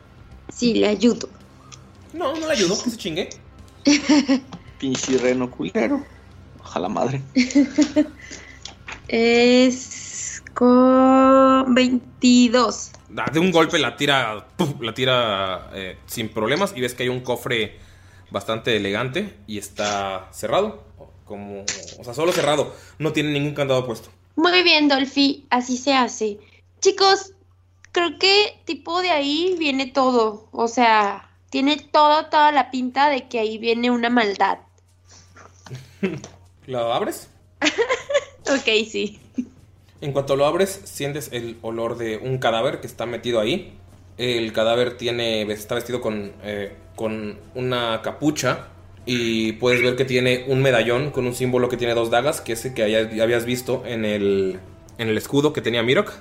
[0.50, 1.30] Sí, le ayudo.
[2.14, 3.30] No, no le ayudo, que se chingue.
[4.80, 6.04] Pinche reno culero.
[6.60, 7.22] Ojalá madre.
[9.08, 12.92] Es con 22.
[13.10, 14.80] Da- De un golpe la tira, ¡puf!
[14.82, 17.78] la tira eh, sin problemas y ves que hay un cofre
[18.30, 20.84] bastante elegante y está cerrado.
[21.26, 21.62] Como,
[22.00, 22.74] o sea, solo cerrado.
[23.00, 24.10] No tiene ningún candado puesto.
[24.36, 26.40] Muy bien, Dolphy, así se hace.
[26.80, 27.34] Chicos,
[27.92, 30.48] creo que tipo de ahí viene todo.
[30.52, 34.60] O sea, tiene toda, toda la pinta de que ahí viene una maldad.
[36.66, 37.30] ¿La abres?
[38.50, 39.20] Ok, sí.
[40.02, 43.78] En cuanto lo abres, sientes el olor de un cadáver que está metido ahí.
[44.18, 48.70] El cadáver tiene, está vestido con, eh, con una capucha
[49.06, 52.54] y puedes ver que tiene un medallón con un símbolo que tiene dos dagas, que
[52.54, 52.84] es el que
[53.22, 54.60] habías visto en el,
[54.98, 56.12] en el escudo que tenía Mirok.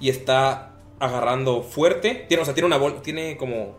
[0.00, 2.24] Y está agarrando fuerte.
[2.28, 3.74] Tiene, o sea, tiene una tiene como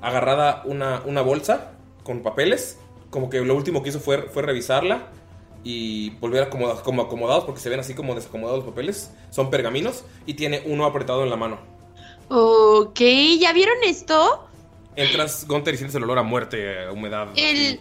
[0.00, 1.72] agarrada una, una bolsa
[2.02, 2.78] con papeles.
[3.10, 5.08] Como que lo último que hizo fue, fue revisarla
[5.62, 9.12] y volver a acomodar, como acomodados porque se ven así como desacomodados los papeles.
[9.30, 11.58] Son pergaminos y tiene uno apretado en la mano.
[12.28, 13.00] Ok,
[13.40, 14.46] ¿ya vieron esto?
[14.96, 17.28] Entras, Gunter, y sientes el olor a muerte, a humedad.
[17.36, 17.80] El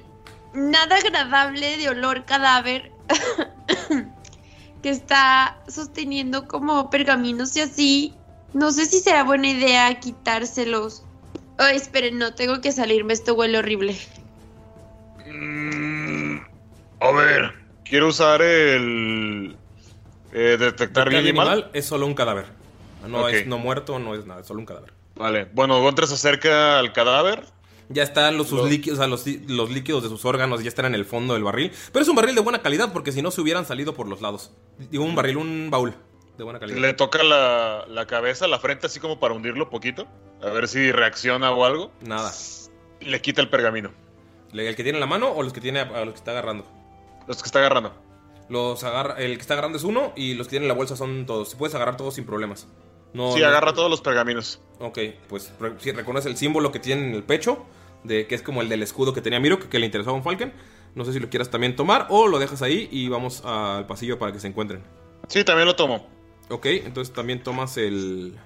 [0.53, 2.91] nada agradable de olor cadáver
[4.81, 8.13] que está sosteniendo como pergaminos y así.
[8.53, 11.03] No sé si será buena idea quitárselos.
[11.61, 13.95] Ay, esperen, no, tengo que salirme, esto huele horrible.
[17.01, 17.53] A ver.
[17.85, 19.55] Quiero usar el.
[20.33, 21.47] eh, detectar bien Detectar y mal.
[21.49, 22.45] animal es solo un cadáver.
[23.07, 23.29] No Ok.
[23.29, 24.93] es no muerto, no es nada, es solo un cadáver.
[25.15, 25.47] Vale.
[25.53, 27.43] Bueno, Gontra se acerca al cadáver.
[27.91, 30.85] Ya están los, sus líquidos, o sea, los, los líquidos de sus órganos, ya están
[30.85, 31.71] en el fondo del barril.
[31.91, 34.21] Pero es un barril de buena calidad porque si no se hubieran salido por los
[34.21, 34.51] lados.
[34.91, 35.95] Digo, un barril, un baúl
[36.39, 36.79] de buena calidad.
[36.79, 40.07] Le toca la, la cabeza, la frente, así como para hundirlo poquito.
[40.41, 41.91] A ver si reacciona o algo.
[42.01, 42.31] Nada.
[43.01, 43.91] Le quita el pergamino.
[44.53, 46.65] ¿El que tiene en la mano o los que tiene a, los que está agarrando?
[47.27, 47.93] Los que está agarrando.
[48.49, 50.95] Los agarra, el que está agarrando es uno y los que tienen en la bolsa
[50.95, 51.53] son todos.
[51.53, 52.67] Puedes agarrar todos sin problemas.
[53.13, 54.59] No, sí, no- agarra todos los pergaminos.
[54.79, 54.97] Ok,
[55.27, 57.65] pues si reconoce el símbolo que tiene en el pecho,
[58.03, 60.17] de que es como el del escudo que tenía Miro, que, que le interesaba a
[60.17, 60.51] un Falcon.
[60.95, 64.17] No sé si lo quieras también tomar o lo dejas ahí y vamos al pasillo
[64.17, 64.81] para que se encuentren.
[65.27, 66.07] Sí, también lo tomo.
[66.49, 68.37] Ok, entonces también tomas el,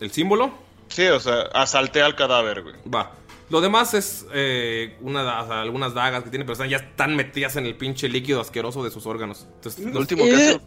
[0.00, 0.50] el símbolo.
[0.88, 2.74] Sí, o sea, asalté al cadáver, güey.
[2.92, 3.12] Va.
[3.50, 6.78] Lo demás es eh, una, da- o sea, algunas dagas que tiene, pero están- ya
[6.78, 9.46] están metidas en el pinche líquido asqueroso de sus órganos.
[9.56, 10.60] Entonces, Lo último que hace,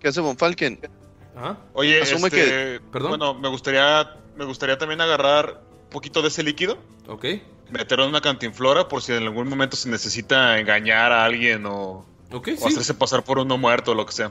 [0.00, 0.78] que hace Von Falken.
[1.36, 1.58] Ajá.
[1.74, 3.10] Oye, Asume este, que- ¿Perdón?
[3.10, 6.78] Bueno, me gustaría, me gustaría también agarrar un poquito de ese líquido.
[7.08, 7.24] Ok.
[7.70, 12.06] Meterlo en una cantinflora por si en algún momento se necesita engañar a alguien o,
[12.32, 12.64] Ok, o sí.
[12.68, 14.30] hacerse pasar por uno muerto o lo que sea.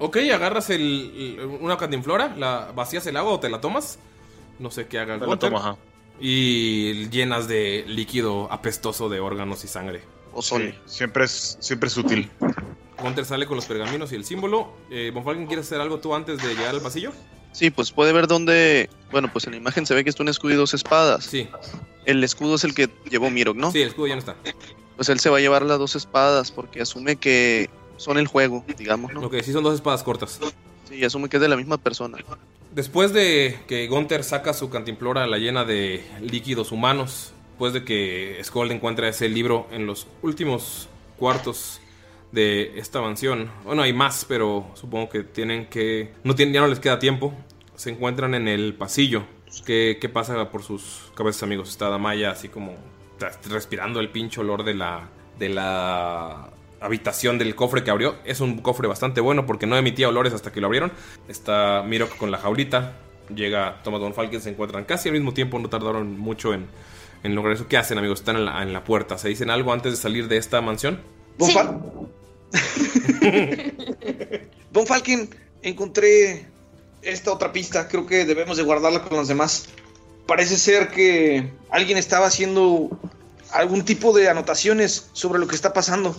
[0.00, 3.98] Ok, agarras el, el- una cantinflora, la vacías el agua o te la tomas.
[4.58, 5.50] No sé qué haga el Gunter.
[5.50, 5.76] tomo, ajá.
[6.20, 10.02] Y llenas de líquido apestoso de órganos y sangre.
[10.40, 12.30] Sí, siempre es, siempre es útil.
[13.02, 14.72] Gunter sale con los pergaminos y el símbolo.
[14.90, 17.12] Eh, Von Falken, ¿quieres hacer algo tú antes de llegar al pasillo?
[17.52, 18.90] Sí, pues puede ver dónde.
[19.10, 21.24] Bueno, pues en la imagen se ve que es un escudo y dos espadas.
[21.24, 21.48] Sí.
[22.04, 23.72] El escudo es el que llevó Mirok, ¿no?
[23.72, 24.36] Sí, el escudo ya no está.
[24.96, 27.70] Pues él se va a llevar las dos espadas porque asume que
[28.00, 29.20] son el juego, digamos, ¿no?
[29.20, 30.40] Ok, sí son dos espadas cortas.
[30.88, 32.18] Sí, asume que es de la misma persona.
[32.74, 38.40] Después de que Gunther saca su cantimplora la llena de líquidos humanos, después de que
[38.42, 41.80] Skold encuentra ese libro en los últimos cuartos
[42.32, 46.12] de esta mansión, bueno, hay más, pero supongo que tienen que...
[46.24, 47.34] No tienen, ya no les queda tiempo.
[47.74, 49.24] Se encuentran en el pasillo.
[49.66, 51.68] ¿Qué, qué pasa por sus cabezas, amigos?
[51.68, 52.76] Está Damaya así como
[53.48, 55.08] respirando el pinche olor de la...
[55.38, 56.50] De la
[56.80, 58.16] habitación del cofre que abrió.
[58.24, 60.92] Es un cofre bastante bueno porque no emitía olores hasta que lo abrieron.
[61.28, 62.96] Está Mirok con la jaulita.
[63.34, 66.66] Llega Thomas Von Falken, se encuentran casi al mismo tiempo, no tardaron mucho en,
[67.22, 67.68] en lograr eso.
[67.68, 68.20] ¿Qué hacen, amigos?
[68.20, 69.18] Están en la, en la puerta.
[69.18, 71.00] ¿Se dicen algo antes de salir de esta mansión?
[71.38, 71.80] Von, Fal-
[74.72, 75.28] Von Falken,
[75.62, 76.46] encontré
[77.02, 77.88] esta otra pista.
[77.88, 79.66] Creo que debemos de guardarla con los demás.
[80.26, 82.88] Parece ser que alguien estaba haciendo
[83.52, 86.14] algún tipo de anotaciones sobre lo que está pasando.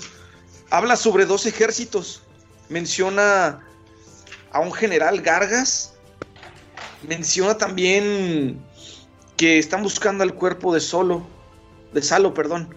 [0.72, 2.22] Habla sobre dos ejércitos.
[2.70, 3.60] Menciona
[4.54, 5.94] a un general Gargas.
[7.06, 8.58] Menciona también
[9.36, 11.28] que están buscando al cuerpo de Solo.
[11.94, 12.74] De Salo, perdón.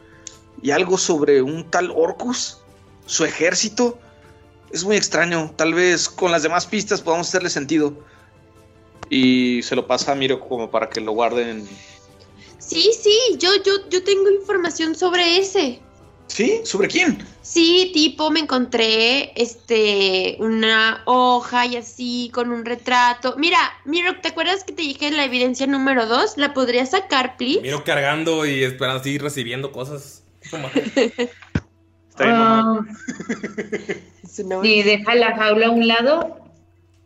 [0.60, 2.58] Y algo sobre un tal Orcus.
[3.06, 3.96] Su ejército.
[4.72, 5.54] Es muy extraño.
[5.56, 7.94] Tal vez con las demás pistas podamos hacerle sentido.
[9.08, 11.64] Y se lo pasa a Miro como para que lo guarden.
[12.58, 15.80] Sí, sí, yo, yo, yo tengo información sobre ese.
[16.26, 16.60] ¿Sí?
[16.64, 17.18] ¿Sobre quién?
[17.42, 23.34] Sí, tipo, me encontré este una hoja y así con un retrato.
[23.36, 26.36] Mira, Miro, ¿te acuerdas que te dije la evidencia número dos?
[26.36, 27.60] ¿La podría sacar, please?
[27.60, 30.24] Miro cargando y esperando así, recibiendo cosas.
[30.51, 30.70] Toma.
[32.16, 32.78] Ah,
[34.62, 36.48] sí, deja la jaula a un lado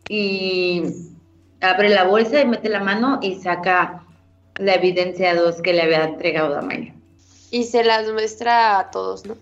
[0.07, 0.83] y
[1.61, 4.03] abre la bolsa y mete la mano y saca
[4.57, 6.93] la evidencia 2 que le había entregado Damaya.
[7.51, 9.35] Y se las muestra a todos, ¿no?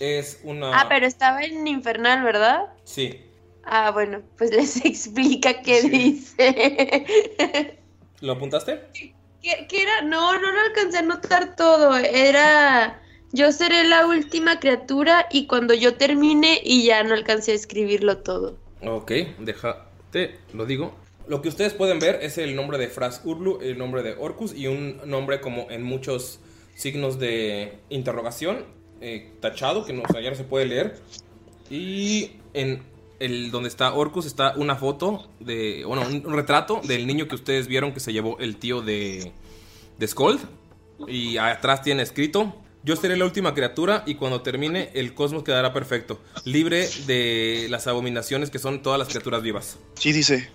[0.00, 0.80] Es una.
[0.80, 2.66] Ah, pero estaba en Infernal, ¿verdad?
[2.84, 3.20] Sí.
[3.64, 7.76] Ah, bueno, pues les explica qué dice.
[8.20, 8.80] ¿Lo apuntaste?
[8.94, 10.02] ¿Qué, qué era?
[10.02, 11.96] No, no lo alcancé a notar todo.
[11.96, 13.02] Era.
[13.32, 18.18] Yo seré la última criatura y cuando yo termine y ya no alcancé a escribirlo
[18.18, 18.56] todo.
[18.82, 20.94] Ok, déjate, lo digo.
[21.26, 24.54] Lo que ustedes pueden ver es el nombre de Fras Urlu, el nombre de Orcus
[24.54, 26.38] y un nombre como en muchos
[26.76, 28.64] signos de interrogación,
[29.00, 31.00] eh, tachado, que no, se puede leer.
[31.68, 32.82] Y en
[33.18, 37.34] el donde está Orcus está una foto de, bueno, un, un retrato del niño que
[37.34, 39.32] ustedes vieron que se llevó el tío de,
[39.98, 40.40] de Skold.
[41.08, 42.54] Y atrás tiene escrito,
[42.86, 47.88] yo seré la última criatura y cuando termine el cosmos quedará perfecto, libre de las
[47.88, 49.76] abominaciones que son todas las criaturas vivas.
[49.94, 50.48] Sí, dice.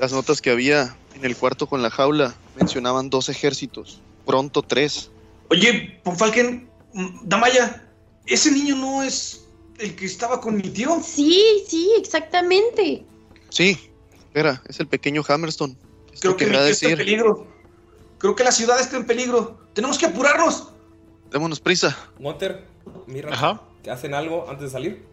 [0.00, 5.10] Las notas que había en el cuarto con la jaula mencionaban dos ejércitos, pronto tres.
[5.50, 7.84] Oye, Ponfalken, mm, Damaya,
[8.26, 9.46] ese niño no es
[9.78, 11.00] el que estaba con mi tío.
[11.02, 13.04] Sí, sí, exactamente.
[13.48, 13.76] Sí,
[14.12, 15.76] espera, es el pequeño Hammerstone.
[16.20, 17.46] Creo que mi querrá tío está en peligro.
[18.18, 19.58] Creo que la ciudad está en peligro.
[19.72, 20.72] Tenemos que apurarnos.
[21.32, 21.96] démonos prisa.
[22.18, 22.64] Gunter,
[23.06, 25.04] mira, que hacen algo antes de salir.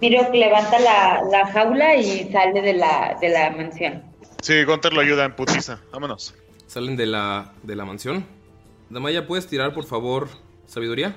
[0.00, 4.02] Miro que levanta la, la jaula y sale de la, de la mansión.
[4.42, 5.80] Sí, Gunter lo ayuda en putiza.
[5.92, 6.34] Vámonos.
[6.66, 8.26] Salen de la, de la mansión.
[8.90, 10.28] Damaya, ¿puedes tirar, por favor,
[10.66, 11.16] sabiduría?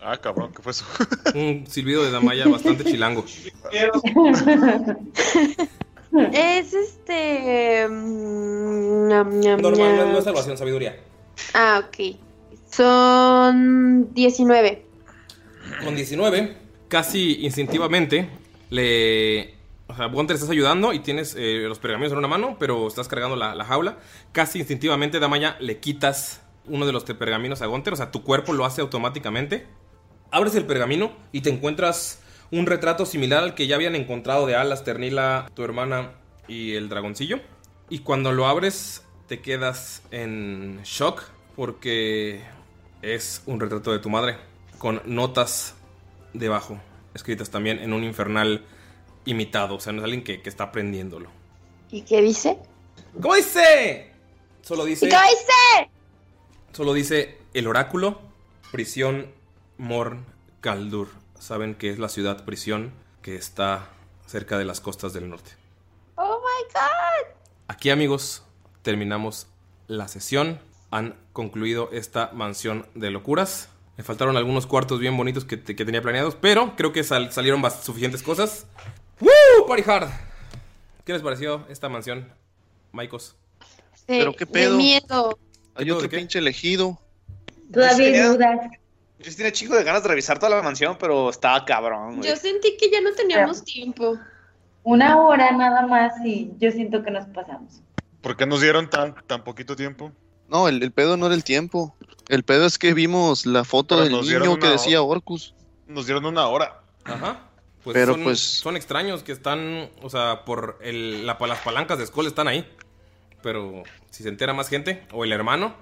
[0.00, 0.84] Ah, cabrón, ¿qué fue eso?
[1.34, 3.24] Un silbido de Damaya bastante chilango.
[6.32, 7.86] Es este.
[7.86, 9.08] mm,
[9.60, 10.96] Normal, no es salvación, sabiduría.
[11.52, 12.16] Ah, ok.
[12.70, 14.86] Son 19.
[15.84, 16.56] Con 19,
[16.88, 18.30] casi instintivamente,
[18.70, 19.57] le.
[19.88, 23.08] O sea, Gunter estás ayudando y tienes eh, los pergaminos en una mano, pero estás
[23.08, 23.98] cargando la, la jaula.
[24.32, 27.94] Casi instintivamente, Damaya, le quitas uno de los pergaminos a Gunter.
[27.94, 29.66] O sea, tu cuerpo lo hace automáticamente.
[30.30, 34.56] Abres el pergamino y te encuentras un retrato similar al que ya habían encontrado de
[34.56, 36.12] Alas, Ternila, tu hermana
[36.46, 37.40] y el dragoncillo.
[37.88, 41.22] Y cuando lo abres, te quedas en shock
[41.56, 42.42] porque
[43.02, 44.36] es un retrato de tu madre
[44.78, 45.74] con notas
[46.32, 46.78] debajo,
[47.14, 48.64] escritas también en un infernal
[49.30, 49.76] imitado.
[49.76, 51.30] O sea, no es alguien que, que está aprendiéndolo.
[51.90, 52.58] ¿Y qué dice?
[53.20, 54.12] ¿Cómo dice?
[54.62, 55.08] Solo ¿Y dice.
[55.08, 55.90] qué dice?
[56.72, 58.20] Solo dice el oráculo,
[58.70, 59.32] prisión
[59.78, 60.24] Morn
[60.60, 61.08] Kaldur.
[61.38, 62.92] Saben que es la ciudad prisión
[63.22, 63.88] que está
[64.26, 65.52] cerca de las costas del norte.
[66.16, 67.34] Oh my god.
[67.68, 68.42] Aquí amigos,
[68.82, 69.46] terminamos
[69.86, 70.60] la sesión.
[70.90, 73.68] Han concluido esta mansión de locuras.
[73.96, 77.62] Me faltaron algunos cuartos bien bonitos que, que tenía planeados, pero creo que sal- salieron
[77.82, 78.66] suficientes cosas.
[79.20, 79.66] ¡Woo!
[79.66, 80.08] Party hard.
[81.04, 82.28] ¿Qué les pareció esta mansión,
[82.92, 83.36] Maikos?
[84.06, 84.76] De, Pero qué de pedo.
[84.76, 85.38] miedo.
[85.74, 86.98] Hay otro pinche elegido.
[87.72, 88.58] Todavía dudas.
[89.18, 92.28] Yo sí tenía chico de ganas de revisar toda la mansión, pero estaba cabrón, güey.
[92.28, 94.16] Yo sentí que ya no teníamos tiempo.
[94.84, 97.80] Una hora nada más y yo siento que nos pasamos.
[98.20, 100.12] ¿Por qué nos dieron tan, tan poquito tiempo?
[100.48, 101.94] No, el, el pedo no era el tiempo.
[102.28, 105.54] El pedo es que vimos la foto Pero del niño que decía Orcus.
[105.86, 106.80] Nos dieron una hora.
[107.04, 107.47] Ajá.
[107.88, 111.98] Pues Pero, son, pues- son extraños que están, o sea, por el, la, las palancas
[111.98, 112.70] de Skull están ahí.
[113.42, 115.74] Pero si se entera más gente, o el hermano,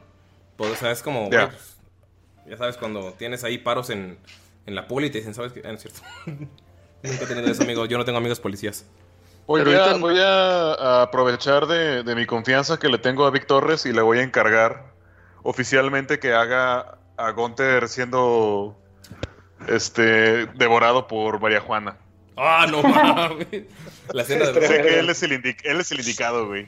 [0.57, 1.49] pues, o sea, es como, Ya.
[1.49, 1.77] pues,
[2.47, 4.19] ya sabes, cuando tienes ahí paros en,
[4.67, 5.63] en la poli y te dicen, ¿sabes qué?
[5.65, 6.01] Ah, no es cierto.
[6.27, 7.87] Nunca he tenido eso, amigo.
[7.87, 8.85] Yo no tengo amigos policías.
[9.49, 13.27] Voy, Pero a, ahorita- voy a- a aprovechar de, de mi confianza que le tengo
[13.27, 14.93] a Vic Torres y le voy a encargar
[15.43, 18.77] oficialmente que haga a Gunter siendo
[19.69, 21.97] este devorado por María Juana.
[22.37, 23.47] Ah, no mames.
[24.13, 26.67] La de Sé que él es el, indi- él es el indicado, güey.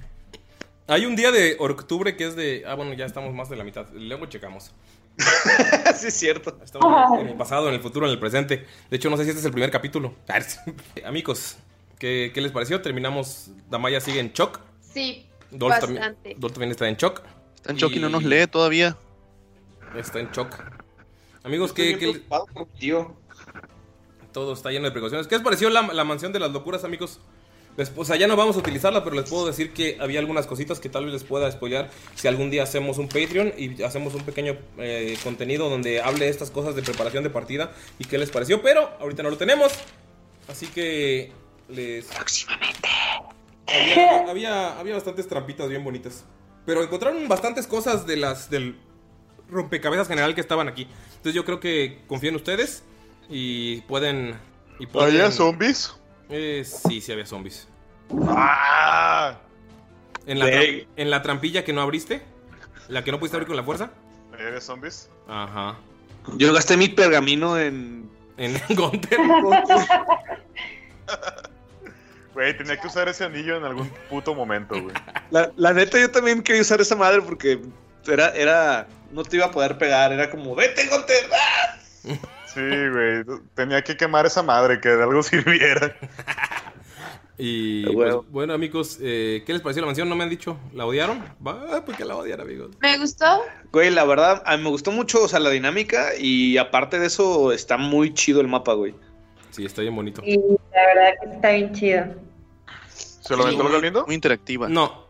[0.86, 2.64] Hay un día de octubre que es de.
[2.66, 3.86] Ah, bueno, ya estamos más de la mitad.
[3.92, 4.72] Luego checamos.
[5.96, 6.58] sí, es cierto.
[6.64, 8.66] Estamos en el pasado, en el futuro, en el presente.
[8.88, 10.14] De hecho, no sé si este es el primer capítulo.
[11.04, 11.58] Amigos,
[11.98, 12.80] ¿qué, qué les pareció?
[12.80, 13.50] Terminamos.
[13.68, 14.60] Damaya sigue en shock.
[14.80, 16.16] Sí, Dolph también.
[16.38, 17.20] Dolph también está en shock.
[17.56, 18.96] Está en shock y no nos lee todavía.
[19.94, 20.54] Está en shock.
[21.48, 23.16] Amigos, ¿qué, qué- preocupado por mi tío.
[24.32, 25.26] todo está lleno de precauciones?
[25.26, 27.20] ¿Qué les pareció la, la mansión de las locuras, amigos?
[27.78, 30.46] Les- o sea, ya no vamos a utilizarla, pero les puedo decir que había algunas
[30.46, 34.14] cositas que tal vez les pueda spoilear si algún día hacemos un Patreon y hacemos
[34.14, 38.18] un pequeño eh, contenido donde hable de estas cosas de preparación de partida y qué
[38.18, 39.72] les pareció, pero ahorita no lo tenemos.
[40.48, 41.32] Así que
[41.68, 42.04] les...
[42.06, 42.88] Próximamente.
[43.66, 46.24] Había, había, había bastantes trampitas bien bonitas.
[46.66, 48.76] Pero encontraron bastantes cosas de las del
[49.50, 50.88] rompecabezas general que estaban aquí.
[51.08, 52.84] Entonces yo creo que confío en ustedes
[53.28, 54.38] y pueden...
[54.78, 55.94] Y pueden ¿Había zombies?
[56.28, 57.68] Eh, sí, sí había zombies.
[58.28, 59.38] ¡Ah!
[60.26, 60.48] ¿En la,
[60.96, 62.22] ¿En la trampilla que no abriste?
[62.88, 63.90] ¿La que no pudiste abrir con la fuerza?
[64.32, 65.08] ¿Había zombies?
[65.26, 65.76] Ajá.
[66.36, 68.10] Yo gasté mi pergamino en.
[68.36, 69.18] En Gunter.
[72.34, 74.94] Güey, tenía que usar ese anillo en algún puto momento, güey.
[75.32, 77.60] La, la neta, yo también quería usar esa madre porque
[78.06, 78.86] era, era.
[79.10, 81.30] No te iba a poder pegar, era como, vete, Gunter.
[81.32, 81.78] ¡ah!
[82.54, 83.24] Sí, güey.
[83.54, 85.94] Tenía que quemar esa madre, que de algo sirviera.
[87.40, 90.08] Y pues, bueno, amigos, eh, ¿qué les pareció la mansión?
[90.08, 90.58] ¿No me han dicho?
[90.74, 91.22] ¿La odiaron?
[91.46, 92.70] Va, pues que la odian, amigos.
[92.80, 93.44] Me gustó.
[93.70, 97.06] Güey, la verdad, a mí me gustó mucho, o sea, la dinámica y aparte de
[97.06, 98.92] eso, está muy chido el mapa, güey.
[99.50, 100.20] Sí, está bien bonito.
[100.24, 102.06] Y la verdad que está bien chido.
[102.88, 104.06] ¿Se lo aventó el Galindo?
[104.06, 104.68] Muy interactiva.
[104.68, 105.07] No.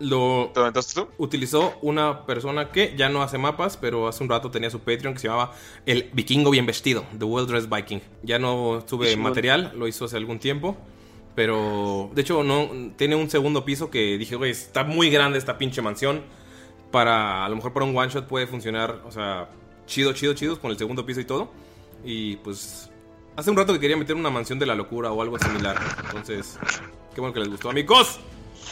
[0.00, 1.08] Lo ¿Te aventaste tú?
[1.18, 5.12] utilizó una persona que ya no hace mapas, pero hace un rato tenía su Patreon
[5.12, 5.52] que se llamaba
[5.84, 8.00] El Vikingo Bien Vestido, The Well Dressed Viking.
[8.22, 9.22] Ya no sube Chingón.
[9.22, 10.76] material, lo hizo hace algún tiempo.
[11.34, 15.58] Pero, de hecho, no tiene un segundo piso que dije, güey, está muy grande esta
[15.58, 16.22] pinche mansión.
[16.90, 19.48] Para, a lo mejor para un one shot puede funcionar, o sea,
[19.86, 21.52] chido, chido, chido, con el segundo piso y todo.
[22.04, 22.90] Y pues,
[23.36, 25.76] hace un rato que quería meter una mansión de la locura o algo similar.
[26.06, 26.58] Entonces,
[27.14, 28.18] qué bueno que les gustó, amigos.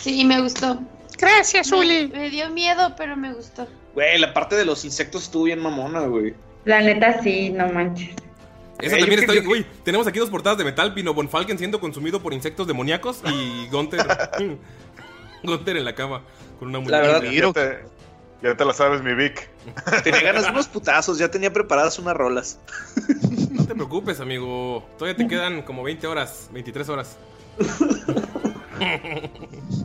[0.00, 0.80] Sí, me gustó.
[1.18, 3.66] Gracias, Me, me dio miedo, pero me gustó.
[3.94, 6.34] Güey, la parte de los insectos estuvo bien mamona, güey.
[6.64, 8.10] La neta sí, no manches.
[8.80, 9.66] Esa Eh, también está bien, güey.
[9.82, 13.66] Tenemos aquí dos portadas de metal: Pino Von Falken siendo consumido por insectos demoníacos y
[13.68, 14.00] Gunter.
[15.42, 16.22] Gunter en la cama
[16.58, 17.46] con una La verdad, muñeca.
[17.46, 17.78] Ya te,
[18.42, 19.48] ya te la sabes, mi Vic.
[20.04, 22.60] Tenía ganas de unos putazos, ya tenía preparadas unas rolas.
[23.50, 24.86] No te preocupes, amigo.
[24.96, 27.16] Todavía te quedan como 20 horas, 23 horas.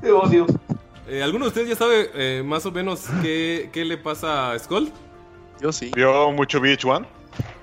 [0.01, 0.45] Te odio.
[1.07, 4.59] Eh, ¿Alguno de ustedes ya sabe eh, más o menos qué, qué le pasa a
[4.59, 4.91] Skull?
[5.61, 5.91] Yo sí.
[5.95, 7.05] ¿Vio mucho VH1?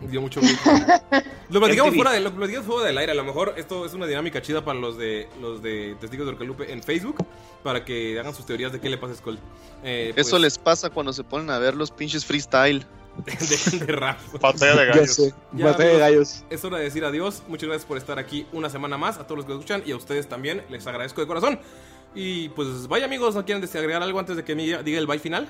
[0.01, 0.71] Dio mucho gusto.
[1.51, 3.13] Lo platicamos fuera, de, lo platicamos fuera del aire.
[3.13, 6.33] A lo mejor esto es una dinámica chida para los de los de Testigos de
[6.33, 7.17] Orcalupe en Facebook.
[7.65, 9.39] Para que hagan sus teorías de qué le pasa a Skull.
[9.83, 12.87] Eh, Eso pues, les pasa cuando se ponen a ver los pinches freestyle.
[13.71, 14.19] de, de rap.
[14.41, 15.15] Batalla de Ya gallos.
[15.15, 15.35] sé.
[15.53, 16.45] Ya, Batalla de amigos, gallos.
[16.51, 17.43] Es hora de decir adiós.
[17.49, 19.19] Muchas gracias por estar aquí una semana más.
[19.19, 20.63] A todos los que nos escuchan y a ustedes también.
[20.69, 21.61] Les agradezco de corazón.
[22.15, 25.19] Y pues vaya amigos, ¿no quieren agregar algo antes de que me diga el bye
[25.19, 25.49] final?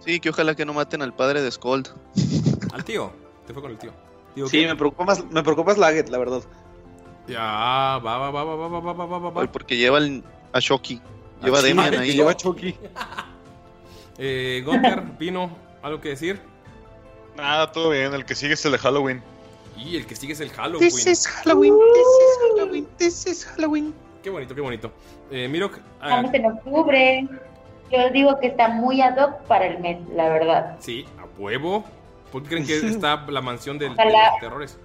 [0.00, 1.88] Sí, que ojalá que no maten al padre de Scold.
[2.72, 3.12] Al tío.
[3.46, 3.92] Te fue con el tío.
[4.34, 4.66] Tío, Sí, ¿qué?
[4.66, 6.42] me preocupa más, me preocupa Slaget, la verdad.
[7.28, 11.00] Ya, va, va, va, va, va, va, va, va, va, Porque lleva el- a Shoki.
[11.42, 12.12] Lleva a Demian ahí.
[12.12, 12.74] lleva Chucky.
[14.18, 15.50] Eh, Gunter, Pino,
[15.82, 16.40] ¿algo que decir?
[17.36, 18.14] Nada, todo bien.
[18.14, 19.22] El que sigue es el de Halloween.
[19.76, 20.88] Y el que sigue es el Halloween.
[20.88, 21.74] This is Halloween.
[21.94, 22.88] This is Halloween.
[22.96, 23.94] This is Halloween.
[24.24, 24.90] Qué bonito, qué bonito.
[25.30, 27.28] Eh, Mirok, ah, Estamos en octubre.
[27.92, 30.76] Yo digo que está muy ad hoc para el mes, la verdad.
[30.80, 31.84] sí, a huevo.
[32.32, 34.78] ¿Por qué creen que está la mansión del- de los terrores?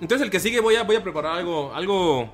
[0.00, 2.28] Entonces el que sigue voy a, voy a preparar algo, algo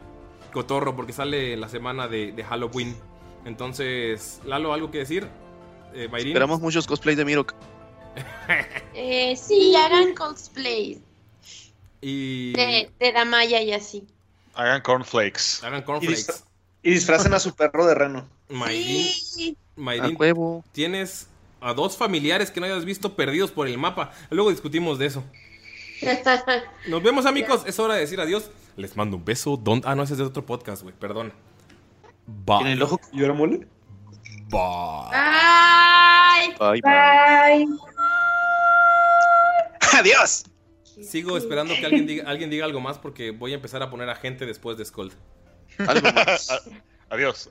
[0.53, 2.97] cotorro porque sale la semana de, de Halloween.
[3.45, 5.29] Entonces, Lalo, ¿algo que decir?
[5.95, 6.09] Eh.
[6.13, 7.55] Esperamos muchos cosplays de Mirok.
[8.95, 11.01] Eh, sí, hagan cosplay
[12.01, 14.09] Y de, de Damaya y así.
[14.55, 15.63] Hagan cornflakes.
[15.65, 16.27] hagan Y, cornflakes.
[16.29, 16.45] disfra-
[16.83, 18.29] y disfracen a su perro de reno.
[18.49, 19.57] Mayrin, Sí.
[19.77, 20.65] A huevo.
[20.73, 21.29] tienes
[21.61, 24.13] a dos familiares que no hayas visto perdidos por el mapa.
[24.31, 25.25] Luego discutimos de eso.
[26.89, 27.63] Nos vemos, amigos.
[27.67, 28.51] Es hora de decir adiós.
[28.77, 29.57] Les mando un beso.
[29.57, 29.83] Don...
[29.85, 30.95] Ah, no, ese es de otro podcast, güey.
[30.99, 31.33] Perdón.
[32.27, 32.73] ¿En Bye.
[32.73, 33.67] el ojo que llora mole?
[34.49, 35.11] Bye.
[35.11, 36.57] Bye.
[36.59, 37.67] Bye, bye.
[37.67, 37.79] Bye.
[39.99, 40.45] ¡Adiós!
[41.03, 44.09] Sigo esperando que alguien diga, alguien diga algo más porque voy a empezar a poner
[44.09, 45.13] a gente después de Scold.
[45.87, 46.49] Algo más.
[47.09, 47.51] Adiós.